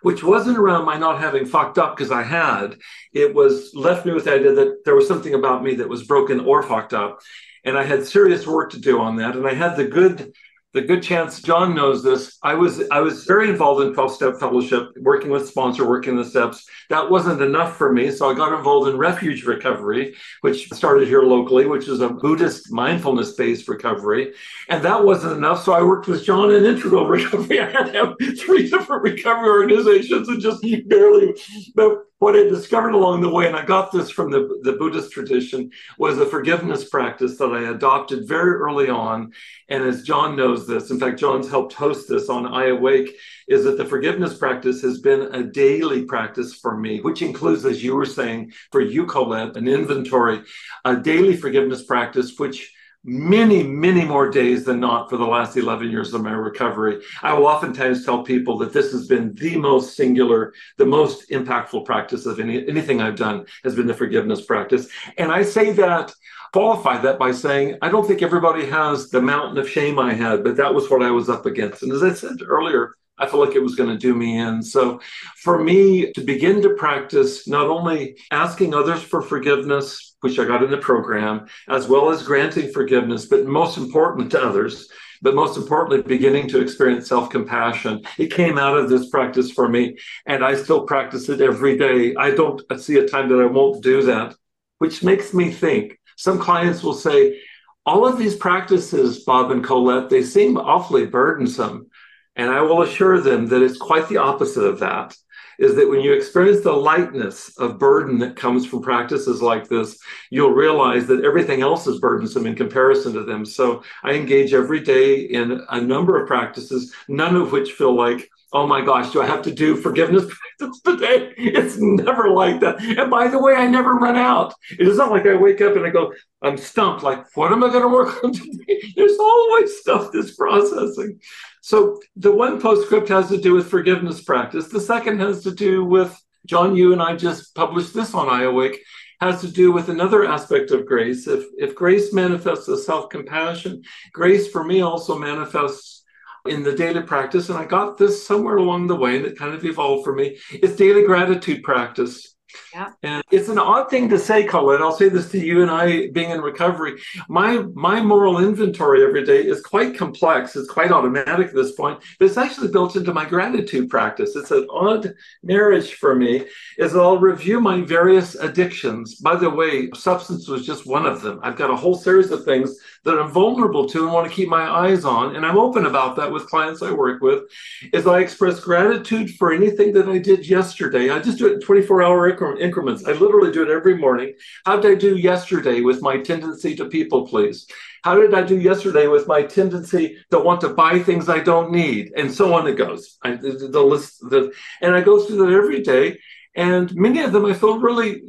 which 0.00 0.24
wasn't 0.24 0.56
around 0.56 0.86
my 0.86 0.96
not 0.96 1.20
having 1.20 1.44
fucked 1.44 1.76
up 1.76 1.94
because 1.94 2.10
I 2.10 2.22
had. 2.22 2.78
It 3.12 3.34
was 3.34 3.72
left 3.74 4.06
me 4.06 4.14
with 4.14 4.24
the 4.24 4.32
idea 4.32 4.54
that 4.54 4.86
there 4.86 4.94
was 4.94 5.06
something 5.06 5.34
about 5.34 5.62
me 5.62 5.74
that 5.74 5.90
was 5.90 6.04
broken 6.04 6.40
or 6.40 6.62
fucked 6.62 6.94
up. 6.94 7.20
And 7.64 7.76
I 7.76 7.82
had 7.82 8.06
serious 8.06 8.46
work 8.46 8.70
to 8.70 8.80
do 8.80 8.98
on 9.02 9.16
that. 9.16 9.36
And 9.36 9.46
I 9.46 9.52
had 9.52 9.76
the 9.76 9.84
good 9.84 10.32
the 10.76 10.82
good 10.82 11.02
chance 11.02 11.40
John 11.40 11.74
knows 11.74 12.04
this. 12.04 12.36
I 12.42 12.52
was 12.52 12.82
I 12.90 13.00
was 13.00 13.24
very 13.24 13.48
involved 13.48 13.82
in 13.82 13.94
12 13.94 14.14
step 14.14 14.38
fellowship, 14.38 14.90
working 15.00 15.30
with 15.30 15.48
sponsor, 15.48 15.88
working 15.88 16.16
the 16.16 16.24
steps. 16.24 16.66
That 16.90 17.10
wasn't 17.10 17.40
enough 17.40 17.78
for 17.78 17.90
me. 17.94 18.10
So 18.10 18.30
I 18.30 18.34
got 18.34 18.52
involved 18.52 18.90
in 18.90 18.98
refuge 18.98 19.44
recovery, 19.44 20.14
which 20.42 20.68
started 20.68 21.08
here 21.08 21.22
locally, 21.22 21.64
which 21.64 21.88
is 21.88 22.02
a 22.02 22.10
Buddhist 22.10 22.70
mindfulness 22.70 23.32
based 23.32 23.68
recovery. 23.68 24.34
And 24.68 24.84
that 24.84 25.02
wasn't 25.02 25.38
enough. 25.38 25.64
So 25.64 25.72
I 25.72 25.82
worked 25.82 26.08
with 26.08 26.24
John 26.24 26.54
in 26.54 26.66
integral 26.66 27.06
recovery. 27.06 27.58
I 27.60 27.70
had 27.70 28.14
three 28.38 28.68
different 28.68 29.02
recovery 29.02 29.48
organizations 29.48 30.28
and 30.28 30.42
just 30.42 30.62
barely 30.88 31.34
but 31.74 32.04
what 32.18 32.34
I 32.34 32.44
discovered 32.44 32.94
along 32.94 33.20
the 33.20 33.28
way, 33.28 33.46
and 33.46 33.54
I 33.54 33.64
got 33.64 33.92
this 33.92 34.10
from 34.10 34.30
the, 34.30 34.60
the 34.62 34.72
Buddhist 34.72 35.12
tradition, 35.12 35.70
was 35.98 36.18
a 36.18 36.24
forgiveness 36.24 36.88
practice 36.88 37.36
that 37.36 37.52
I 37.52 37.70
adopted 37.70 38.26
very 38.26 38.52
early 38.52 38.88
on. 38.88 39.32
And 39.68 39.84
as 39.84 40.02
John 40.02 40.34
knows 40.34 40.66
this, 40.66 40.90
in 40.90 40.98
fact, 40.98 41.20
John's 41.20 41.50
helped 41.50 41.74
host 41.74 42.08
this 42.08 42.30
on 42.30 42.44
iAwake, 42.44 43.10
is 43.48 43.64
that 43.64 43.76
the 43.76 43.84
forgiveness 43.84 44.36
practice 44.36 44.80
has 44.80 45.00
been 45.00 45.34
a 45.34 45.42
daily 45.42 46.04
practice 46.04 46.54
for 46.54 46.76
me, 46.76 47.00
which 47.00 47.20
includes, 47.20 47.66
as 47.66 47.84
you 47.84 47.94
were 47.94 48.06
saying, 48.06 48.52
for 48.72 48.80
you, 48.80 49.04
Colette, 49.04 49.56
an 49.56 49.68
inventory, 49.68 50.40
a 50.86 50.96
daily 50.96 51.36
forgiveness 51.36 51.84
practice, 51.84 52.38
which 52.38 52.72
many, 53.06 53.62
many 53.62 54.04
more 54.04 54.28
days 54.28 54.64
than 54.64 54.80
not 54.80 55.08
for 55.08 55.16
the 55.16 55.24
last 55.24 55.56
11 55.56 55.90
years 55.90 56.12
of 56.12 56.22
my 56.22 56.32
recovery. 56.32 57.00
I 57.22 57.32
will 57.34 57.46
oftentimes 57.46 58.04
tell 58.04 58.24
people 58.24 58.58
that 58.58 58.72
this 58.72 58.90
has 58.90 59.06
been 59.06 59.32
the 59.34 59.56
most 59.56 59.96
singular, 59.96 60.52
the 60.76 60.86
most 60.86 61.30
impactful 61.30 61.84
practice 61.84 62.26
of 62.26 62.40
any, 62.40 62.66
anything 62.68 63.00
I've 63.00 63.16
done 63.16 63.46
has 63.62 63.76
been 63.76 63.86
the 63.86 63.94
forgiveness 63.94 64.44
practice. 64.44 64.88
And 65.18 65.30
I 65.30 65.42
say 65.42 65.72
that, 65.74 66.12
qualify 66.52 66.98
that 66.98 67.18
by 67.18 67.30
saying, 67.30 67.78
I 67.80 67.90
don't 67.90 68.06
think 68.06 68.22
everybody 68.22 68.66
has 68.66 69.08
the 69.08 69.22
mountain 69.22 69.58
of 69.58 69.68
shame 69.68 69.98
I 70.00 70.12
had, 70.12 70.42
but 70.42 70.56
that 70.56 70.74
was 70.74 70.90
what 70.90 71.02
I 71.02 71.10
was 71.12 71.28
up 71.28 71.46
against. 71.46 71.84
And 71.84 71.92
as 71.92 72.02
I 72.02 72.12
said 72.12 72.42
earlier, 72.44 72.94
I 73.18 73.26
felt 73.26 73.46
like 73.46 73.56
it 73.56 73.62
was 73.62 73.74
going 73.74 73.90
to 73.90 73.98
do 73.98 74.14
me 74.14 74.38
in. 74.38 74.62
So, 74.62 75.00
for 75.42 75.62
me 75.62 76.12
to 76.12 76.20
begin 76.20 76.60
to 76.62 76.70
practice 76.70 77.48
not 77.48 77.68
only 77.68 78.18
asking 78.30 78.74
others 78.74 79.02
for 79.02 79.22
forgiveness, 79.22 80.16
which 80.20 80.38
I 80.38 80.44
got 80.44 80.62
in 80.62 80.70
the 80.70 80.78
program, 80.78 81.46
as 81.68 81.88
well 81.88 82.10
as 82.10 82.22
granting 82.22 82.72
forgiveness, 82.72 83.26
but 83.26 83.46
most 83.46 83.78
important 83.78 84.30
to 84.32 84.42
others, 84.42 84.88
but 85.22 85.34
most 85.34 85.56
importantly, 85.56 86.02
beginning 86.02 86.48
to 86.48 86.60
experience 86.60 87.08
self 87.08 87.30
compassion. 87.30 88.02
It 88.18 88.32
came 88.32 88.58
out 88.58 88.76
of 88.76 88.88
this 88.88 89.08
practice 89.08 89.50
for 89.50 89.68
me, 89.68 89.96
and 90.26 90.44
I 90.44 90.54
still 90.54 90.84
practice 90.84 91.28
it 91.28 91.40
every 91.40 91.76
day. 91.76 92.14
I 92.16 92.32
don't 92.32 92.62
see 92.78 92.98
a 92.98 93.08
time 93.08 93.28
that 93.30 93.40
I 93.40 93.46
won't 93.46 93.82
do 93.82 94.02
that, 94.02 94.34
which 94.78 95.02
makes 95.02 95.32
me 95.32 95.50
think. 95.50 95.98
Some 96.16 96.38
clients 96.38 96.82
will 96.82 96.94
say, 96.94 97.40
all 97.84 98.06
of 98.06 98.18
these 98.18 98.34
practices, 98.34 99.24
Bob 99.24 99.50
and 99.52 99.62
Colette, 99.62 100.10
they 100.10 100.22
seem 100.22 100.56
awfully 100.56 101.06
burdensome. 101.06 101.88
And 102.36 102.50
I 102.50 102.60
will 102.60 102.82
assure 102.82 103.20
them 103.20 103.46
that 103.48 103.62
it's 103.62 103.78
quite 103.78 104.08
the 104.08 104.18
opposite 104.18 104.64
of 104.64 104.78
that. 104.80 105.16
Is 105.58 105.74
that 105.76 105.88
when 105.88 106.02
you 106.02 106.12
experience 106.12 106.62
the 106.62 106.72
lightness 106.72 107.56
of 107.56 107.78
burden 107.78 108.18
that 108.18 108.36
comes 108.36 108.66
from 108.66 108.82
practices 108.82 109.40
like 109.40 109.68
this, 109.68 109.98
you'll 110.28 110.50
realize 110.50 111.06
that 111.06 111.24
everything 111.24 111.62
else 111.62 111.86
is 111.86 111.98
burdensome 111.98 112.44
in 112.44 112.54
comparison 112.54 113.14
to 113.14 113.24
them. 113.24 113.46
So 113.46 113.82
I 114.04 114.12
engage 114.12 114.52
every 114.52 114.80
day 114.80 115.20
in 115.20 115.62
a 115.70 115.80
number 115.80 116.20
of 116.20 116.28
practices, 116.28 116.94
none 117.08 117.36
of 117.36 117.52
which 117.52 117.72
feel 117.72 117.96
like 117.96 118.28
oh 118.52 118.66
my 118.66 118.80
gosh, 118.80 119.12
do 119.12 119.20
I 119.20 119.26
have 119.26 119.42
to 119.42 119.52
do 119.52 119.76
forgiveness 119.76 120.24
practice 120.24 120.80
today? 120.80 121.34
It's 121.36 121.76
never 121.78 122.30
like 122.30 122.60
that. 122.60 122.80
And 122.80 123.10
by 123.10 123.28
the 123.28 123.38
way, 123.38 123.54
I 123.54 123.66
never 123.66 123.94
run 123.94 124.16
out. 124.16 124.54
It 124.78 124.86
is 124.86 124.96
not 124.96 125.10
like 125.10 125.26
I 125.26 125.34
wake 125.34 125.60
up 125.60 125.76
and 125.76 125.86
I 125.86 125.90
go, 125.90 126.12
I'm 126.42 126.56
stumped. 126.56 127.02
Like, 127.02 127.24
what 127.36 127.52
am 127.52 127.64
I 127.64 127.68
going 127.68 127.82
to 127.82 127.88
work 127.88 128.22
on 128.24 128.32
today? 128.40 128.82
There's 128.96 129.18
always 129.18 129.78
stuff 129.78 130.10
that's 130.12 130.34
processing. 130.36 131.20
So 131.66 131.98
the 132.14 132.30
one 132.30 132.60
postscript 132.60 133.08
has 133.08 133.28
to 133.28 133.38
do 133.38 133.52
with 133.52 133.68
forgiveness 133.68 134.22
practice. 134.22 134.68
The 134.68 134.80
second 134.80 135.18
has 135.18 135.42
to 135.42 135.50
do 135.50 135.84
with 135.84 136.16
John, 136.46 136.76
you 136.76 136.92
and 136.92 137.02
I 137.02 137.16
just 137.16 137.56
published 137.56 137.92
this 137.92 138.14
on 138.14 138.28
iAwake, 138.28 138.76
has 139.20 139.40
to 139.40 139.50
do 139.50 139.72
with 139.72 139.88
another 139.88 140.24
aspect 140.24 140.70
of 140.70 140.86
grace. 140.86 141.26
If 141.26 141.44
if 141.58 141.74
grace 141.74 142.12
manifests 142.12 142.68
as 142.68 142.86
self-compassion, 142.86 143.82
grace 144.12 144.48
for 144.48 144.62
me 144.62 144.82
also 144.82 145.18
manifests 145.18 146.04
in 146.46 146.62
the 146.62 146.72
daily 146.72 147.02
practice, 147.02 147.48
and 147.48 147.58
I 147.58 147.64
got 147.64 147.98
this 147.98 148.24
somewhere 148.24 148.58
along 148.58 148.86
the 148.86 148.94
way, 148.94 149.16
and 149.16 149.26
it 149.26 149.36
kind 149.36 149.52
of 149.52 149.64
evolved 149.64 150.04
for 150.04 150.14
me. 150.14 150.38
It's 150.52 150.76
daily 150.76 151.02
gratitude 151.02 151.64
practice. 151.64 152.35
Yeah. 152.72 152.92
And 153.02 153.22
it's 153.30 153.48
an 153.48 153.58
odd 153.58 153.90
thing 153.90 154.08
to 154.10 154.18
say, 154.18 154.44
Colette. 154.44 154.80
I'll 154.80 154.92
say 154.92 155.08
this 155.08 155.30
to 155.32 155.38
you 155.38 155.62
and 155.62 155.70
I 155.70 156.08
being 156.08 156.30
in 156.30 156.40
recovery. 156.40 157.00
My 157.28 157.64
my 157.74 158.00
moral 158.00 158.38
inventory 158.38 159.04
every 159.04 159.24
day 159.24 159.42
is 159.42 159.60
quite 159.60 159.96
complex. 159.96 160.56
It's 160.56 160.70
quite 160.70 160.92
automatic 160.92 161.48
at 161.48 161.54
this 161.54 161.72
point, 161.72 162.00
but 162.18 162.26
it's 162.26 162.36
actually 162.36 162.68
built 162.68 162.96
into 162.96 163.12
my 163.12 163.24
gratitude 163.24 163.88
practice. 163.90 164.36
It's 164.36 164.50
an 164.50 164.66
odd 164.70 165.14
marriage 165.42 165.94
for 165.94 166.14
me, 166.14 166.46
is 166.78 166.94
I'll 166.94 167.18
review 167.18 167.60
my 167.60 167.80
various 167.82 168.34
addictions. 168.34 169.16
By 169.16 169.36
the 169.36 169.50
way, 169.50 169.90
substance 169.94 170.48
was 170.48 170.66
just 170.66 170.86
one 170.86 171.06
of 171.06 171.22
them. 171.22 171.40
I've 171.42 171.56
got 171.56 171.70
a 171.70 171.76
whole 171.76 171.96
series 171.96 172.30
of 172.30 172.44
things 172.44 172.78
that 173.06 173.18
I'm 173.18 173.30
vulnerable 173.30 173.88
to 173.88 174.04
and 174.04 174.12
want 174.12 174.28
to 174.28 174.34
keep 174.34 174.48
my 174.48 174.68
eyes 174.68 175.04
on, 175.04 175.36
and 175.36 175.46
I'm 175.46 175.56
open 175.56 175.86
about 175.86 176.16
that 176.16 176.30
with 176.30 176.48
clients 176.48 176.82
I 176.82 176.90
work 176.92 177.22
with, 177.22 177.44
is 177.92 178.06
I 178.06 178.18
express 178.20 178.60
gratitude 178.60 179.34
for 179.36 179.52
anything 179.52 179.92
that 179.94 180.08
I 180.08 180.18
did 180.18 180.46
yesterday. 180.46 181.10
I 181.10 181.20
just 181.20 181.38
do 181.38 181.46
it 181.46 181.54
in 181.54 181.60
24 181.60 182.02
hour 182.02 182.58
increments. 182.58 183.06
I 183.06 183.12
literally 183.12 183.52
do 183.52 183.62
it 183.62 183.70
every 183.70 183.96
morning. 183.96 184.34
How 184.66 184.78
did 184.78 184.90
I 184.90 184.94
do 184.96 185.16
yesterday 185.16 185.80
with 185.80 186.02
my 186.02 186.18
tendency 186.18 186.76
to 186.76 186.84
people 186.86 187.26
please? 187.26 187.66
How 188.02 188.16
did 188.16 188.34
I 188.34 188.42
do 188.42 188.58
yesterday 188.58 189.06
with 189.06 189.26
my 189.26 189.42
tendency 189.42 190.18
to 190.30 190.38
want 190.38 190.60
to 190.60 190.68
buy 190.68 190.98
things 190.98 191.28
I 191.28 191.40
don't 191.40 191.72
need? 191.72 192.12
And 192.16 192.30
so 192.32 192.54
on 192.54 192.66
it 192.66 192.76
goes. 192.76 193.18
I, 193.22 193.32
the, 193.32 193.68
the 193.70 193.82
list, 193.82 194.20
the, 194.20 194.52
and 194.80 194.94
I 194.94 195.00
go 195.00 195.24
through 195.24 195.44
that 195.44 195.52
every 195.52 195.82
day. 195.82 196.18
And 196.54 196.94
many 196.94 197.20
of 197.20 197.32
them 197.32 197.46
I 197.46 197.54
feel 197.54 197.78
really 197.78 198.22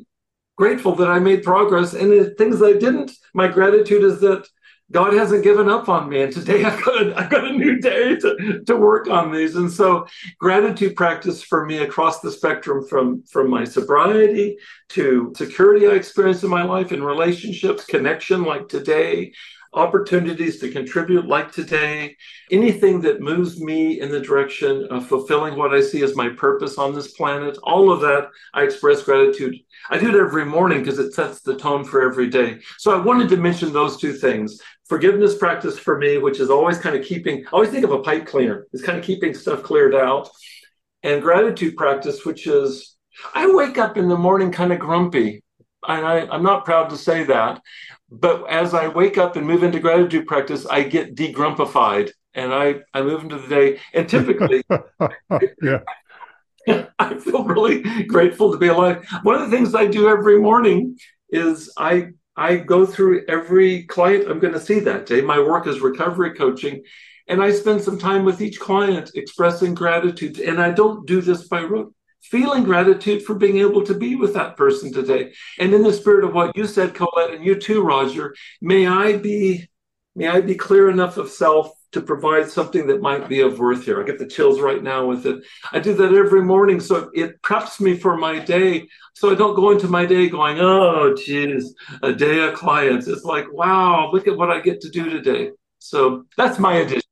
grateful 0.57 0.95
that 0.95 1.09
I 1.09 1.19
made 1.19 1.43
progress. 1.43 1.93
And 1.93 2.11
the 2.11 2.31
things 2.31 2.61
I 2.61 2.73
didn't, 2.73 3.11
my 3.33 3.47
gratitude 3.47 4.03
is 4.03 4.19
that 4.21 4.47
God 4.91 5.13
hasn't 5.13 5.43
given 5.43 5.67
up 5.69 5.89
on 5.89 6.09
me. 6.09 6.21
And 6.21 6.31
today 6.33 6.63
I've 6.65 6.83
got 6.83 7.01
a, 7.01 7.17
I've 7.17 7.29
got 7.29 7.45
a 7.47 7.51
new 7.51 7.79
day 7.79 8.15
to, 8.15 8.63
to 8.65 8.75
work 8.75 9.09
on 9.09 9.31
these. 9.31 9.55
And 9.55 9.71
so 9.71 10.07
gratitude 10.39 10.95
practice 10.95 11.43
for 11.43 11.65
me 11.65 11.79
across 11.79 12.21
the 12.21 12.31
spectrum 12.31 12.85
from, 12.87 13.23
from 13.23 13.49
my 13.49 13.63
sobriety 13.63 14.57
to 14.89 15.33
security 15.35 15.87
I 15.87 15.91
experience 15.91 16.43
in 16.43 16.49
my 16.49 16.63
life 16.63 16.91
in 16.91 17.03
relationships, 17.03 17.85
connection 17.85 18.43
like 18.43 18.69
today, 18.69 19.33
opportunities 19.73 20.59
to 20.59 20.71
contribute 20.71 21.27
like 21.27 21.51
today, 21.51 22.15
anything 22.51 23.01
that 23.01 23.21
moves 23.21 23.61
me 23.61 23.99
in 23.99 24.09
the 24.09 24.19
direction 24.19 24.85
of 24.89 25.07
fulfilling 25.07 25.55
what 25.55 25.73
I 25.73 25.81
see 25.81 26.03
as 26.03 26.15
my 26.15 26.29
purpose 26.29 26.77
on 26.77 26.93
this 26.93 27.13
planet, 27.13 27.57
all 27.63 27.91
of 27.91 28.01
that, 28.01 28.29
I 28.53 28.63
express 28.63 29.03
gratitude. 29.03 29.55
I 29.89 29.97
do 29.97 30.09
it 30.09 30.19
every 30.19 30.45
morning 30.45 30.79
because 30.79 30.99
it 30.99 31.13
sets 31.13 31.41
the 31.41 31.55
tone 31.55 31.83
for 31.83 32.01
every 32.01 32.29
day. 32.29 32.59
So 32.77 32.91
I 32.91 33.03
wanted 33.03 33.29
to 33.29 33.37
mention 33.37 33.71
those 33.71 33.97
two 33.97 34.13
things. 34.13 34.59
Forgiveness 34.87 35.37
practice 35.37 35.77
for 35.77 35.97
me, 35.97 36.17
which 36.17 36.39
is 36.39 36.49
always 36.49 36.77
kind 36.77 36.95
of 36.95 37.05
keeping, 37.05 37.45
I 37.47 37.49
always 37.51 37.69
think 37.69 37.83
of 37.83 37.91
a 37.91 38.01
pipe 38.01 38.25
cleaner, 38.25 38.67
it's 38.73 38.83
kind 38.83 38.97
of 38.97 39.03
keeping 39.03 39.33
stuff 39.33 39.63
cleared 39.63 39.95
out. 39.95 40.29
And 41.03 41.21
gratitude 41.21 41.75
practice, 41.75 42.25
which 42.25 42.47
is, 42.47 42.95
I 43.33 43.51
wake 43.53 43.77
up 43.77 43.97
in 43.97 44.07
the 44.07 44.17
morning 44.17 44.51
kind 44.51 44.73
of 44.73 44.79
grumpy. 44.79 45.43
And 45.87 46.05
I, 46.05 46.27
I'm 46.27 46.43
not 46.43 46.65
proud 46.65 46.89
to 46.89 46.97
say 46.97 47.23
that, 47.25 47.61
but 48.09 48.49
as 48.49 48.73
I 48.73 48.87
wake 48.87 49.17
up 49.17 49.35
and 49.35 49.45
move 49.45 49.63
into 49.63 49.79
gratitude 49.79 50.27
practice, 50.27 50.65
I 50.65 50.83
get 50.83 51.15
degrumpified 51.15 52.11
and 52.33 52.53
I, 52.53 52.75
I 52.93 53.01
move 53.01 53.23
into 53.23 53.37
the 53.37 53.47
day. 53.47 53.79
And 53.93 54.07
typically, 54.07 54.63
yeah. 55.61 55.79
I 56.99 57.15
feel 57.15 57.43
really 57.43 58.03
grateful 58.03 58.51
to 58.51 58.57
be 58.57 58.67
alive. 58.67 59.05
One 59.23 59.35
of 59.35 59.49
the 59.49 59.55
things 59.55 59.75
I 59.75 59.85
do 59.85 60.07
every 60.07 60.39
morning 60.39 60.97
is 61.29 61.71
I 61.77 62.09
I 62.35 62.57
go 62.57 62.85
through 62.85 63.25
every 63.27 63.83
client 63.85 64.29
I'm 64.29 64.39
going 64.39 64.53
to 64.53 64.59
see 64.59 64.79
that 64.81 65.07
day. 65.07 65.21
My 65.21 65.39
work 65.39 65.65
is 65.65 65.79
recovery 65.79 66.35
coaching, 66.35 66.83
and 67.27 67.41
I 67.41 67.51
spend 67.51 67.81
some 67.81 67.97
time 67.97 68.25
with 68.25 68.41
each 68.41 68.59
client 68.59 69.11
expressing 69.15 69.73
gratitude. 69.73 70.39
And 70.39 70.61
I 70.61 70.71
don't 70.71 71.07
do 71.07 71.21
this 71.21 71.47
by 71.47 71.63
rote 71.63 71.93
feeling 72.21 72.63
gratitude 72.63 73.23
for 73.23 73.35
being 73.35 73.57
able 73.57 73.83
to 73.85 73.93
be 73.93 74.15
with 74.15 74.33
that 74.33 74.57
person 74.57 74.91
today. 74.91 75.33
And 75.59 75.73
in 75.73 75.83
the 75.83 75.93
spirit 75.93 76.25
of 76.25 76.33
what 76.33 76.55
you 76.55 76.65
said, 76.67 76.93
Colette, 76.93 77.33
and 77.33 77.45
you 77.45 77.55
too, 77.55 77.81
Roger, 77.81 78.35
may 78.61 78.87
I 78.87 79.17
be 79.17 79.67
may 80.15 80.27
I 80.27 80.41
be 80.41 80.55
clear 80.55 80.89
enough 80.89 81.17
of 81.17 81.29
self 81.29 81.71
to 81.91 82.01
provide 82.01 82.49
something 82.49 82.87
that 82.87 83.01
might 83.01 83.29
be 83.29 83.41
of 83.41 83.59
worth 83.59 83.85
here. 83.85 84.01
I 84.01 84.05
get 84.05 84.19
the 84.19 84.27
chills 84.27 84.59
right 84.59 84.81
now 84.81 85.05
with 85.05 85.25
it. 85.25 85.43
I 85.71 85.79
do 85.79 85.93
that 85.93 86.13
every 86.13 86.43
morning, 86.43 86.79
so 86.79 87.09
it 87.13 87.41
preps 87.43 87.79
me 87.79 87.95
for 87.95 88.17
my 88.17 88.39
day. 88.39 88.87
So 89.13 89.31
I 89.31 89.35
don't 89.35 89.55
go 89.55 89.71
into 89.71 89.87
my 89.87 90.05
day 90.05 90.27
going, 90.27 90.59
"Oh, 90.59 91.15
geez, 91.15 91.73
a 92.03 92.13
day 92.13 92.47
of 92.47 92.55
clients." 92.55 93.07
It's 93.07 93.23
like, 93.23 93.51
"Wow, 93.53 94.11
look 94.11 94.27
at 94.27 94.37
what 94.37 94.51
I 94.51 94.59
get 94.59 94.81
to 94.81 94.89
do 94.89 95.09
today." 95.09 95.51
So 95.79 96.25
that's 96.35 96.59
my 96.59 96.75
addition. 96.77 97.06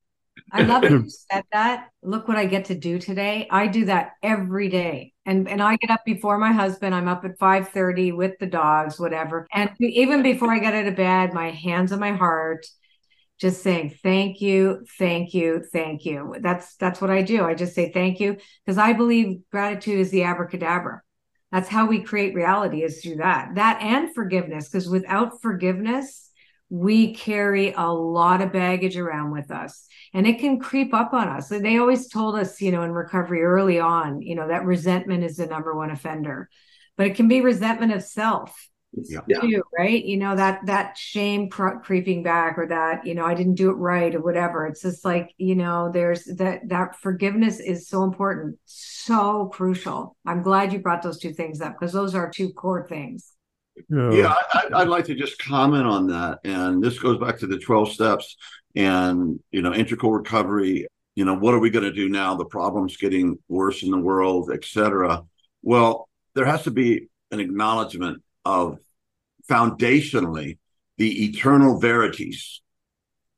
I 0.56 0.62
love 0.62 0.84
that 0.84 0.91
you 0.91 1.10
said 1.32 1.43
that. 1.51 1.89
Look 2.01 2.28
what 2.28 2.38
I 2.38 2.45
get 2.45 2.66
to 2.66 2.76
do 2.76 2.97
today. 2.97 3.47
I 3.51 3.68
do 3.68 3.86
that 3.86 4.12
every 4.24 4.70
day. 4.70 5.14
And 5.26 5.49
and 5.49 5.62
I 5.62 5.76
get 5.76 5.91
up 5.91 6.06
before 6.06 6.38
my 6.38 6.53
husband. 6.53 6.95
I'm 6.95 7.10
up 7.10 7.26
at 7.26 7.38
5:30 7.38 8.16
with 8.16 8.39
the 8.39 8.45
dogs, 8.45 8.99
whatever. 8.99 9.47
And 9.53 9.72
even 9.80 10.24
before 10.24 10.51
I 10.51 10.60
get 10.60 10.74
out 10.74 10.88
of 10.88 10.95
bed, 10.95 11.34
my 11.34 11.51
hands 11.51 11.91
on 11.91 11.99
my 11.99 12.14
heart, 12.14 12.66
just 13.38 13.64
saying 13.64 13.97
thank 14.01 14.39
you, 14.39 14.86
thank 14.97 15.34
you, 15.34 15.62
thank 15.74 16.06
you. 16.06 16.36
That's 16.39 16.78
that's 16.78 17.01
what 17.01 17.10
I 17.10 17.22
do. 17.22 17.43
I 17.43 17.53
just 17.53 17.76
say 17.76 17.91
thank 17.91 18.22
you 18.22 18.38
because 18.66 18.78
I 18.78 18.93
believe 18.93 19.41
gratitude 19.51 19.99
is 19.99 20.10
the 20.12 20.24
abracadabra. 20.24 21.01
That's 21.51 21.70
how 21.70 21.86
we 21.86 22.01
create 22.01 22.34
reality 22.34 22.84
is 22.84 23.01
through 23.01 23.18
that. 23.18 23.56
That 23.56 23.82
and 23.82 24.14
forgiveness 24.16 24.70
because 24.70 24.88
without 24.88 25.41
forgiveness, 25.41 26.24
we 26.70 27.13
carry 27.13 27.74
a 27.74 27.88
lot 27.88 28.41
of 28.41 28.51
baggage 28.51 28.97
around 28.97 29.32
with 29.32 29.51
us 29.51 29.88
and 30.13 30.26
it 30.26 30.39
can 30.39 30.59
creep 30.59 30.93
up 30.93 31.13
on 31.13 31.28
us. 31.28 31.51
And 31.51 31.63
they 31.63 31.78
always 31.78 32.07
told 32.07 32.36
us, 32.36 32.61
you 32.61 32.72
know, 32.72 32.84
in 32.84 32.91
recovery 32.91 33.43
early 33.43 33.80
on, 33.80 34.22
you 34.22 34.36
know, 34.36 34.47
that 34.47 34.66
resentment 34.66 35.24
is 35.24 35.38
the 35.38 35.45
number 35.45 35.76
one 35.76 35.91
offender, 35.91 36.49
but 36.97 37.07
it 37.07 37.16
can 37.16 37.28
be 37.28 37.41
resentment 37.41 37.93
of 37.93 38.01
self 38.01 38.70
yeah. 38.93 39.20
too, 39.41 39.61
right? 39.78 40.03
You 40.03 40.18
know, 40.18 40.36
that, 40.36 40.66
that 40.66 40.97
shame 40.97 41.49
cr- 41.49 41.80
creeping 41.84 42.24
back 42.24 42.57
or 42.57 42.68
that, 42.68 43.05
you 43.05 43.13
know, 43.13 43.26
I 43.26 43.34
didn't 43.34 43.55
do 43.55 43.70
it 43.70 43.76
right 43.76 44.13
or 44.16 44.22
whatever. 44.22 44.66
It's 44.66 44.82
just 44.82 45.05
like, 45.05 45.34
you 45.38 45.55
know, 45.55 45.91
there's 45.91 46.24
that, 46.26 46.61
that 46.70 46.95
forgiveness 46.95 47.59
is 47.59 47.88
so 47.88 48.03
important, 48.03 48.57
so 48.66 49.47
crucial. 49.47 50.16
I'm 50.26 50.41
glad 50.41 50.74
you 50.74 50.80
brought 50.80 51.03
those 51.03 51.20
two 51.20 51.34
things 51.34 51.61
up 51.61 51.74
because 51.74 51.93
those 51.93 52.16
are 52.16 52.30
two 52.30 52.53
core 52.53 52.88
things. 52.88 53.34
Yeah, 53.89 54.11
yeah 54.11 54.36
I, 54.53 54.80
would 54.80 54.89
like 54.89 55.05
to 55.05 55.15
just 55.15 55.39
comment 55.39 55.86
on 55.86 56.07
that. 56.07 56.39
And 56.43 56.84
this 56.84 56.99
goes 56.99 57.19
back 57.19 57.39
to 57.39 57.47
the 57.47 57.57
12 57.59 57.91
steps 57.91 58.36
and 58.76 59.39
you 59.51 59.61
know 59.61 59.73
integral 59.73 60.11
recovery. 60.11 60.88
You 61.15 61.26
know 61.26 61.36
what 61.36 61.53
are 61.53 61.59
we 61.59 61.69
going 61.69 61.86
to 61.86 61.93
do 61.93 62.09
now? 62.09 62.36
The 62.36 62.45
problems 62.45 62.97
getting 62.97 63.38
worse 63.47 63.84
in 63.84 63.91
the 63.91 63.97
world 63.97 64.51
etc 64.51 65.23
well 65.65 66.07
there 66.36 66.45
has 66.45 66.63
to 66.63 66.71
be 66.71 67.09
an 67.32 67.41
acknowledgement 67.41 68.21
of 68.45 68.78
foundationally 69.49 70.57
the 70.97 71.26
eternal 71.26 71.80
verities 71.80 72.61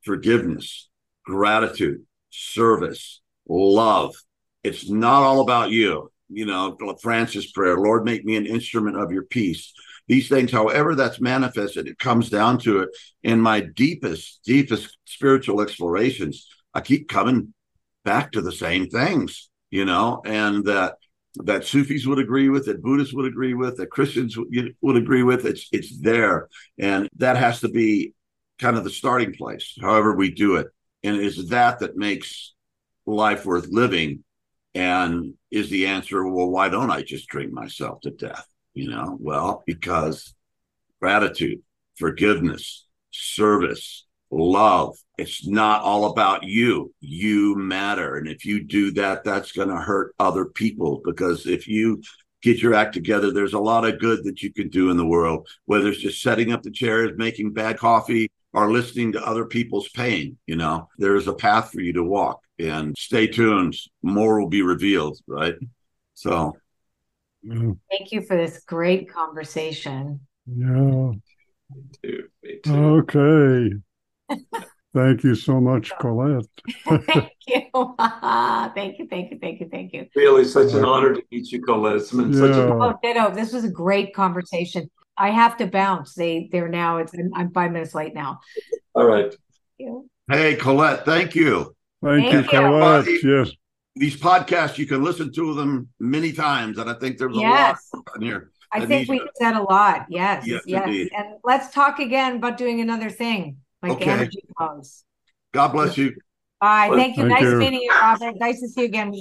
forgiveness 0.03 0.89
gratitude 1.25 2.05
service 2.29 3.21
love. 3.49 4.13
It's 4.63 4.89
not 4.89 5.23
all 5.23 5.39
about 5.39 5.71
you. 5.71 6.11
You 6.29 6.45
know 6.45 6.77
francis 7.01 7.51
prayer 7.51 7.77
lord 7.77 8.03
make 8.03 8.25
me 8.25 8.35
an 8.35 8.45
instrument 8.45 8.97
of 8.97 9.11
your 9.11 9.23
peace 9.23 9.73
these 10.07 10.29
things, 10.29 10.51
however 10.51 10.95
that's 10.95 11.19
manifested, 11.19 11.87
it 11.87 11.99
comes 11.99 12.29
down 12.29 12.59
to 12.59 12.79
it. 12.79 12.89
In 13.23 13.41
my 13.41 13.59
deepest, 13.59 14.41
deepest 14.45 14.97
spiritual 15.05 15.61
explorations, 15.61 16.47
I 16.73 16.81
keep 16.81 17.09
coming 17.09 17.53
back 18.05 18.31
to 18.31 18.41
the 18.41 18.51
same 18.51 18.87
things, 18.87 19.49
you 19.69 19.85
know, 19.85 20.21
and 20.25 20.65
that 20.65 20.95
that 21.43 21.65
Sufis 21.65 22.07
would 22.07 22.17
agree 22.17 22.49
with, 22.49 22.65
that 22.65 22.81
Buddhists 22.81 23.13
would 23.13 23.27
agree 23.27 23.53
with, 23.53 23.77
that 23.77 23.91
Christians 23.91 24.35
would, 24.37 24.75
would 24.81 24.97
agree 24.97 25.23
with. 25.23 25.45
It's 25.45 25.67
it's 25.71 25.99
there, 25.99 26.47
and 26.79 27.09
that 27.17 27.37
has 27.37 27.59
to 27.61 27.69
be 27.69 28.13
kind 28.59 28.77
of 28.77 28.83
the 28.83 28.89
starting 28.89 29.33
place. 29.33 29.75
However 29.79 30.15
we 30.15 30.31
do 30.31 30.55
it, 30.55 30.67
and 31.03 31.15
it 31.15 31.23
is 31.23 31.49
that 31.49 31.79
that 31.79 31.97
makes 31.97 32.53
life 33.05 33.45
worth 33.45 33.67
living. 33.67 34.23
And 34.75 35.33
is 35.49 35.71
the 35.71 35.87
answer, 35.87 36.23
well, 36.27 36.49
why 36.51 36.69
don't 36.69 36.91
I 36.91 37.01
just 37.01 37.27
drink 37.27 37.51
myself 37.51 38.01
to 38.01 38.11
death? 38.11 38.45
You 38.78 38.91
know, 38.91 39.17
well, 39.19 39.63
because 39.65 40.36
gratitude, 41.01 41.63
forgiveness, 41.95 42.86
service, 43.09 44.05
love, 44.30 44.95
it's 45.17 45.47
not 45.47 45.82
all 45.82 46.11
about 46.11 46.43
you. 46.43 46.93
You 46.99 47.55
matter. 47.55 48.17
And 48.17 48.28
if 48.28 48.45
you 48.45 48.63
do 48.63 48.91
that, 48.91 49.23
that's 49.23 49.51
going 49.51 49.69
to 49.69 49.78
hurt 49.78 50.13
other 50.19 50.45
people 50.45 51.01
because 51.03 51.47
if 51.47 51.67
you 51.67 52.03
get 52.43 52.61
your 52.61 52.75
act 52.75 52.93
together, 52.93 53.32
there's 53.32 53.53
a 53.53 53.59
lot 53.59 53.84
of 53.84 53.99
good 53.99 54.23
that 54.25 54.43
you 54.43 54.53
can 54.53 54.69
do 54.69 54.91
in 54.91 54.97
the 54.97 55.07
world, 55.07 55.47
whether 55.65 55.88
it's 55.88 55.97
just 55.97 56.21
setting 56.21 56.51
up 56.51 56.61
the 56.61 56.69
chairs, 56.69 57.13
making 57.17 57.53
bad 57.53 57.80
coffee, 57.80 58.30
or 58.53 58.71
listening 58.71 59.11
to 59.13 59.25
other 59.25 59.45
people's 59.45 59.89
pain. 59.89 60.38
You 60.45 60.57
know, 60.57 60.88
there 60.99 61.15
is 61.15 61.25
a 61.25 61.34
path 61.34 61.71
for 61.71 61.82
you 61.82 61.93
to 61.93 62.03
walk 62.03 62.43
and 62.59 62.95
stay 62.95 63.25
tuned. 63.25 63.75
More 64.03 64.39
will 64.39 64.49
be 64.49 64.61
revealed, 64.61 65.17
right? 65.25 65.55
So. 66.13 66.55
Mm. 67.45 67.77
Thank 67.89 68.11
you 68.11 68.21
for 68.21 68.35
this 68.35 68.63
great 68.65 69.11
conversation. 69.11 70.19
Yeah. 70.45 71.11
me 71.73 72.59
too. 72.63 72.73
Okay. 72.73 73.73
thank 74.93 75.23
you 75.23 75.35
so 75.35 75.59
much, 75.61 75.91
Colette. 75.99 76.45
thank 76.88 77.31
you. 77.47 77.61
thank 78.75 78.99
you. 78.99 79.07
Thank 79.07 79.31
you. 79.31 79.39
Thank 79.39 79.59
you. 79.59 79.69
Thank 79.69 79.93
you. 79.93 80.07
Really, 80.15 80.45
such 80.45 80.73
an 80.73 80.85
honor 80.85 81.13
to 81.13 81.21
meet 81.31 81.51
you, 81.51 81.61
Colette. 81.61 81.97
It's 81.97 82.11
been 82.11 82.33
yeah. 82.33 82.39
such 82.39 82.55
a 82.55 82.73
oh, 82.73 82.99
ditto. 83.03 83.31
This 83.33 83.53
was 83.53 83.63
a 83.63 83.71
great 83.71 84.13
conversation. 84.13 84.89
I 85.17 85.31
have 85.31 85.57
to 85.57 85.67
bounce. 85.67 86.13
They 86.13 86.49
they're 86.51 86.69
now. 86.69 86.97
It's 86.97 87.13
I'm 87.35 87.51
five 87.51 87.71
minutes 87.71 87.95
late 87.95 88.13
now. 88.13 88.39
All 88.93 89.05
right. 89.05 89.33
Hey, 90.29 90.55
Colette. 90.55 91.05
Thank 91.05 91.35
you. 91.35 91.75
Thank, 92.03 92.31
thank 92.31 92.51
you, 92.51 92.59
Colette. 92.59 93.07
Yes 93.23 93.51
these 93.99 94.15
podcasts 94.19 94.77
you 94.77 94.85
can 94.85 95.03
listen 95.03 95.31
to 95.33 95.53
them 95.53 95.89
many 95.99 96.31
times, 96.33 96.77
and 96.77 96.89
I 96.89 96.93
think 96.93 97.17
there's 97.17 97.35
a 97.35 97.39
yes. 97.39 97.89
lot 97.93 98.03
on 98.15 98.21
here. 98.21 98.51
I 98.71 98.85
think 98.85 99.09
we 99.09 99.21
said 99.35 99.55
a 99.55 99.61
lot. 99.63 100.05
Yes, 100.09 100.45
yes. 100.45 100.63
yes. 100.65 101.09
And 101.17 101.35
let's 101.43 101.73
talk 101.73 101.99
again 101.99 102.37
about 102.37 102.57
doing 102.57 102.81
another 102.81 103.09
thing. 103.09 103.57
like 103.81 103.93
Okay. 103.93 104.11
energy 104.11 104.41
flows. 104.57 105.03
God 105.53 105.69
bless 105.69 105.97
you. 105.97 106.15
Bye. 106.59 106.89
Thank 106.93 107.17
you. 107.17 107.27
Thank 107.27 107.41
nice 107.41 107.43
you. 107.43 107.57
meeting 107.57 107.81
you, 107.81 107.91
Robert. 107.91 108.35
Nice 108.39 108.59
to 108.61 108.67
see 108.67 108.81
you 108.81 108.87
again. 108.87 109.11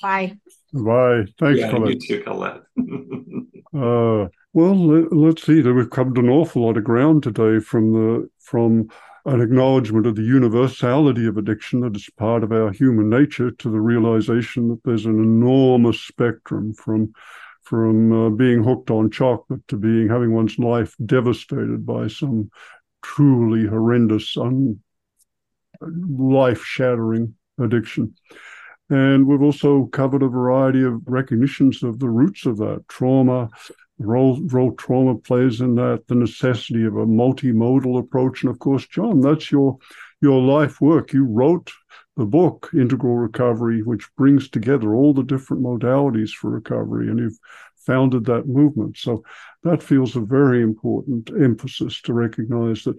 Bye. 0.00 0.38
Bye. 0.72 1.24
Thanks, 1.38 1.60
yeah, 1.60 1.70
Colette. 1.70 1.94
you 1.94 2.00
too, 2.00 2.22
Colette. 2.22 2.62
Uh, 3.74 4.28
well, 4.52 4.76
let, 4.76 5.12
let's 5.12 5.42
see. 5.44 5.60
That 5.60 5.74
we've 5.74 5.90
covered 5.90 6.16
an 6.16 6.28
awful 6.28 6.64
lot 6.64 6.76
of 6.76 6.84
ground 6.84 7.24
today 7.24 7.58
from 7.58 7.92
the 7.92 8.30
from 8.38 8.88
an 9.26 9.40
acknowledgement 9.40 10.06
of 10.06 10.16
the 10.16 10.22
universality 10.22 11.26
of 11.26 11.36
addiction 11.36 11.80
that 11.80 11.96
is 11.96 12.08
part 12.18 12.44
of 12.44 12.52
our 12.52 12.70
human 12.70 13.08
nature 13.08 13.50
to 13.50 13.70
the 13.70 13.80
realization 13.80 14.68
that 14.68 14.82
there's 14.84 15.06
an 15.06 15.18
enormous 15.18 16.00
spectrum 16.00 16.74
from 16.74 17.12
from 17.62 18.12
uh, 18.12 18.28
being 18.28 18.62
hooked 18.62 18.90
on 18.90 19.10
chocolate 19.10 19.66
to 19.68 19.76
being 19.76 20.06
having 20.06 20.34
one's 20.34 20.58
life 20.58 20.94
devastated 21.06 21.86
by 21.86 22.06
some 22.06 22.50
truly 23.02 23.66
horrendous, 23.66 24.36
un, 24.36 24.80
life 25.80 26.62
shattering 26.62 27.34
addiction. 27.58 28.14
And 28.90 29.26
we've 29.26 29.42
also 29.42 29.86
covered 29.86 30.22
a 30.22 30.28
variety 30.28 30.82
of 30.82 31.00
recognitions 31.06 31.82
of 31.82 31.98
the 31.98 32.08
roots 32.10 32.44
of 32.44 32.58
that 32.58 32.84
trauma, 32.88 33.48
role, 33.98 34.40
role 34.46 34.72
trauma 34.72 35.16
plays 35.16 35.60
in 35.60 35.74
that, 35.76 36.04
the 36.08 36.14
necessity 36.14 36.84
of 36.84 36.96
a 36.96 37.06
multimodal 37.06 37.98
approach. 37.98 38.42
And 38.42 38.50
of 38.50 38.58
course, 38.58 38.86
John, 38.86 39.20
that's 39.20 39.50
your 39.50 39.78
your 40.20 40.40
life 40.40 40.80
work. 40.80 41.12
You 41.12 41.24
wrote 41.24 41.70
the 42.16 42.24
book, 42.24 42.70
Integral 42.72 43.16
Recovery, 43.16 43.82
which 43.82 44.08
brings 44.16 44.48
together 44.48 44.94
all 44.94 45.12
the 45.12 45.22
different 45.22 45.62
modalities 45.62 46.30
for 46.30 46.50
recovery, 46.50 47.08
and 47.08 47.18
you've 47.18 47.38
founded 47.76 48.24
that 48.24 48.48
movement. 48.48 48.96
So 48.96 49.24
that 49.64 49.82
feels 49.82 50.16
a 50.16 50.20
very 50.20 50.62
important 50.62 51.30
emphasis 51.30 52.00
to 52.02 52.14
recognize 52.14 52.84
that 52.84 52.96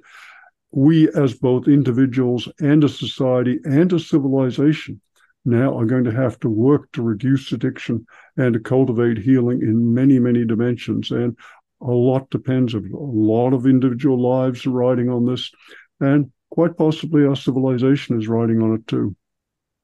we, 0.71 1.09
as 1.13 1.33
both 1.33 1.67
individuals 1.67 2.49
and 2.59 2.83
a 2.83 2.89
society 2.89 3.59
and 3.63 3.91
a 3.93 3.99
civilization, 3.99 5.01
now 5.45 5.77
are 5.77 5.85
going 5.85 6.03
to 6.03 6.11
have 6.11 6.39
to 6.39 6.49
work 6.49 6.91
to 6.93 7.01
reduce 7.01 7.51
addiction 7.51 8.05
and 8.35 8.53
to 8.53 8.59
cultivate 8.59 9.17
healing 9.17 9.61
in 9.61 9.93
many, 9.93 10.19
many 10.19 10.43
dimensions. 10.43 11.11
And 11.11 11.37
a 11.81 11.91
lot 11.91 12.29
depends, 12.29 12.73
of 12.73 12.83
a 12.83 12.97
lot 12.97 13.53
of 13.53 13.65
individual 13.65 14.19
lives 14.19 14.65
are 14.65 14.71
riding 14.71 15.09
on 15.09 15.25
this, 15.25 15.51
and 15.99 16.31
quite 16.49 16.77
possibly 16.77 17.25
our 17.25 17.35
civilization 17.35 18.17
is 18.19 18.27
riding 18.27 18.61
on 18.61 18.73
it 18.73 18.87
too. 18.87 19.15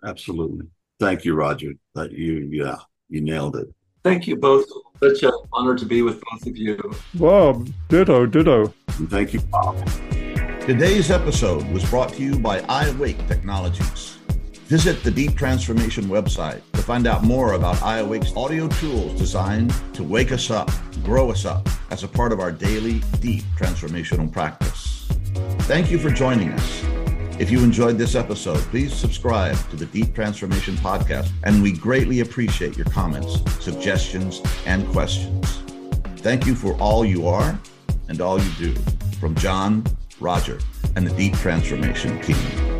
Absolutely. 0.03 0.66
Thank 0.99 1.26
you, 1.26 1.36
Roger. 1.36 1.74
That 1.95 2.12
you, 2.12 2.49
yeah, 2.51 2.78
you 3.09 3.22
nailed 3.22 3.55
it. 3.55 3.68
Thank 4.03 4.26
you 4.26 4.36
both. 4.36 4.66
Such 5.03 5.24
an 5.24 5.32
honor 5.53 5.76
to 5.76 5.86
be 5.86 6.01
with 6.01 6.22
both 6.32 6.47
of 6.47 6.57
you. 6.57 6.80
Bob, 7.16 7.70
ditto, 7.89 8.26
ditto. 8.26 8.74
And 8.97 9.09
thank 9.09 9.34
you, 9.34 9.41
Bob. 9.41 9.78
Today's 10.62 11.12
episode 11.12 11.68
was 11.72 11.88
brought 11.89 12.14
to 12.14 12.22
you 12.22 12.39
by 12.39 12.62
iAwake 12.62 13.28
Technologies. 13.28 14.18
Visit 14.72 15.04
the 15.04 15.12
Deep 15.12 15.36
Transformation 15.36 16.06
website 16.06 16.62
to 16.72 16.82
find 16.82 17.06
out 17.06 17.26
more 17.26 17.56
about 17.56 17.76
iAwake's 17.80 18.34
audio 18.38 18.70
tools 18.70 19.20
designed 19.20 19.74
to 19.94 20.02
wake 20.02 20.32
us 20.32 20.50
up, 20.50 20.72
grow 21.04 21.30
us 21.30 21.44
up 21.44 21.68
as 21.90 22.06
a 22.06 22.08
part 22.08 22.32
of 22.32 22.40
our 22.40 22.54
daily 22.54 23.02
deep 23.20 23.44
transformational 23.60 24.32
practice. 24.32 25.10
Thank 25.64 25.92
you 25.92 26.00
for 26.00 26.10
joining 26.10 26.54
us. 26.54 26.86
If 27.38 27.52
you 27.52 27.60
enjoyed 27.66 27.98
this 27.98 28.16
episode, 28.16 28.60
please 28.70 28.94
subscribe 28.94 29.58
to 29.72 29.76
the 29.76 29.88
Deep 29.88 30.16
Transformation 30.16 30.76
Podcast, 30.76 31.30
and 31.44 31.62
we 31.62 31.74
greatly 31.74 32.22
appreciate 32.22 32.78
your 32.78 32.86
comments, 32.86 33.42
suggestions, 33.62 34.42
and 34.66 34.88
questions. 34.94 35.64
Thank 36.20 36.46
you 36.46 36.56
for 36.56 36.76
all 36.76 37.04
you 37.04 37.28
are 37.28 37.60
and 38.08 38.22
all 38.22 38.40
you 38.42 38.52
do. 38.58 38.74
From 39.20 39.36
John, 39.36 39.84
Roger, 40.22 40.60
and 40.96 41.06
the 41.06 41.14
Deep 41.18 41.34
Transformation 41.34 42.22
team. 42.22 42.71